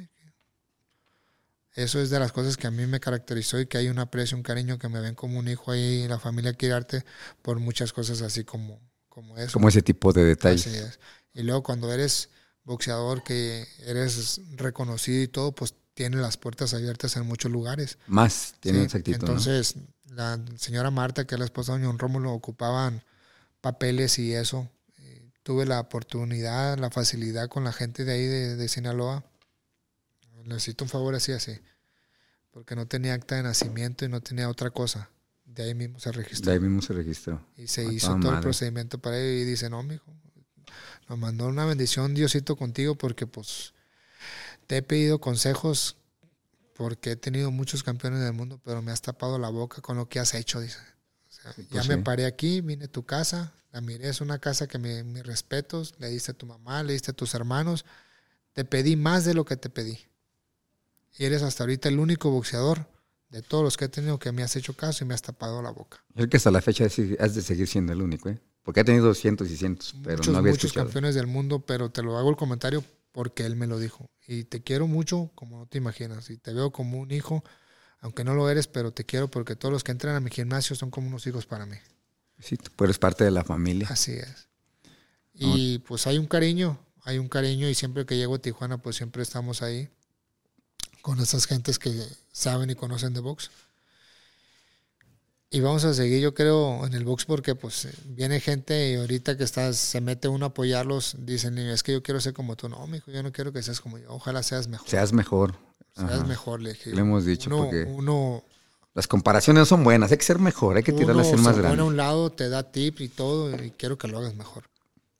[1.74, 4.36] eso es de las cosas que a mí me caracterizó y que hay un aprecio,
[4.36, 7.04] un cariño que me ven como un hijo ahí, la familia quiere arte
[7.40, 8.78] por muchas cosas así como,
[9.08, 9.52] como eso.
[9.54, 10.98] Como ese tipo de detalles.
[11.32, 12.28] Y luego cuando eres
[12.64, 17.98] boxeador, que eres reconocido y todo, pues tiene las puertas abiertas en muchos lugares.
[18.06, 19.76] Más, tiene sí, Entonces,
[20.14, 23.02] la señora Marta, que es la esposa de don Rómulo, ocupaban
[23.60, 24.68] papeles y eso.
[25.42, 29.24] tuve la oportunidad, la facilidad con la gente de ahí de, Sinaloa.
[30.44, 31.58] Necesito un favor así, así.
[32.50, 35.10] Porque no tenía acta de nacimiento y no tenía otra cosa.
[35.44, 36.46] De ahí mismo se registró.
[36.46, 37.44] De ahí mismo se registró.
[37.56, 39.42] Y se hizo todo el procedimiento para ello.
[39.42, 40.12] Y dice, no, mijo,
[41.08, 43.74] nos mandó una bendición Diosito contigo porque pues
[44.66, 45.96] te he pedido consejos
[46.82, 50.08] porque he tenido muchos campeones del mundo, pero me has tapado la boca con lo
[50.08, 50.78] que has hecho, dice.
[51.44, 54.80] ya pues me paré aquí, vine a tu casa, la miré, es una casa que
[54.80, 57.84] me, mis respetos, le diste a tu mamá, le diste a tus hermanos,
[58.52, 59.96] te pedí más de lo que te pedí.
[61.16, 62.88] Y eres hasta ahorita el único boxeador
[63.28, 65.62] de todos los que he tenido que me has hecho caso y me has tapado
[65.62, 66.02] la boca.
[66.08, 68.40] Yo creo que hasta la fecha has de seguir siendo el único, ¿eh?
[68.64, 71.90] Porque he tenido cientos y cientos, pero muchos, no había Muchos campeones del mundo, pero
[71.90, 72.82] te lo hago el comentario
[73.12, 74.10] porque él me lo dijo.
[74.26, 76.30] Y te quiero mucho como no te imaginas.
[76.30, 77.44] Y te veo como un hijo,
[78.00, 80.74] aunque no lo eres, pero te quiero porque todos los que entran a mi gimnasio
[80.74, 81.76] son como unos hijos para mí.
[82.38, 83.86] Sí, tú eres parte de la familia.
[83.90, 84.48] Así es.
[85.34, 88.96] Y pues hay un cariño, hay un cariño y siempre que llego a Tijuana pues
[88.96, 89.88] siempre estamos ahí
[91.00, 91.90] con esas gentes que
[92.32, 93.50] saben y conocen de box.
[95.54, 99.36] Y vamos a seguir, yo creo, en el box porque pues viene gente y ahorita
[99.36, 102.70] que estás, se mete uno a apoyarlos, dicen, es que yo quiero ser como tú.
[102.70, 104.06] No, mijo, yo no quiero que seas como yo.
[104.08, 104.88] Ojalá seas mejor.
[104.88, 105.54] Seas mejor.
[105.94, 106.94] Seas mejor, le dije.
[106.94, 108.42] Le hemos dicho porque uno,
[108.94, 111.82] las comparaciones son buenas, hay que ser mejor, hay que tirar a ser más grande.
[111.82, 114.64] a un lado, te da tips y todo, y quiero que lo hagas mejor.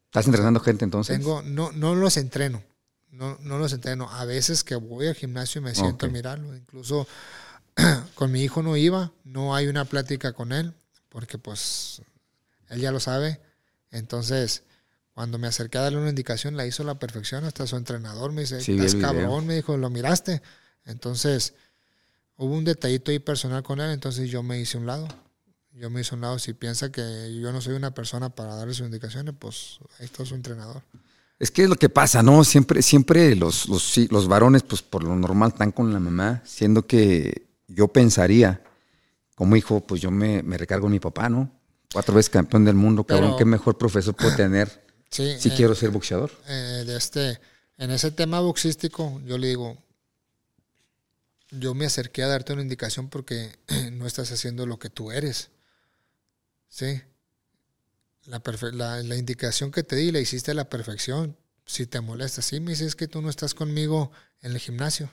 [0.07, 1.19] ¿Estás entrenando gente entonces?
[1.19, 2.63] Tengo, no, no los entreno,
[3.11, 4.11] no, no los entreno.
[4.11, 7.07] A veces que voy al gimnasio y me siento a mirarlo, incluso
[8.15, 10.75] con mi hijo no iba, no hay una plática con él,
[11.09, 12.03] porque pues
[12.69, 13.41] él ya lo sabe.
[13.91, 14.63] Entonces,
[15.15, 17.45] cuando me acerqué a darle una indicación, la hizo a la perfección.
[17.45, 20.43] Hasta su entrenador me dice, estás cabrón, me dijo, ¿lo miraste?
[20.87, 21.55] Entonces,
[22.37, 25.09] hubo un detallito ahí personal con él, entonces yo me hice un lado.
[25.75, 26.39] Yo me hice un lado.
[26.39, 30.25] Si piensa que yo no soy una persona para darle sus indicaciones, pues ahí está
[30.25, 30.83] su entrenador.
[31.39, 32.45] Es que es lo que pasa, ¿no?
[32.45, 36.87] Siempre, siempre los, los, los varones, pues por lo normal, están con la mamá, siendo
[36.87, 38.63] que yo pensaría,
[39.35, 41.51] como hijo, pues yo me, recargo en mi papá, ¿no?
[41.93, 45.91] Cuatro veces campeón del mundo, cabrón, qué mejor profesor puedo tener si eh, quiero ser
[45.91, 46.33] boxeador.
[46.49, 47.39] Eh, de este,
[47.77, 49.77] en ese tema boxístico, yo le digo,
[51.51, 53.53] yo me acerqué a darte una indicación porque
[53.93, 55.51] no estás haciendo lo que tú eres.
[56.69, 57.03] Sí.
[58.25, 58.41] La,
[58.73, 61.37] la, la, indicación que te di la hiciste a la perfección.
[61.67, 65.11] Si te molesta, sí, me dices que tú no estás conmigo en el gimnasio.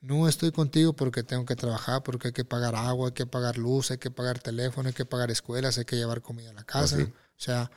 [0.00, 3.58] No estoy contigo porque tengo que trabajar, porque hay que pagar agua, hay que pagar
[3.58, 6.64] luz, hay que pagar teléfono, hay que pagar escuelas, hay que llevar comida a la
[6.64, 6.96] casa.
[6.98, 7.70] Oh, o sea,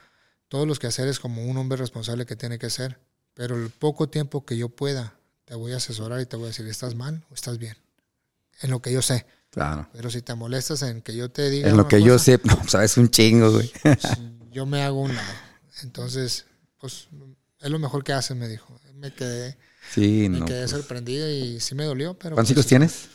[0.47, 2.99] todos los quehaceres como un hombre responsable que tiene que ser.
[3.33, 6.47] Pero el poco tiempo que yo pueda, te voy a asesorar y te voy a
[6.49, 7.75] decir, ¿estás mal o estás bien?
[8.61, 9.25] En lo que yo sé.
[9.49, 9.89] Claro.
[9.93, 11.69] Pero si te molestas en que yo te diga.
[11.69, 13.71] En lo que yo sé, no, sabes un chingo, güey.
[13.81, 13.99] pues,
[14.51, 15.33] yo me hago un lado.
[15.81, 16.45] Entonces,
[16.79, 17.07] pues
[17.59, 18.79] es lo mejor que haces, me dijo.
[18.95, 19.57] Me quedé,
[19.91, 20.45] Sí, me no.
[20.45, 20.71] quedé pues.
[20.71, 22.35] sorprendido y sí me dolió, pero.
[22.35, 23.09] ¿Cuántos pues, hijos tienes?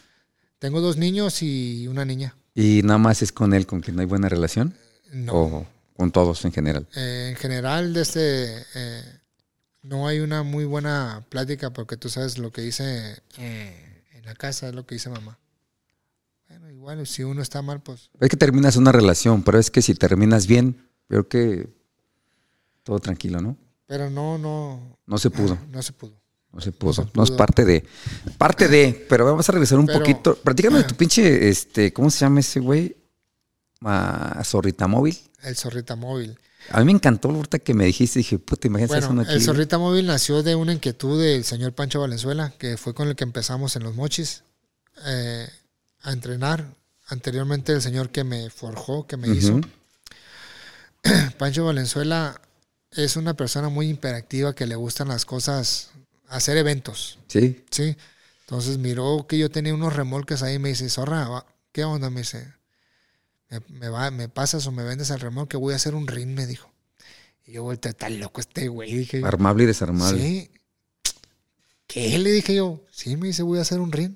[0.58, 2.34] Tengo dos niños y una niña.
[2.54, 4.74] Y nada más es con él con quien no hay buena relación.
[5.12, 5.32] No.
[5.32, 5.66] O
[5.96, 6.86] con todos en general.
[6.94, 9.02] Eh, en general, desde eh,
[9.82, 14.34] no hay una muy buena plática porque tú sabes lo que dice eh, en la
[14.34, 15.38] casa es lo que dice mamá.
[16.48, 19.82] Bueno, igual si uno está mal, pues Es que terminas una relación, pero es que
[19.82, 21.68] si terminas bien, creo que
[22.84, 23.56] todo tranquilo, ¿no?
[23.86, 26.12] pero no, no, No se pudo, no se pudo.
[26.52, 26.92] No se pudo.
[26.94, 27.86] se No, es parte de.
[28.38, 30.34] Parte de, pero vamos a regresar un Pero- poquito.
[30.36, 32.96] Platícame de tu pinche, este, ¿cómo se llama ese güey?
[33.82, 35.18] Ah, Zorrita Móvil.
[35.42, 36.36] El zorrita móvil.
[36.70, 39.32] A mí me encantó ahorita que me dijiste, dije, puta, imagínate Bueno, aquí.
[39.32, 43.14] el zorrita móvil nació de una inquietud del señor Pancho Valenzuela, que fue con el
[43.14, 44.42] que empezamos en los mochis
[45.06, 45.48] eh,
[46.02, 46.74] a entrenar.
[47.06, 49.60] Anteriormente el señor que me forjó, que me hizo.
[51.38, 52.40] Pancho Valenzuela
[52.90, 55.90] es una persona muy hiperactiva que le gustan las cosas,
[56.28, 57.64] hacer eventos, Sí.
[57.70, 57.96] ¿sí?
[58.40, 62.08] Entonces miró que yo tenía unos remolques ahí y me dice, Zorra, ¿qué onda?
[62.08, 62.52] Me dice,
[63.50, 65.56] ¿me, me va, ¿me pasas o me vendes el remolque?
[65.56, 66.70] Voy a hacer un ring, me dijo.
[67.44, 69.22] Y yo volteé, está loco este güey, dije.
[69.24, 70.20] Armable y desarmable.
[70.20, 70.50] Sí.
[71.86, 72.18] ¿Qué?
[72.18, 72.82] Le dije yo.
[72.90, 74.14] Sí, me dice, voy a hacer un ring.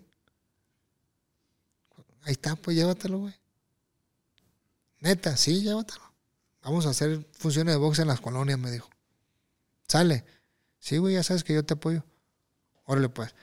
[2.22, 3.34] Ahí está, pues llévatelo, güey.
[5.00, 6.02] Neta, sí, llévatelo.
[6.62, 8.88] Vamos a hacer funciones de box en las colonias, me dijo.
[9.88, 10.24] Sale.
[10.82, 12.04] Sí, güey, ya sabes que yo te apoyo.
[12.86, 13.36] Órale, pues.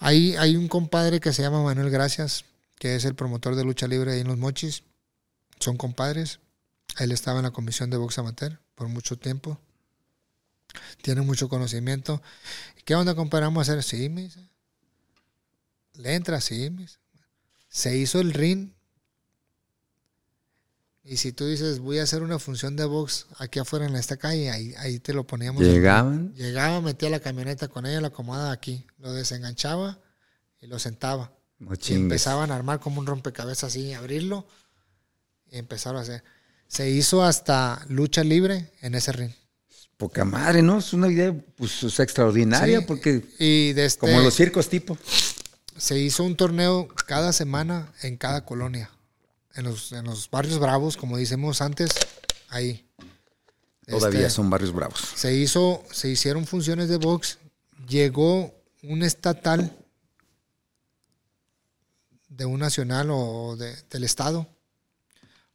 [0.00, 2.44] Ahí hay un compadre que se llama Manuel Gracias,
[2.80, 4.82] que es el promotor de lucha libre ahí en Los Mochis.
[5.60, 6.40] Son compadres.
[6.98, 9.60] Él estaba en la comisión de box amateur por mucho tiempo.
[11.00, 12.20] Tiene mucho conocimiento.
[12.84, 13.46] ¿Qué onda, compadre?
[13.46, 13.84] Vamos a hacer.
[13.84, 14.40] Sí, me dice.
[15.94, 16.74] Le entra, sí.
[17.68, 18.72] Se hizo el ring.
[21.10, 24.16] Y si tú dices, voy a hacer una función de box aquí afuera en esta
[24.16, 25.60] calle, ahí, ahí te lo poníamos.
[25.60, 26.32] Llegaban.
[26.36, 29.98] Llegaba, metía la camioneta con ella, la acomodaba aquí, lo desenganchaba
[30.60, 31.32] y lo sentaba.
[31.58, 34.46] No Y empezaban a armar como un rompecabezas así, abrirlo
[35.50, 36.22] y empezaron a hacer.
[36.68, 39.32] Se hizo hasta lucha libre en ese ring.
[39.96, 40.78] Poca madre, ¿no?
[40.78, 44.96] Es una idea pues, extraordinaria Sí, porque Y este, como los circos tipo.
[45.76, 48.92] se hizo un torneo cada semana en cada colonia.
[49.54, 51.90] En los, en los barrios bravos, como decimos antes,
[52.48, 52.86] ahí.
[53.86, 55.00] Todavía Este, son barrios bravos.
[55.16, 57.38] se hizo, se hicieron funciones de box,
[57.88, 58.54] llegó
[58.84, 59.76] un estatal
[62.28, 64.46] de un nacional o de- del estado,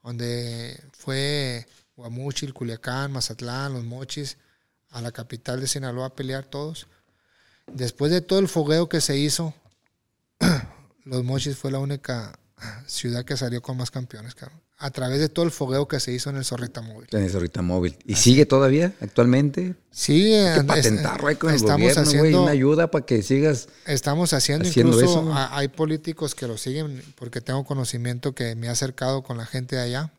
[0.04, 1.66] donde fue
[1.96, 4.38] Guamuchil, Culiacán, Mazatlán, Los Mochis,
[4.90, 6.88] a la capital de Sinaloa a pelear todos.
[7.72, 9.54] Después de todo el fogueo que se hizo,
[11.06, 12.38] Los Mochis fue la única
[12.88, 14.62] ciudad que salió con más campeones, cabrón.
[14.78, 17.08] A través de todo el fogueo que se hizo en el Zorrita Móvil.
[17.10, 17.98] Tienes ahorita móvil.
[18.06, 19.76] ¿Y sigue todavía actualmente?
[19.90, 23.70] Sí, Hay que and- patentarlo con el estamos gobierno, haciendo, Una ayuda para que sigas.
[23.86, 25.34] estamos haciendo, haciendo incluso eso.
[25.34, 29.46] a- hay políticos que lo siguen porque tengo conocimiento que me ha acercado con la
[29.46, 30.12] gente de allá.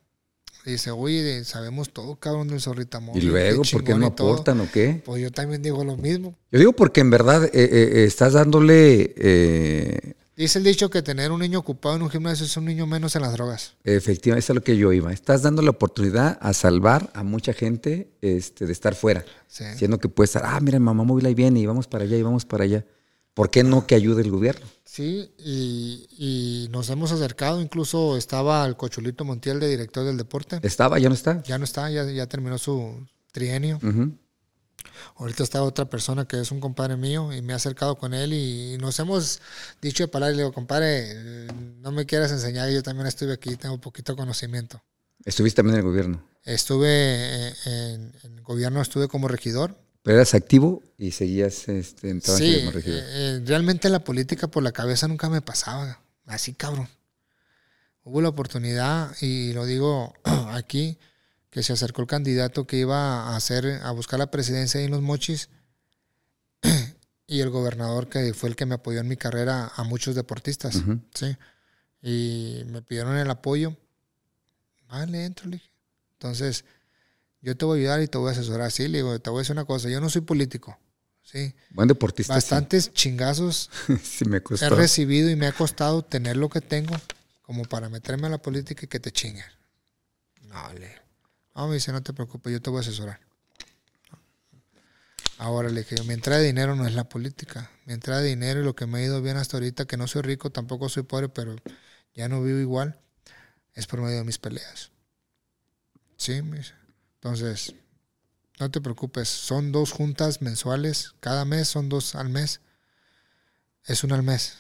[0.64, 3.26] Y dice, oye, sabemos todo, cabrón, del zorrita Y móvil.
[3.28, 4.32] luego, ¿por qué no y todo".
[4.32, 5.02] aportan o qué?
[5.04, 6.34] Pues yo también digo lo mismo.
[6.50, 11.00] Yo digo porque en verdad eh, eh, eh, estás dándole eh, Dice el dicho que
[11.00, 13.74] tener un niño ocupado en un gimnasio es un niño menos en las drogas.
[13.84, 15.10] Efectivamente, eso es lo que yo iba.
[15.10, 19.24] Estás dando la oportunidad a salvar a mucha gente este, de estar fuera.
[19.48, 19.64] Sí.
[19.76, 22.22] Siendo que puede estar, ah, mira, mamá móvil ahí viene y vamos para allá y
[22.22, 22.84] vamos para allá.
[23.32, 24.66] ¿Por qué no que ayude el gobierno?
[24.84, 27.62] Sí, y, y nos hemos acercado.
[27.62, 30.60] Incluso estaba el Cochulito Montiel de director del deporte.
[30.62, 31.42] Estaba, ya no está.
[31.44, 33.78] Ya no está, ya, ya terminó su trienio.
[33.82, 34.12] Ujú.
[35.16, 38.32] Ahorita está otra persona que es un compadre mío y me he acercado con él
[38.32, 39.40] y nos hemos
[39.80, 40.36] dicho de palabras.
[40.36, 41.14] Le digo, compadre,
[41.80, 44.82] no me quieras enseñar, yo también estuve aquí, tengo poquito conocimiento.
[45.24, 46.22] Estuviste también en el gobierno.
[46.44, 49.76] Estuve eh, en, en el gobierno, estuve como regidor.
[50.02, 52.98] Pero eras activo y seguías este, Sí, como regidor.
[53.00, 56.88] eh, eh, realmente la política por la cabeza nunca me pasaba, así cabrón.
[58.04, 60.14] Hubo la oportunidad, y lo digo
[60.52, 60.96] aquí,
[61.56, 64.90] que se acercó el candidato que iba a hacer, a buscar la presidencia ahí en
[64.90, 65.48] los mochis,
[67.26, 70.76] y el gobernador que fue el que me apoyó en mi carrera a muchos deportistas,
[70.76, 71.00] Ujú.
[71.14, 71.34] sí.
[72.02, 73.74] Y me pidieron el apoyo.
[74.86, 75.70] Vale, entro, le dije.
[76.12, 76.66] Entonces,
[77.40, 78.70] yo te voy a ayudar y te voy a asesorar.
[78.70, 80.78] Sí, le digo, te voy a decir una cosa, yo no soy político,
[81.22, 81.54] sí.
[81.70, 82.34] Buen deportista.
[82.34, 82.36] sí.
[82.36, 83.70] Bastantes chingazos
[84.02, 84.68] Sí, me he costó.
[84.76, 86.94] recibido y me ha costado tener lo que tengo
[87.40, 89.46] como para meterme a la política y que te chinguen.
[90.42, 91.05] No, le.
[91.56, 93.18] No, me dice, no te preocupes, yo te voy a asesorar.
[95.38, 97.70] Ahora le dije, mi entrada de dinero no es la política.
[97.86, 100.06] Mi entrada de dinero y lo que me ha ido bien hasta ahorita, que no
[100.06, 101.56] soy rico, tampoco soy pobre, pero
[102.14, 103.00] ya no vivo igual,
[103.72, 104.90] es por medio de mis peleas.
[106.18, 106.74] Sí, me dice.
[107.14, 107.74] Entonces,
[108.60, 112.60] no te preocupes, son dos juntas mensuales, cada mes son dos al mes.
[113.84, 114.58] Es una al mes.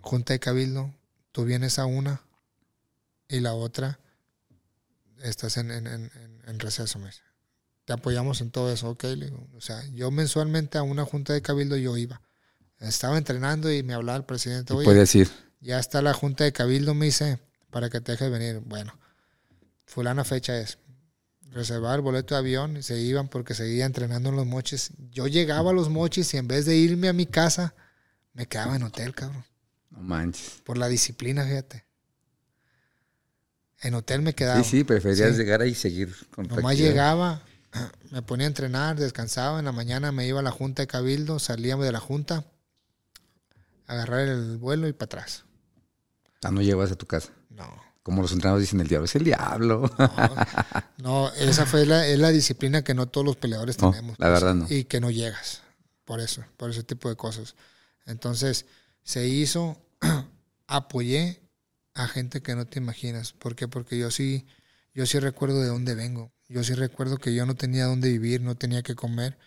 [0.00, 0.94] Junta de cabildo,
[1.30, 2.22] tú vienes a una
[3.28, 3.98] y la otra
[5.22, 6.10] estás en, en, en,
[6.46, 6.98] en receso.
[6.98, 7.22] Me dice.
[7.84, 9.04] Te apoyamos en todo eso, ok.
[9.04, 12.20] Le digo, o sea, yo mensualmente a una junta de cabildo yo iba.
[12.78, 14.72] Estaba entrenando y me hablaba el presidente.
[14.72, 15.30] Oye, decir.
[15.60, 17.38] ya está la junta de cabildo, me dice,
[17.70, 18.60] para que te dejes venir.
[18.64, 18.98] Bueno,
[19.86, 20.78] fulana fecha es.
[21.50, 24.90] Reservar el boleto de avión y se iban porque seguía entrenando en los mochis.
[25.10, 27.74] Yo llegaba a los mochis y en vez de irme a mi casa,
[28.32, 29.44] me quedaba en hotel, cabrón.
[29.90, 30.62] No manches.
[30.64, 31.84] Por la disciplina, fíjate.
[33.82, 34.62] En hotel me quedaba.
[34.62, 35.38] Sí, sí, preferías Sí.
[35.42, 37.42] llegar ahí y seguir con Nomás llegaba,
[38.10, 41.38] me ponía a entrenar, descansaba, en la mañana me iba a la junta de cabildo,
[41.38, 42.44] salía de la junta,
[43.86, 45.44] agarrar el vuelo y para atrás.
[46.42, 47.30] Ah, no llevas a tu casa.
[47.50, 47.68] No,
[48.02, 49.90] Como los entrenadores dicen, el diablo es el diablo.
[50.98, 54.18] no, esa fue la, es la disciplina que no todos los peleadores No, tenemos.
[54.18, 54.66] la verdad no.
[54.70, 55.62] Y que no llegas,
[56.04, 57.54] por eso, por ese tipo de cosas.
[58.06, 58.66] Entonces,
[59.02, 59.76] se hizo,
[60.66, 61.41] apoyé
[61.94, 63.32] a gente que no te imaginas.
[63.32, 63.68] ¿Por qué?
[63.68, 64.46] Porque yo sí,
[64.94, 66.32] yo sí recuerdo de dónde vengo.
[66.48, 69.38] Yo sí recuerdo que yo no tenía dónde vivir, no tenía que comer.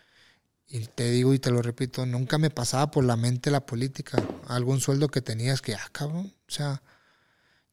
[0.67, 4.23] Y te digo y te lo repito, nunca me pasaba por la mente la política.
[4.47, 6.33] Algún sueldo que tenías que, ah, cabrón.
[6.47, 6.81] O sea,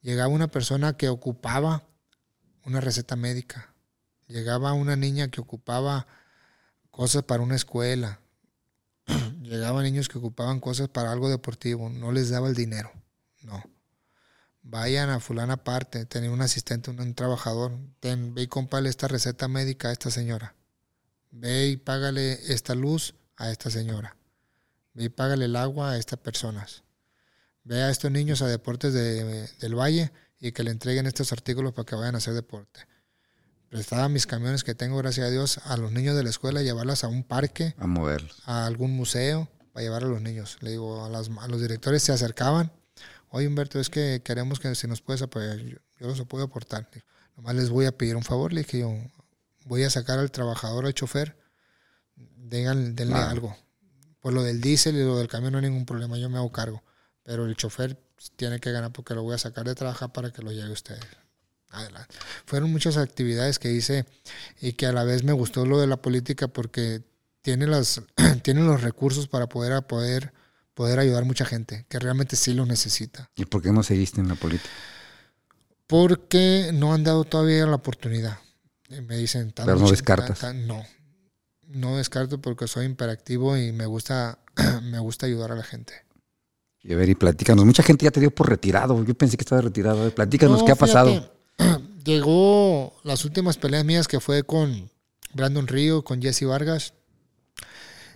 [0.01, 1.89] llegaba una persona que ocupaba
[2.65, 3.75] una receta médica.
[4.29, 6.07] Llegaba una niña que ocupaba
[6.91, 8.21] cosas para una escuela.
[9.43, 11.89] Llegaban niños que ocupaban cosas para algo deportivo.
[11.89, 12.93] No les daba el dinero.
[13.43, 13.63] No.
[14.63, 16.05] Vayan a fulana aparte.
[16.07, 17.73] Tenía un asistente, un, un trabajador.
[18.01, 20.55] Ten, ve y cómprale esta receta médica a esta señora.
[21.31, 24.17] Ve y págale esta luz a esta señora.
[24.95, 26.83] Ve y págale el agua a estas personas.
[27.65, 31.73] Ve a estos niños a deportes de- del valle y que le entreguen estos artículos
[31.73, 32.81] para que vayan a hacer deporte.
[33.69, 37.05] Prestaba mis camiones que tengo, gracias a Dios, a los niños de la escuela, llevarlas
[37.05, 38.43] a un parque, A moverlos.
[38.45, 40.59] a algún museo, para llevar a los niños.
[40.61, 42.71] Le digo, a, las- a los directores se acercaban.
[43.33, 46.89] Oye, Humberto, es que queremos que si nos puedes apoyar, yo, yo los puedo aportar.
[46.93, 47.07] Digo,
[47.37, 48.53] Nomás les voy a pedir un favor.
[48.53, 48.95] Le dije yo,
[49.65, 51.37] voy a sacar al trabajador, al chofer,
[52.15, 53.57] denle, denle algo.
[54.21, 56.53] Por lo del diésel y lo del camión no hay ningún problema, yo me hago
[56.53, 56.83] cargo.
[57.23, 57.99] Pero el chofer
[58.37, 61.05] tiene que ganar porque lo voy a sacar de trabajar para que lo lleve ustedes.
[61.71, 62.15] Adelante.
[62.45, 64.05] Fueron muchas actividades que hice
[64.61, 67.03] y que a la vez me gustó lo de la política porque
[67.41, 68.03] tiene, las,
[68.43, 70.33] tiene los recursos para poder, a poder,
[70.75, 73.31] poder ayudar mucha gente que realmente sí lo necesita.
[73.37, 74.71] ¿Y por qué no seguiste en la política?
[75.87, 78.39] Porque no han dado todavía la oportunidad.
[78.89, 80.39] Me dicen, Pero no descartas.
[80.41, 80.83] tan- no,
[81.69, 84.39] no descarto porque soy imperactivo y me gusta,
[84.83, 85.95] me gusta ayudar a la gente.
[86.83, 87.65] Y a ver, y platícanos.
[87.65, 89.05] Mucha gente ya te dio por retirado.
[89.05, 90.07] Yo pensé que estaba retirado.
[90.07, 91.33] A platícanos No, qué ha pasado.
[92.05, 94.91] Llegó las últimas peleas mías que fue con
[95.33, 96.95] Brandon Río, con Jesse Vargas.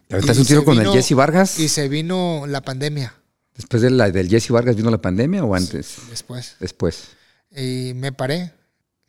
[0.09, 1.59] ¿Te aventaste un tiro con vino- el Jesse Vargas?
[1.59, 3.15] Y se vino la pandemia
[3.55, 5.97] ¿Después de la, del Jesse Vargas vino la pandemia o antes?
[6.11, 6.57] después.
[6.61, 7.05] Después.
[7.51, 8.53] Y me paré,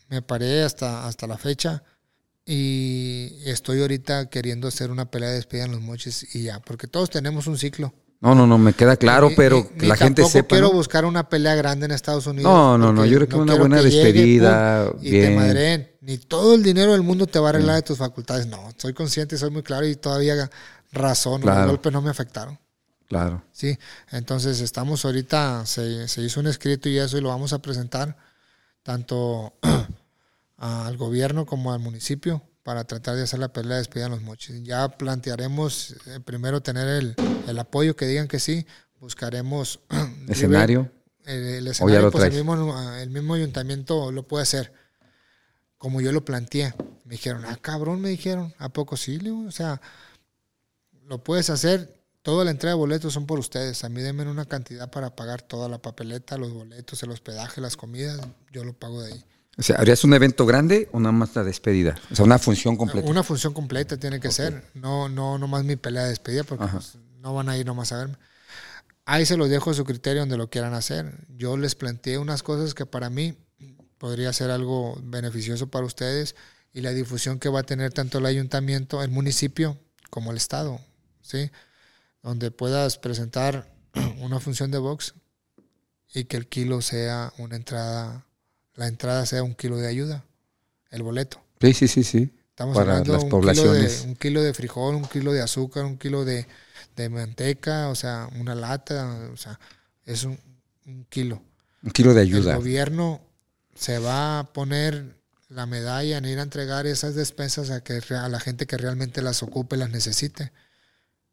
[0.09, 1.83] me paré hasta, hasta la fecha.
[2.49, 6.87] Y estoy ahorita queriendo hacer una pelea de despedida en los moches y ya, porque
[6.87, 7.93] todos tenemos un ciclo.
[8.21, 10.55] No, no, no, me queda claro, Ni- pero ni- que la gente sepa.
[10.55, 10.73] quiero ¿no?
[10.73, 12.49] buscar una pelea grande en Estados Unidos.
[12.51, 15.25] No, no, no, yo creo que una quiero buena despedida, pum, y bien.
[15.25, 15.91] te madreen.
[16.01, 18.47] Ni todo el dinero del mundo te va a arreglar de tus facultades.
[18.47, 20.49] No, soy consciente, soy muy claro y todavía
[20.97, 21.41] razón.
[21.41, 21.61] Claro.
[21.61, 22.59] Los golpes no me afectaron.
[23.07, 23.43] Claro.
[23.53, 23.77] Sí,
[24.11, 28.17] entonces estamos ahorita, se, se hizo un escrito y eso y lo vamos a presentar
[28.83, 29.53] tanto
[30.57, 34.21] al gobierno como al municipio para tratar de hacer la pelea de despedida en los
[34.23, 34.61] mochis.
[34.63, 37.15] Ya plantearemos eh, primero tener el,
[37.47, 38.67] el apoyo que digan que sí,
[38.99, 39.79] buscaremos
[40.27, 40.91] Escenario.
[41.25, 44.73] el, el escenario, lo pues el mismo, el mismo ayuntamiento lo puede hacer
[45.77, 46.73] como yo lo planteé.
[47.05, 49.17] Me dijeron, ah, cabrón, me dijeron, ¿a poco sí?
[49.29, 49.79] O sea,
[51.07, 53.83] lo puedes hacer, toda la entrega de boletos son por ustedes.
[53.83, 57.77] A mí denme una cantidad para pagar toda la papeleta, los boletos, el hospedaje, las
[57.77, 58.19] comidas,
[58.51, 59.25] yo lo pago de ahí.
[59.57, 61.97] O sea, ¿harías un evento grande o nada más la despedida?
[62.11, 63.09] O sea, una función completa.
[63.09, 66.67] Una función completa tiene que ser, no, no, no más mi pelea de despedida, porque
[66.67, 68.17] pues, no van a ir nomás a verme.
[69.05, 71.25] Ahí se los dejo a su criterio donde lo quieran hacer.
[71.29, 73.35] Yo les planteé unas cosas que para mí
[73.97, 76.35] podría ser algo beneficioso para ustedes
[76.71, 79.79] y la difusión que va a tener tanto el ayuntamiento, el municipio,
[80.09, 80.79] como el estado,
[81.27, 81.51] ¿sí?
[82.23, 83.71] Donde puedas presentar
[84.21, 85.13] una función de box
[86.13, 88.25] y que el kilo sea una entrada,
[88.75, 90.23] la entrada sea un kilo de ayuda,
[90.89, 91.41] el boleto.
[91.61, 92.33] Sí, sí, sí, sí.
[92.49, 93.91] Estamos para hablando las un poblaciones.
[93.91, 96.47] Kilo de, un kilo de frijol, un kilo de azúcar, un kilo de,
[96.95, 99.59] de manteca, o sea, una lata, o sea,
[100.05, 100.39] es un,
[100.85, 101.41] un kilo.
[101.83, 102.55] Un kilo de El ayuda.
[102.55, 103.21] gobierno
[103.75, 105.17] se va a poner
[105.49, 109.21] la medalla en ir a entregar esas despensas a, que, a la gente que realmente
[109.21, 110.51] las ocupe, las necesite.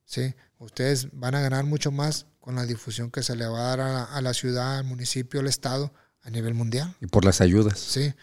[0.05, 0.35] ¿Sí?
[0.59, 3.81] Ustedes van a ganar mucho más con la difusión que se le va a dar
[3.81, 6.94] a la, a la ciudad, al municipio, al estado, a nivel mundial.
[7.01, 7.78] Y por las ayudas.
[7.78, 8.14] ¿sí?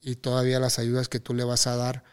[0.00, 2.04] Y todavía las ayudas que tú le vas a dar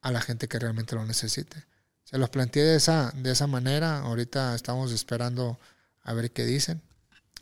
[0.00, 1.64] a la gente que realmente lo necesite.
[2.04, 4.00] Se los planteé de esa, de esa manera.
[4.00, 5.58] Ahorita estamos esperando
[6.02, 6.82] a ver qué dicen.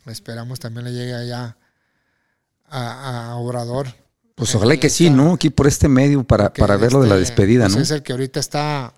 [0.05, 1.57] Esperamos también le llegue allá
[2.65, 3.87] a, a Obrador.
[4.35, 5.33] Pues ojalá que sí, ¿no?
[5.33, 7.81] Aquí por este medio para, para ver lo de la este, despedida, pues ¿no?
[7.81, 8.93] Es el que ahorita está,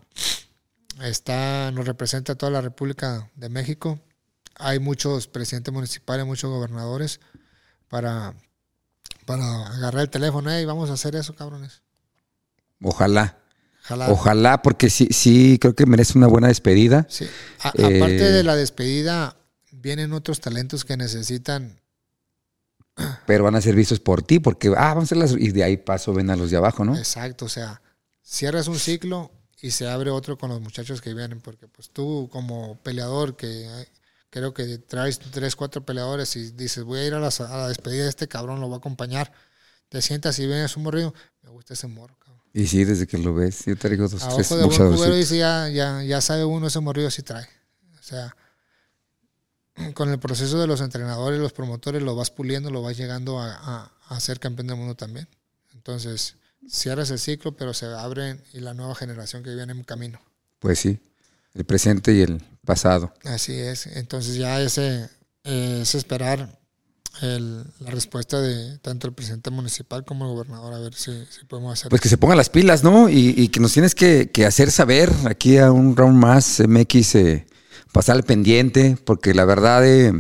[1.02, 4.00] está, nos representa toda la República de México.
[4.56, 7.20] Hay muchos presidentes municipales, muchos gobernadores
[7.88, 8.34] para,
[9.26, 10.58] para agarrar el teléfono.
[10.60, 11.82] y vamos a hacer eso, cabrones.
[12.82, 13.38] Ojalá.
[13.86, 14.10] Ojalá.
[14.12, 17.06] Ojalá, porque sí, sí, creo que merece una buena despedida.
[17.10, 17.26] Sí.
[17.64, 19.36] A- Eh, aparte de la despedida,
[19.72, 21.82] vienen otros talentos que necesitan.
[23.26, 25.32] Pero van a ser vistos por ti, porque, ah, vamos a hacer las.
[25.34, 26.96] Y de ahí paso, ven a los de abajo, ¿no?
[26.98, 27.82] Exacto, o sea,
[28.22, 29.32] cierras un ciclo
[29.64, 33.64] y se abre otro con los muchachos que vienen, porque pues tú como peleador que
[33.66, 33.88] eh,
[34.30, 37.68] creo que traes tres, cuatro peleadores y dices voy a ir a la, a la
[37.70, 39.32] despedida de este cabrón, lo voy a acompañar,
[39.88, 41.14] te sientas y vienes un morrido,
[41.44, 42.44] me gusta ese morro, cabrón.
[42.54, 45.16] Y sí, desde que lo ves, yo traigo dos, A tres ojo de buen cubero
[45.16, 47.48] dice ya, ya, ya sabe uno ese morrido si trae.
[47.98, 48.36] O sea,
[49.94, 53.54] con el proceso de los entrenadores, los promotores, lo vas puliendo, lo vas llegando a,
[53.56, 55.28] a- a ser campeón del mundo también.
[55.74, 56.36] Entonces,
[56.70, 60.20] cierras el ciclo, pero se abren y la nueva generación que viene en camino.
[60.60, 61.00] Pues sí,
[61.54, 63.14] el presente y el pasado.
[63.24, 63.88] Así es.
[63.88, 65.10] Entonces ya ese
[65.44, 66.60] eh, es esperar
[67.22, 71.46] el- la respuesta de tanto el presidente municipal como el gobernador a ver si, si
[71.46, 71.90] podemos hacer.
[71.90, 73.08] Pues que se pongan las pilas, ¿no?
[73.10, 77.16] Y, y que nos tienes que, que hacer saber aquí a un round más, MX,
[77.16, 77.48] eh,
[77.92, 80.12] pasar al pendiente, porque la verdad eh,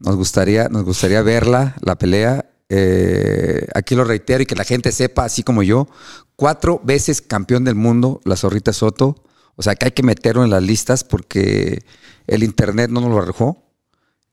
[0.00, 2.49] nos gustaría, nos gustaría verla, la pelea.
[2.72, 5.88] Eh, aquí lo reitero y que la gente sepa, así como yo,
[6.36, 9.24] cuatro veces campeón del mundo, la zorrita Soto.
[9.56, 11.82] O sea que hay que meterlo en las listas porque
[12.26, 13.62] el internet no nos lo arrojó.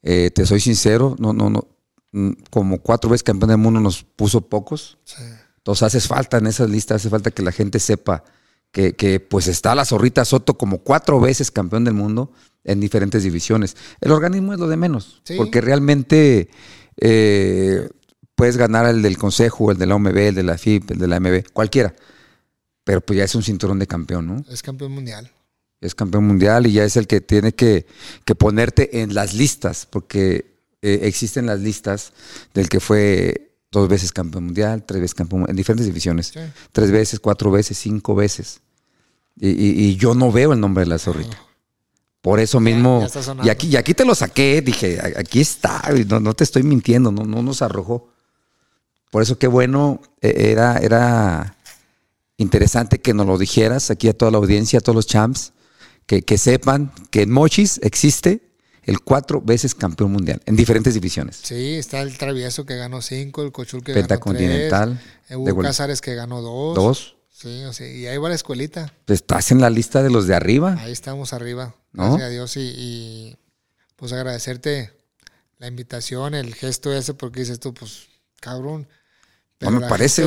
[0.03, 1.67] Eh, te soy sincero, no, no, no.
[2.11, 4.99] mm, Como cuatro veces campeón del mundo nos puso pocos.
[5.03, 5.23] Sí.
[5.57, 8.23] Entonces hace falta en esas listas, hace falta que la gente sepa
[8.71, 12.31] que, que, pues está la zorrita Soto como cuatro veces campeón del mundo
[12.63, 13.75] en diferentes divisiones.
[13.99, 15.33] El organismo es lo de menos, Sí.
[15.35, 16.49] porque realmente
[17.01, 17.89] eh,
[18.37, 21.07] puedes ganar el del Consejo, el de la OMB, el de la FIP, el de
[21.07, 21.93] la MB, cualquiera.
[22.83, 24.45] Pero pues ya es un cinturón de campeón, ¿no?
[24.49, 25.31] Es campeón mundial.
[25.81, 27.87] Es campeón mundial y ya es el que tiene que,
[28.25, 30.53] que ponerte en las listas, porque
[30.83, 32.13] eh, existen las listas
[32.53, 36.27] del que fue dos veces campeón mundial, tres veces campeón en diferentes divisiones.
[36.27, 36.39] Sí.
[36.71, 38.61] Tres veces, cuatro veces, cinco veces.
[39.35, 41.37] Y, y- y yo no veo el nombre de la zorrita.
[42.21, 42.99] Por eso mismo.
[43.01, 43.09] ya
[43.45, 46.61] y, aquí, y aquí te lo saqué, dije, "A- aquí está, no, no te estoy
[46.63, 48.09] mintiendo, no, no nos arrojó.
[49.11, 51.55] Por eso qué bueno, eh, era, era
[52.37, 55.53] interesante que nos lo dijeras aquí a toda la audiencia, a todos los champs,
[56.05, 58.41] que, que sepan que en Mochis existe
[58.83, 61.41] el cuatro veces campeón mundial en diferentes divisiones.
[61.43, 65.61] Sí, está el Travieso que ganó cinco, el Cochul que ganó Pentacontinental, tres, de Hugo
[65.61, 66.75] Cázares que ganó dos.
[66.75, 67.17] dos.
[67.29, 68.91] Sí, o sea, y ahí va la escuelita.
[69.05, 70.75] Pues estás en la lista de los de arriba.
[70.79, 71.75] Ahí estamos arriba.
[71.91, 72.13] ¿No?
[72.13, 73.37] Gracias a Dios y, y,
[73.95, 74.91] pues agradecerte
[75.59, 78.07] la invitación, el gesto ese, porque dices tú, pues,
[78.39, 78.87] cabrón.
[79.59, 80.23] No me parece,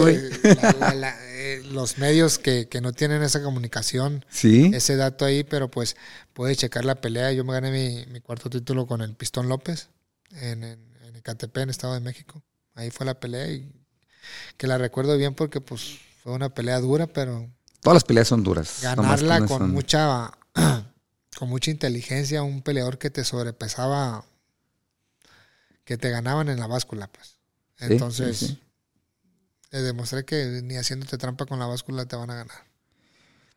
[0.97, 4.70] la- eh, los medios que, que no tienen esa comunicación, Sí.
[4.74, 5.97] ese dato ahí, pero pues
[6.32, 7.32] puedes checar la pelea.
[7.32, 9.89] Yo me gané mi, mi cuarto título con el Pistón López
[10.32, 12.43] en, en, en Ecatepec, en Estado de México.
[12.74, 13.70] Ahí fue la pelea y
[14.57, 17.48] que la recuerdo bien porque pues fue una pelea dura, pero
[17.81, 18.78] Todas las peleas son duras.
[18.82, 20.32] ganarla no con son- mucha
[21.39, 24.24] con mucha inteligencia, un peleador que te sobrepesaba,
[25.85, 27.36] que te ganaban en la báscula, pues.
[27.78, 28.62] Entonces, sí, sí.
[29.70, 32.56] Le demostré que ni haciéndote trampa con la báscula te van a ganar.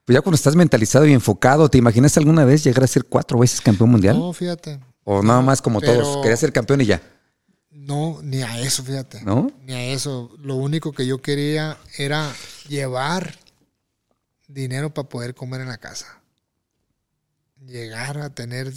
[0.05, 3.39] Pues ya cuando estás mentalizado y enfocado, ¿te imaginas alguna vez llegar a ser cuatro
[3.39, 4.17] veces campeón mundial?
[4.17, 4.79] No, fíjate.
[5.05, 7.01] o nada más como pero- todos, quería ser campeón y ya,
[7.71, 9.21] No, ni a eso, fíjate.
[9.23, 9.51] ¿no?
[9.63, 10.31] Ni a eso.
[10.39, 12.31] Lo único que yo quería era
[12.69, 13.37] llevar
[14.47, 16.21] dinero para poder comer en la casa.
[17.65, 18.71] Llegar a tener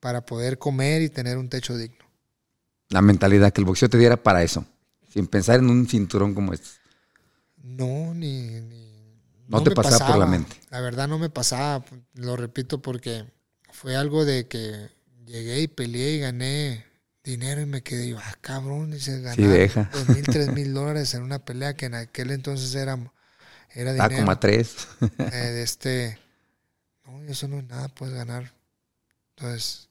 [0.00, 2.04] para poder comer y tener un techo digno.
[2.88, 4.64] La mentalidad que el boxeo te diera para eso,
[5.12, 6.70] sin pensar en un cinturón como este.
[7.62, 8.60] No, ni...
[8.60, 8.92] ni-
[9.48, 10.56] No te pasaba por la mente.
[10.70, 11.84] La verdad no me pasaba,
[12.14, 13.26] lo repito, porque
[13.72, 14.88] fue algo de que
[15.26, 16.86] llegué y peleé y gané
[17.24, 19.90] dinero y me quedé, yo, ah, cabrón, dice, ganar Sí, deja.
[19.90, 22.98] dos mil, tres mil dólares en una pelea que en aquel entonces era,
[23.74, 24.14] Era Ah, dinero.
[24.14, 24.88] como a tres.
[25.32, 26.18] eh, de este.
[27.06, 28.54] No, eso no es nada, puedes ganar.
[29.36, 29.90] Entonces,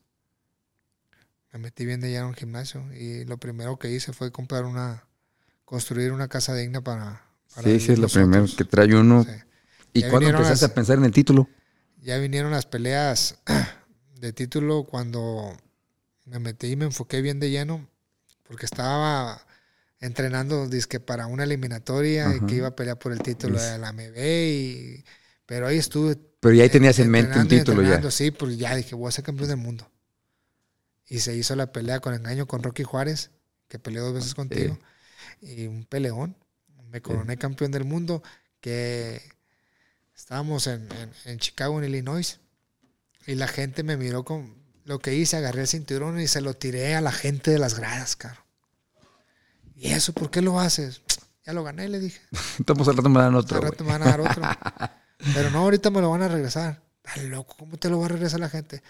[1.54, 4.66] me metí bien de lleno en el gimnasio y lo primero que hice fue comprar
[4.66, 5.04] una.
[5.72, 7.24] Construir una casa digna para.
[7.56, 9.24] para sí, sí, es lo primero que trae uno.
[9.24, 9.30] Sí.
[9.94, 11.48] ¿Y Ya cuándo empezaste las- a pensar en el título?
[12.02, 13.38] Ya vinieron las peleas
[14.20, 15.56] de título cuando
[16.26, 17.88] me metí y me enfoqué bien de lleno,
[18.44, 19.46] porque estaba
[20.02, 23.94] entrenando dizque para una eliminatoria y que iba a pelear por el título de la
[23.94, 25.06] MB y
[25.46, 28.12] pero ahí estuve Pero ya ahí en- tenías en mente un título ya.
[28.12, 29.90] Sí, pues ya dije, voy a ser campeón del mundo.
[31.08, 33.32] Y se hizo la pelea con engaño con Rocky Juárez,
[33.68, 34.78] que peleó dos veces contigo.
[35.42, 36.36] Y un peleón.
[36.90, 38.22] Me coroné campeón del mundo,
[38.60, 39.22] que
[40.16, 42.40] estábamos en, en- en Chicago, en Illinois.
[43.28, 46.54] Y la gente me miró con lo que hice, agarré el cinturón y se lo
[46.56, 48.42] tiré a la gente de las gradas, caro.
[49.76, 51.02] ¿Y eso por qué lo haces?
[51.44, 52.22] Ya lo gané, le dije.
[52.60, 53.56] Estamos al rato me dan otro.
[53.58, 53.72] Al güey.
[53.72, 54.44] rato me van a dar otro.
[55.34, 56.84] Pero no, ahorita me lo van a regresar.
[57.04, 58.84] Estás loco, ¿cómo te lo va a regresar la gente?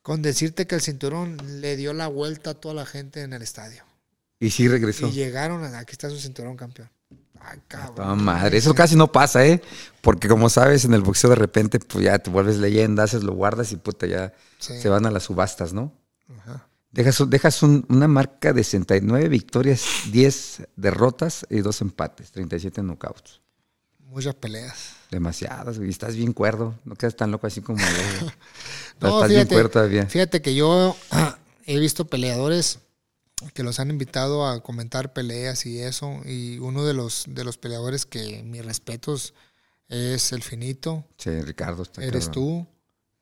[0.00, 3.42] Con decirte que el cinturón le dio la vuelta a toda la gente en el
[3.42, 3.84] estadio.
[4.44, 5.08] Y sí regresó.
[5.08, 6.90] Y llegaron, a- aquí está su cinturón campeón.
[7.40, 7.96] Ay, cabrón.
[8.08, 9.60] Ah, madre, eso casi no pasa, ¿eh?
[10.00, 13.32] Porque como sabes, en el boxeo de repente, pues ya te vuelves leyenda, haces, lo
[13.34, 14.80] guardas y puta, ya Sí.
[14.80, 15.92] se van a las subastas, ¿no?
[16.40, 16.66] Ajá.
[16.90, 23.40] Dejas, dejas un- una marca de 69 victorias, 10 derrotas y 2 empates, 37 knockouts.
[24.06, 24.92] Muchas peleas.
[25.10, 25.88] Demasiadas, güey.
[25.88, 27.78] y Estás bien cuerdo, no quedas tan loco así como
[28.20, 28.26] yo.
[29.00, 30.06] No, estás bien cuerdo todavía.
[30.06, 30.96] Fíjate que yo
[31.66, 32.78] he visto peleadores
[33.52, 36.20] que los han invitado a comentar peleas y eso.
[36.24, 39.34] Y uno de los, de los peleadores que mis respetos
[39.88, 41.04] es el finito.
[41.18, 41.82] Sí, Ricardo.
[41.82, 42.66] Está eres tú,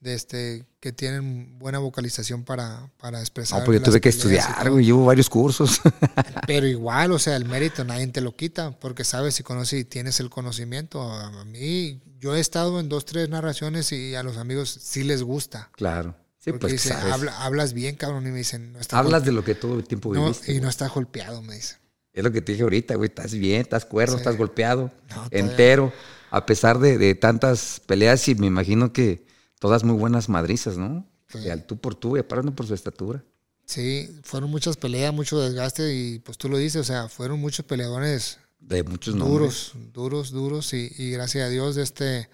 [0.00, 3.60] de este, que tienen buena vocalización para, para expresar.
[3.60, 4.84] No, pues yo tuve que estudiar, güey.
[4.84, 5.80] Llevo varios cursos.
[6.46, 9.84] Pero igual, o sea, el mérito nadie te lo quita, porque sabes y conoces y
[9.84, 11.02] tienes el conocimiento.
[11.02, 15.22] A mí, yo he estado en dos, tres narraciones y a los amigos sí les
[15.22, 15.70] gusta.
[15.72, 16.16] claro.
[16.42, 17.12] Sí, porque pues dicen, sabes.
[17.12, 19.84] "Habla- hablas bien, cabrón, y me dicen, no está Hablas de lo que todo el
[19.84, 20.52] tiempo no, viviste.
[20.52, 21.78] y no está golpeado, me dicen.
[22.12, 23.08] Es lo que te dije ahorita, güey.
[23.08, 24.18] Estás bien, estás cuerdo, Sí.
[24.18, 25.92] estás golpeado, No, entero.
[26.30, 29.24] A pesar de, de tantas peleas, y me imagino que
[29.60, 31.06] todas muy buenas madrizas, ¿no?
[31.28, 31.38] Sí.
[31.44, 33.22] Y al tú por tú, y aparte por su estatura.
[33.64, 37.64] Sí, fueron muchas peleas, mucho desgaste y pues tú lo dices, o sea, fueron muchos
[37.64, 39.70] peleadores De muchos nombres.
[39.72, 42.28] duros, duros, duros y, y gracias a Dios de este,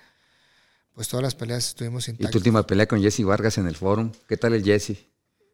[0.98, 2.34] pues todas las peleas estuvimos Y tu intactas.
[2.34, 4.10] última pelea con Jesse Vargas en el fórum.
[4.26, 4.96] ¿Qué tal el Jesse?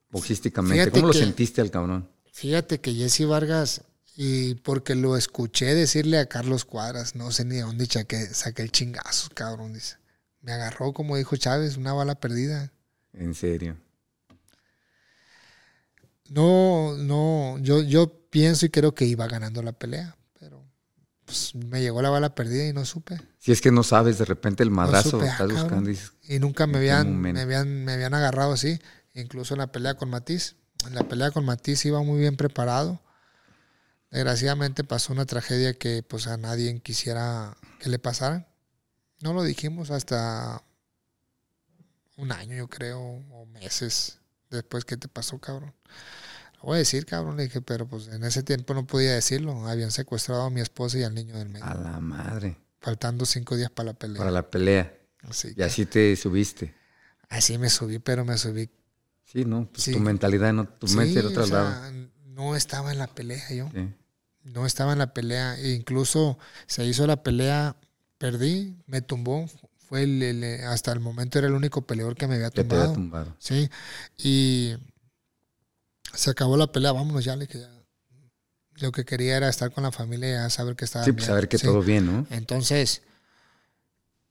[0.08, 0.76] Boxísticamente.
[0.76, 2.08] Fíjate ¿Cómo lo sentiste al cabrón?
[2.32, 3.82] Fíjate que Jesse Vargas,
[4.16, 8.62] y porque lo escuché decirle a Carlos Cuadras, no sé ni de dónde saqué, saqué
[8.62, 9.96] el chingazo, cabrón, dice.
[10.40, 12.72] Me agarró, como dijo Chávez, una bala perdida.
[13.12, 13.76] En serio.
[16.30, 20.16] No, no, yo, yo pienso y creo que iba ganando la pelea,
[21.24, 23.20] pues, me llegó la bala perdida y no supe.
[23.38, 25.60] Si es que no sabes, de repente el madrazo ah, estás cabrón.
[25.60, 25.90] buscando
[26.22, 28.80] y nunca me ¿En qué habían, me habían, me habían agarrado así,
[29.14, 30.56] incluso en la pelea con Matiz.
[30.86, 33.00] En la pelea con Matiz iba muy bien preparado.
[34.10, 38.46] Desgraciadamente pasó una tragedia que pues a nadie quisiera que le pasara.
[39.20, 40.62] No lo dijimos hasta
[42.16, 44.18] un año, yo creo, o meses
[44.50, 45.74] después que te pasó, cabrón.
[46.64, 49.68] Lo voy a decir, cabrón, le dije, pero pues en ese tiempo no podía decirlo.
[49.68, 52.56] Habían secuestrado a mi esposa y al niño del medio, a la madre.
[52.80, 54.16] faltando cinco días para la pelea.
[54.18, 54.94] Para la pelea.
[55.28, 56.74] Así, Y que- así te subiste.
[57.28, 58.70] así me subí, pero me subí
[59.26, 59.68] Sí, ¿no?
[59.70, 59.92] Pues Sí.
[59.92, 61.92] tu mentalidad, no, tu Sí, mente era otro o sea, lado.
[62.28, 63.68] no estaba en la pelea yo.
[63.74, 63.92] Sí.
[64.44, 65.58] No estaba en la pelea.
[65.58, 67.76] E incluso se hizo la pelea,
[68.18, 69.46] perdí, me tumbó.
[69.76, 72.74] Fue el, el- hasta el momento era el único peleador que me había Que te
[72.74, 72.94] había tumbado.
[72.94, 73.36] tumbado.
[73.38, 73.68] Sí.
[74.18, 74.74] Y
[76.14, 77.70] se acabó la pelea, vámonos ya, le dije, ya.
[78.76, 81.58] Lo que quería era estar con la familia saber que estaba Sí, pues saber que
[81.58, 82.26] todo bien, ¿no?
[82.30, 83.02] entonces,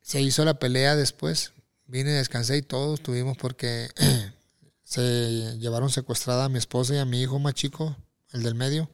[0.01, 1.53] se hizo la pelea después.
[1.85, 3.89] Vine, descansé y todos tuvimos porque
[4.83, 7.95] se llevaron secuestrada a mi esposa y a mi hijo más chico,
[8.31, 8.89] el del medio,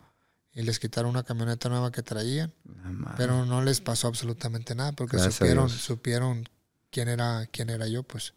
[0.54, 4.92] y les quitaron una camioneta nueva que traían, La pero no les pasó absolutamente nada
[4.92, 6.50] porque Gracias supieron, supieron
[6.92, 8.34] quién era, quién era yo, pues.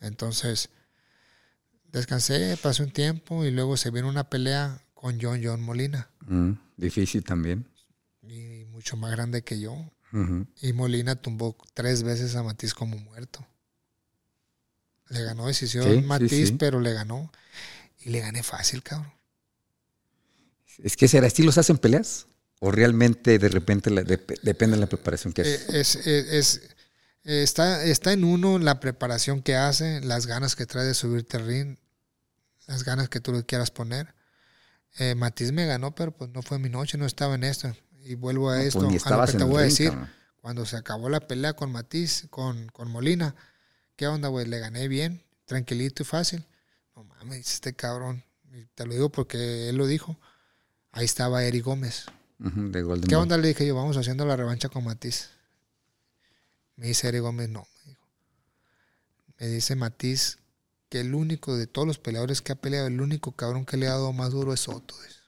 [0.00, 0.70] Entonces,
[1.92, 6.52] descansé, pasó un tiempo y luego se vino una pelea con John John Molina, Mm,
[6.76, 7.66] difícil también.
[8.22, 9.92] y mucho más grande que yo.
[10.62, 13.46] Y Molina tumbó tres veces a Matiz como muerto.
[15.10, 16.56] Le ganó decisión Sí, Matiz, sí.
[16.58, 17.30] pero le ganó.
[18.00, 19.12] Y le gané fácil, cabrón.
[20.82, 22.26] Es que será, ¿estilos hacen peleas?
[22.60, 25.74] ¿O realmente de repente la- depende de la preparación que Eh, haces?
[25.74, 26.60] Es, es- es-
[27.26, 31.46] está, está en uno la preparación que hace, las ganas que trae de subirte al
[31.46, 31.76] ring,
[32.66, 34.14] las ganas que tú le quieras poner.
[34.98, 37.74] Eh, Matiz me ganó, pero pues no fue mi noche, no estaba en esto.
[38.04, 39.90] Y vuelvo a No, esto, pues a lo que te voy a decir.
[39.90, 40.10] cabrón.
[40.40, 43.34] cuando se acabó la pelea con Matiz, con, con Molina,
[43.96, 44.46] ¿qué onda, güey?
[44.46, 46.46] Le gané bien, tranquilito y fácil.
[46.94, 48.22] No mames, este cabrón.
[48.52, 50.16] Y te lo digo porque él lo dijo.
[50.92, 52.06] Ahí estaba Eric Gómez.
[52.38, 53.36] de ¿Qué onda?
[53.36, 55.30] Le dije yo, vamos haciendo la revancha con Matiz.
[56.76, 57.66] Me dice Eric Gómez, no.
[57.84, 58.06] Me, dijo.
[59.40, 60.38] me dice Matiz
[60.88, 63.86] que el único de todos los peleadores que ha peleado, el único cabrón que le
[63.88, 64.94] ha dado más duro es Soto.
[65.02, 65.20] dice.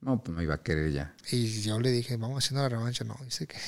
[0.00, 1.16] No, pues no iba a querer ya.
[1.32, 3.04] Y yo le dije, vamos haciendo la revancha.
[3.04, 3.56] No, dice que...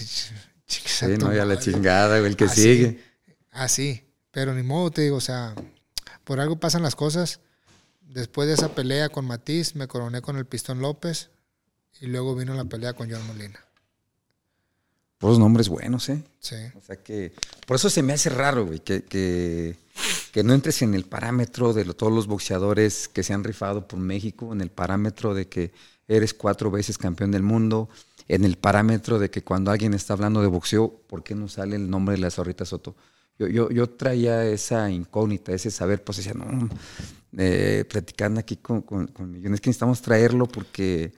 [0.69, 2.61] Sí, no, ya la chingada, el que Así.
[2.61, 3.03] sigue.
[3.51, 5.55] Así, pero ni modo, te digo, o sea,
[6.25, 7.41] por algo pasan las cosas.
[8.03, 11.31] Después de esa pelea con Matiz, me coroné con el Pistón López
[12.03, 13.59] y luego vino la pelea con John Molina.
[15.19, 16.23] Puros nombres buenos, ¿eh?
[16.39, 16.55] Sí.
[16.77, 17.33] O sea que.
[17.67, 19.77] Por eso se me hace raro, güey, que, que,
[20.33, 23.89] que no entres en el parámetro de lo- todos los boxeadores que se han rifado
[23.89, 25.73] por México, en el parámetro de que
[26.07, 27.89] eres cuatro veces campeón del mundo,
[28.29, 31.75] en el parámetro de que cuando alguien está hablando de boxeo, ¿por qué no sale
[31.77, 32.95] el nombre de la zorrita Soto?
[33.39, 36.69] Yo, yo, yo traía esa incógnita, ese saber, pues decía, no,
[37.37, 41.13] eh, platicando aquí con, con, con millones, que necesitamos traerlo porque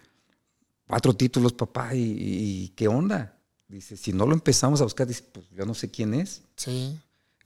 [0.87, 3.37] cuatro títulos, papá, y, y- y ¿qué onda?
[3.71, 6.43] Dice, si no lo empezamos a buscar, dice, pues yo no sé quién es.
[6.57, 6.99] Sí.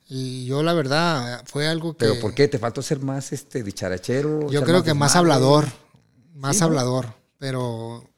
[0.09, 1.98] Y yo, la verdad, fue algo que.
[2.06, 2.48] Pero ¿por qué?
[2.48, 4.51] ¿Te faltó ser más este dicharachero?
[4.51, 5.66] Yo creo que más hablador.
[6.34, 6.66] Más Sí, ¿no?
[6.66, 7.14] hablador.
[7.38, 8.09] Pero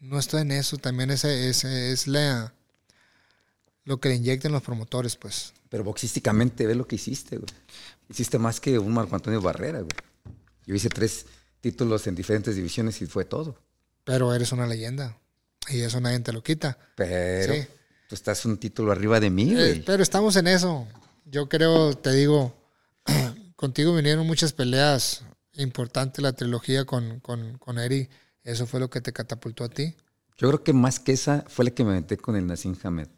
[0.00, 0.78] no estoy en eso.
[0.78, 2.54] También ese, ese es la,
[3.84, 5.52] lo que le inyectan los promotores, pues.
[5.68, 7.50] Pero boxísticamente, ve lo que hiciste, güey.
[8.08, 9.92] Hiciste más que un Marco Antonio Barrera, güey.
[10.66, 11.26] Yo hice tres
[11.60, 13.56] títulos en diferentes divisiones y fue todo.
[14.04, 15.16] Pero eres una leyenda.
[15.68, 16.78] Y eso nadie te lo quita.
[16.96, 17.66] Pero Sí.
[18.08, 19.82] tú estás un título arriba de mí, Eh, güey.
[19.84, 20.86] pero estamos en eso.
[21.26, 22.54] Yo creo, te digo,
[23.56, 25.22] contigo vinieron muchas peleas
[25.54, 28.08] importantes, la trilogía con, con, con Eri.
[28.42, 29.94] Eso fue lo que te catapultó a ti.
[30.38, 33.08] Yo creo que más que esa fue la que me metí con el Nassim Hamed.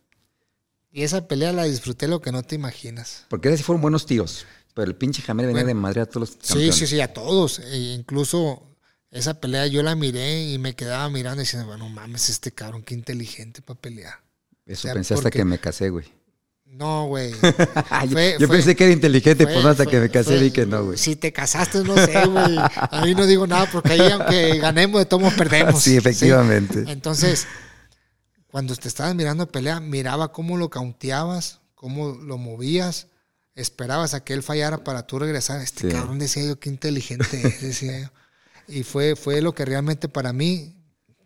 [0.91, 3.25] Y esa pelea la disfruté lo que no te imaginas.
[3.29, 4.45] Porque esas sí fueron buenos tiros.
[4.75, 5.69] Pero el pinche Hamed venía Bueno.
[5.69, 6.75] de madre a todos los Sí, campeones.
[6.77, 7.61] sí, sí, a todos.
[7.61, 8.72] E incluso
[9.13, 12.83] esa pelea yo la miré y me quedaba mirando y diciendo, bueno, mames, este cabrón,
[12.83, 14.15] qué inteligente para pelear.
[14.67, 16.07] Eso O sea, pensé hasta que me casé, güey.
[16.65, 17.33] No, güey.
[18.39, 20.51] yo pensé que era inteligente, Fue- pues no, hasta fue- que me casé fue- vi
[20.51, 20.97] que no, güey.
[20.99, 22.57] Si te casaste, no sé, güey.
[22.59, 25.83] A mí no digo nada porque ahí, aunque ganemos, de todos perdemos.
[25.83, 26.85] Sí, efectivamente.
[26.91, 27.47] Entonces,
[28.47, 33.09] cuando te estabas mirando pelea, miraba cómo lo caunteabas, cómo lo movías,
[33.55, 35.61] esperabas a que él fallara para tú regresar.
[35.61, 35.95] Este Sí.
[35.95, 38.09] cabrón decía yo, qué inteligente es, decía yo.
[38.69, 40.77] Y fue, fue lo que realmente para mí,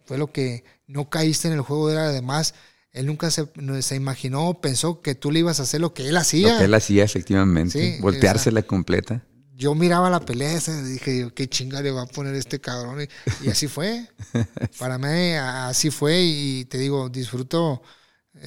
[0.04, 2.54] fue lo que no caíste en el juego, era además,
[2.92, 3.46] él nunca se,
[3.82, 6.52] se imaginó pensó que tú le ibas a hacer lo que él hacía.
[6.52, 7.96] Lo que él hacía, efectivamente.
[7.96, 9.22] Sí, Volteársela completa.
[9.54, 13.02] yo miraba la pelea esa y dije, qué chinga le va a poner este cabrón.
[13.02, 14.08] Y, y así fue.
[14.78, 16.22] Para mí, así fue.
[16.22, 17.82] Y te digo, disfruto,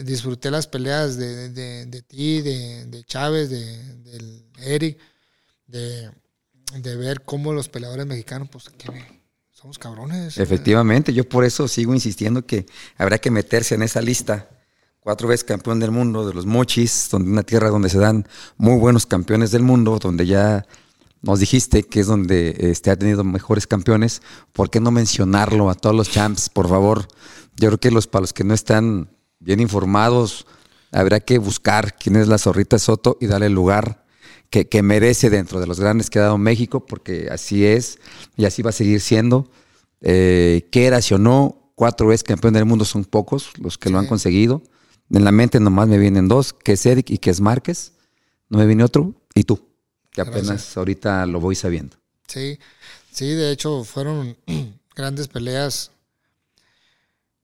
[0.03, 4.97] disfruté las peleas de, de- de ti, de, de Chávez, de, del Eric,
[5.67, 6.09] de,
[6.73, 8.65] de ver cómo los peleadores mexicanos, pues,
[9.51, 10.37] somos cabrones.
[10.37, 12.65] Efectivamente, yo por eso sigo insistiendo que
[12.97, 14.49] habrá que meterse en esa lista.
[15.01, 18.27] Cuatro veces campeón del mundo de los mochis, donde una tierra donde se dan
[18.57, 20.65] muy buenos campeones del mundo, donde ya
[21.21, 24.21] nos dijiste que es donde este, ha tenido mejores campeones.
[24.53, 27.07] ¿Por qué no mencionarlo a todos los champs, por favor?
[27.55, 29.09] Yo creo que los para los que no están
[29.39, 30.45] bien informados,
[30.91, 34.05] habrá que buscar quién es la zorrita Soto y darle lugar
[34.49, 37.99] que, que merece dentro de los grandes que ha dado México, porque así es
[38.35, 39.49] y así va a seguir siendo.
[40.01, 44.07] Eh, quieras o no, cuatro veces campeón del mundo son pocos los que lo han
[44.07, 44.61] conseguido.
[45.11, 47.93] En la mente nomás me vienen dos, que es Eric y que es Márquez.
[48.49, 49.59] No me viene otro, y tú,
[50.11, 50.77] que apenas Gracias.
[50.77, 51.97] ahorita lo voy sabiendo.
[52.27, 52.59] Sí,
[53.11, 54.37] sí, de hecho fueron
[54.95, 55.91] grandes peleas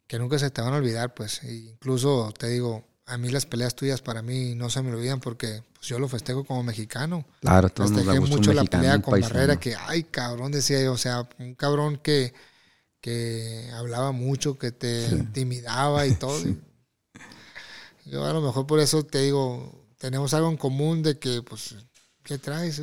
[0.07, 1.43] que nunca se te van a olvidar, pues.
[1.43, 5.19] E incluso te digo, a mí las peleas tuyas para mí no se me olvidan
[5.19, 7.25] porque pues, yo lo festejo como mexicano.
[7.41, 9.33] Claro, nos da Festejé mucho la mexicano, pelea con paisano.
[9.35, 12.33] Barrera, que, ay, cabrón, decía yo, o sea, un cabrón que,
[12.99, 16.41] que hablaba mucho, que te intimidaba y todo.
[18.05, 21.75] Yo a lo mejor por eso te digo, tenemos algo en común de que, pues,
[22.23, 22.81] ¿qué traes?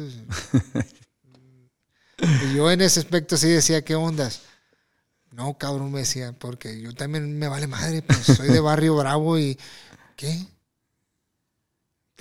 [2.19, 4.43] y yo en ese aspecto sí decía, ¿qué ondas?
[5.33, 9.39] No, cabrón, me decía, porque yo también me vale madre, pues soy de barrio bravo
[9.39, 9.59] y,
[10.17, 10.47] ¿qué?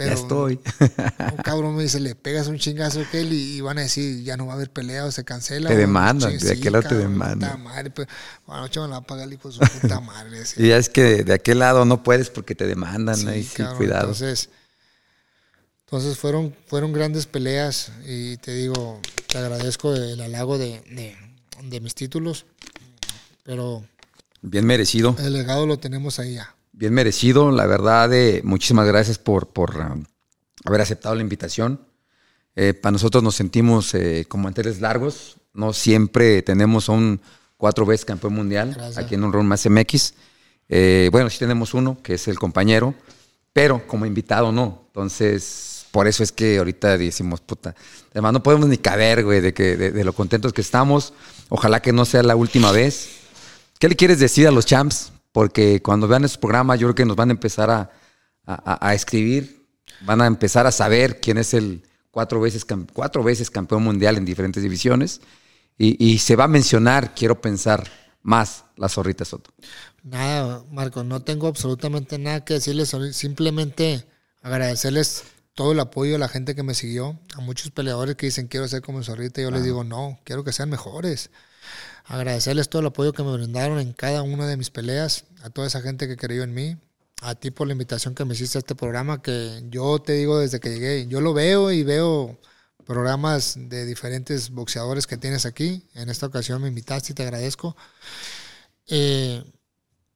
[0.06, 0.60] ya estoy.
[0.80, 4.24] un cabrón me dice, le pegas un chingazo a aquel y, y van a decir,
[4.24, 5.70] ya no va a haber pelea o se cancela.
[5.70, 7.62] Te demandan, de aquel lado te demandan.
[7.94, 8.08] pues,
[8.46, 10.44] bueno, me la va a pagar el hijo de su puta madre.
[10.58, 13.58] Y ya es que de aquel lado no puedes porque te demandan, Sí, ahí sí,
[13.58, 14.02] cabrón, cuidado.
[14.02, 14.50] Entonces,
[15.86, 21.18] entonces fueron, fueron grandes peleas y te digo, te agradezco el halago de, de,
[21.64, 22.46] de mis títulos,
[23.44, 23.84] pero
[24.42, 25.16] Bien merecido.
[25.20, 26.56] el legado lo tenemos ahí ya.
[26.82, 27.52] Bien merecido.
[27.52, 30.04] La verdad, eh, muchísimas gracias por, por um,
[30.66, 31.80] haber aceptado la invitación.
[32.56, 35.38] Eh, para nosotros nos sentimos eh, como anteres largos.
[35.54, 37.22] No siempre tenemos un
[37.56, 40.16] cuatro veces campeón mundial aquí en un Ron Más MX.
[41.12, 42.96] bueno, sí tenemos uno, que es el compañero,
[43.54, 44.86] pero como invitado no.
[44.88, 47.76] Entonces, por eso es que ahorita decimos, puta,
[48.10, 51.14] además no podemos ni caber, güey, de, que, de lo contentos que estamos.
[51.50, 53.10] Ojalá que no sea la última vez.
[53.78, 55.11] ¿Qué le quieres decir a los champs?
[55.32, 57.70] Porque cuando vean este programa, yo creo que nos van a empezar
[58.46, 59.66] a, escribir,
[60.02, 64.26] van a empezar a saber quién es el cuatro veces, cuatro veces campeón mundial en
[64.26, 65.22] diferentes divisiones.
[65.78, 67.90] Y, se va a mencionar, quiero pensar,
[68.22, 69.52] más la zorrita Soto.
[70.04, 74.06] Nada, Marco, no tengo absolutamente nada que decirles, simplemente
[74.44, 75.24] agradecerles
[75.56, 78.68] todo el apoyo a la gente que me siguió, a muchos peleadores que dicen quiero
[78.68, 81.32] ser como Zorrita, yo les digo no, quiero que sean mejores
[82.12, 85.68] agradecerles todo el apoyo que me brindaron en cada una de mis peleas, a toda
[85.68, 86.78] esa gente que creyó en mí,
[87.22, 90.38] a ti por la invitación que me hiciste a este programa, que yo te digo
[90.38, 92.38] desde que llegué, yo lo veo y veo
[92.86, 95.88] programas de diferentes boxeadores que tienes aquí.
[95.94, 97.78] En esta ocasión me invitaste y te agradezco.
[98.88, 99.42] Eh,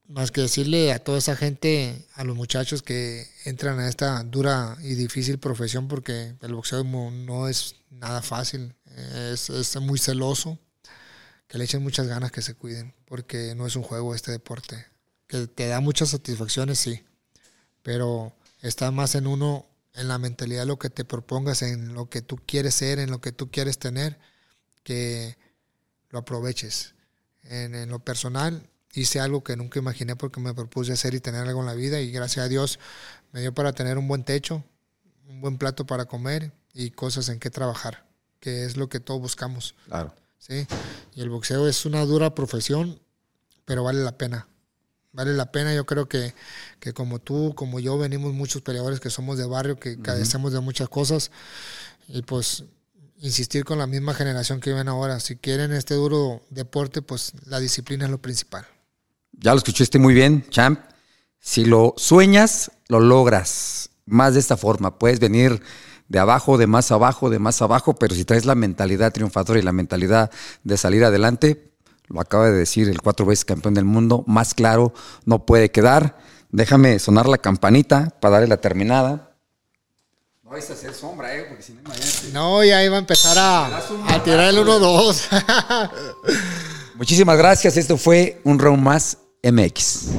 [0.06, 4.76] más que decirle a toda esa gente, a los muchachos que entran a esta dura
[4.82, 8.74] y difícil profesión, porque el boxeo no es nada fácil,
[9.32, 10.58] es, es muy celoso
[11.48, 14.86] que le echen muchas ganas, que se cuiden, porque no es un juego este deporte.
[15.26, 17.04] Que te da muchas satisfacciones, sí,
[17.82, 18.32] pero
[18.62, 22.36] está más en uno, en la mentalidad lo que te propongas, en lo que tú
[22.46, 24.18] quieres ser, en lo que tú quieres tener,
[24.82, 25.36] que
[26.10, 26.94] lo aproveches.
[27.44, 31.60] En, lo personal, hice algo que nunca imaginé porque me propuse hacer y tener algo
[31.60, 32.78] en la vida y gracias a Dios
[33.32, 34.64] me dio para tener un buen techo,
[35.28, 38.06] un buen plato para comer y cosas en que trabajar,
[38.40, 39.74] que es lo que todos buscamos.
[39.86, 40.14] Claro.
[40.38, 40.66] ¿Sí?
[41.14, 42.98] Y el boxeo es una dura profesión,
[43.64, 44.48] pero vale la pena.
[45.12, 46.34] Vale la pena, yo creo que,
[46.78, 50.60] que como tú, como yo, venimos muchos peleadores que somos de barrio, que cadecemos de
[50.60, 51.30] muchas cosas,
[52.08, 52.64] y pues
[53.18, 55.20] insistir con la misma generación que viven ahora.
[55.20, 58.66] Si quieren este duro deporte, pues la disciplina es lo principal.
[59.32, 60.80] Ya lo escuchaste muy bien, champ.
[61.40, 63.90] Si lo sueñas, lo logras.
[64.04, 64.98] Más de esta forma.
[64.98, 65.62] Puedes venir
[66.08, 69.62] de abajo, de más abajo, de más abajo, pero si traes la mentalidad triunfadora y
[69.62, 70.30] la mentalidad
[70.64, 71.72] de salir adelante,
[72.08, 74.92] lo acaba de decir el cuatro veces campeón del mundo, más claro
[75.24, 76.16] no puede quedar.
[76.50, 79.32] Déjame sonar la campanita para darle la terminada.
[80.44, 81.46] No vais a hacer sombra, ¿eh?
[81.48, 81.82] Porque si no,
[82.32, 85.90] No, ya iba a empezar a, a tirar el 1-2.
[86.94, 87.76] Muchísimas gracias.
[87.76, 90.10] Esto fue un round más MX.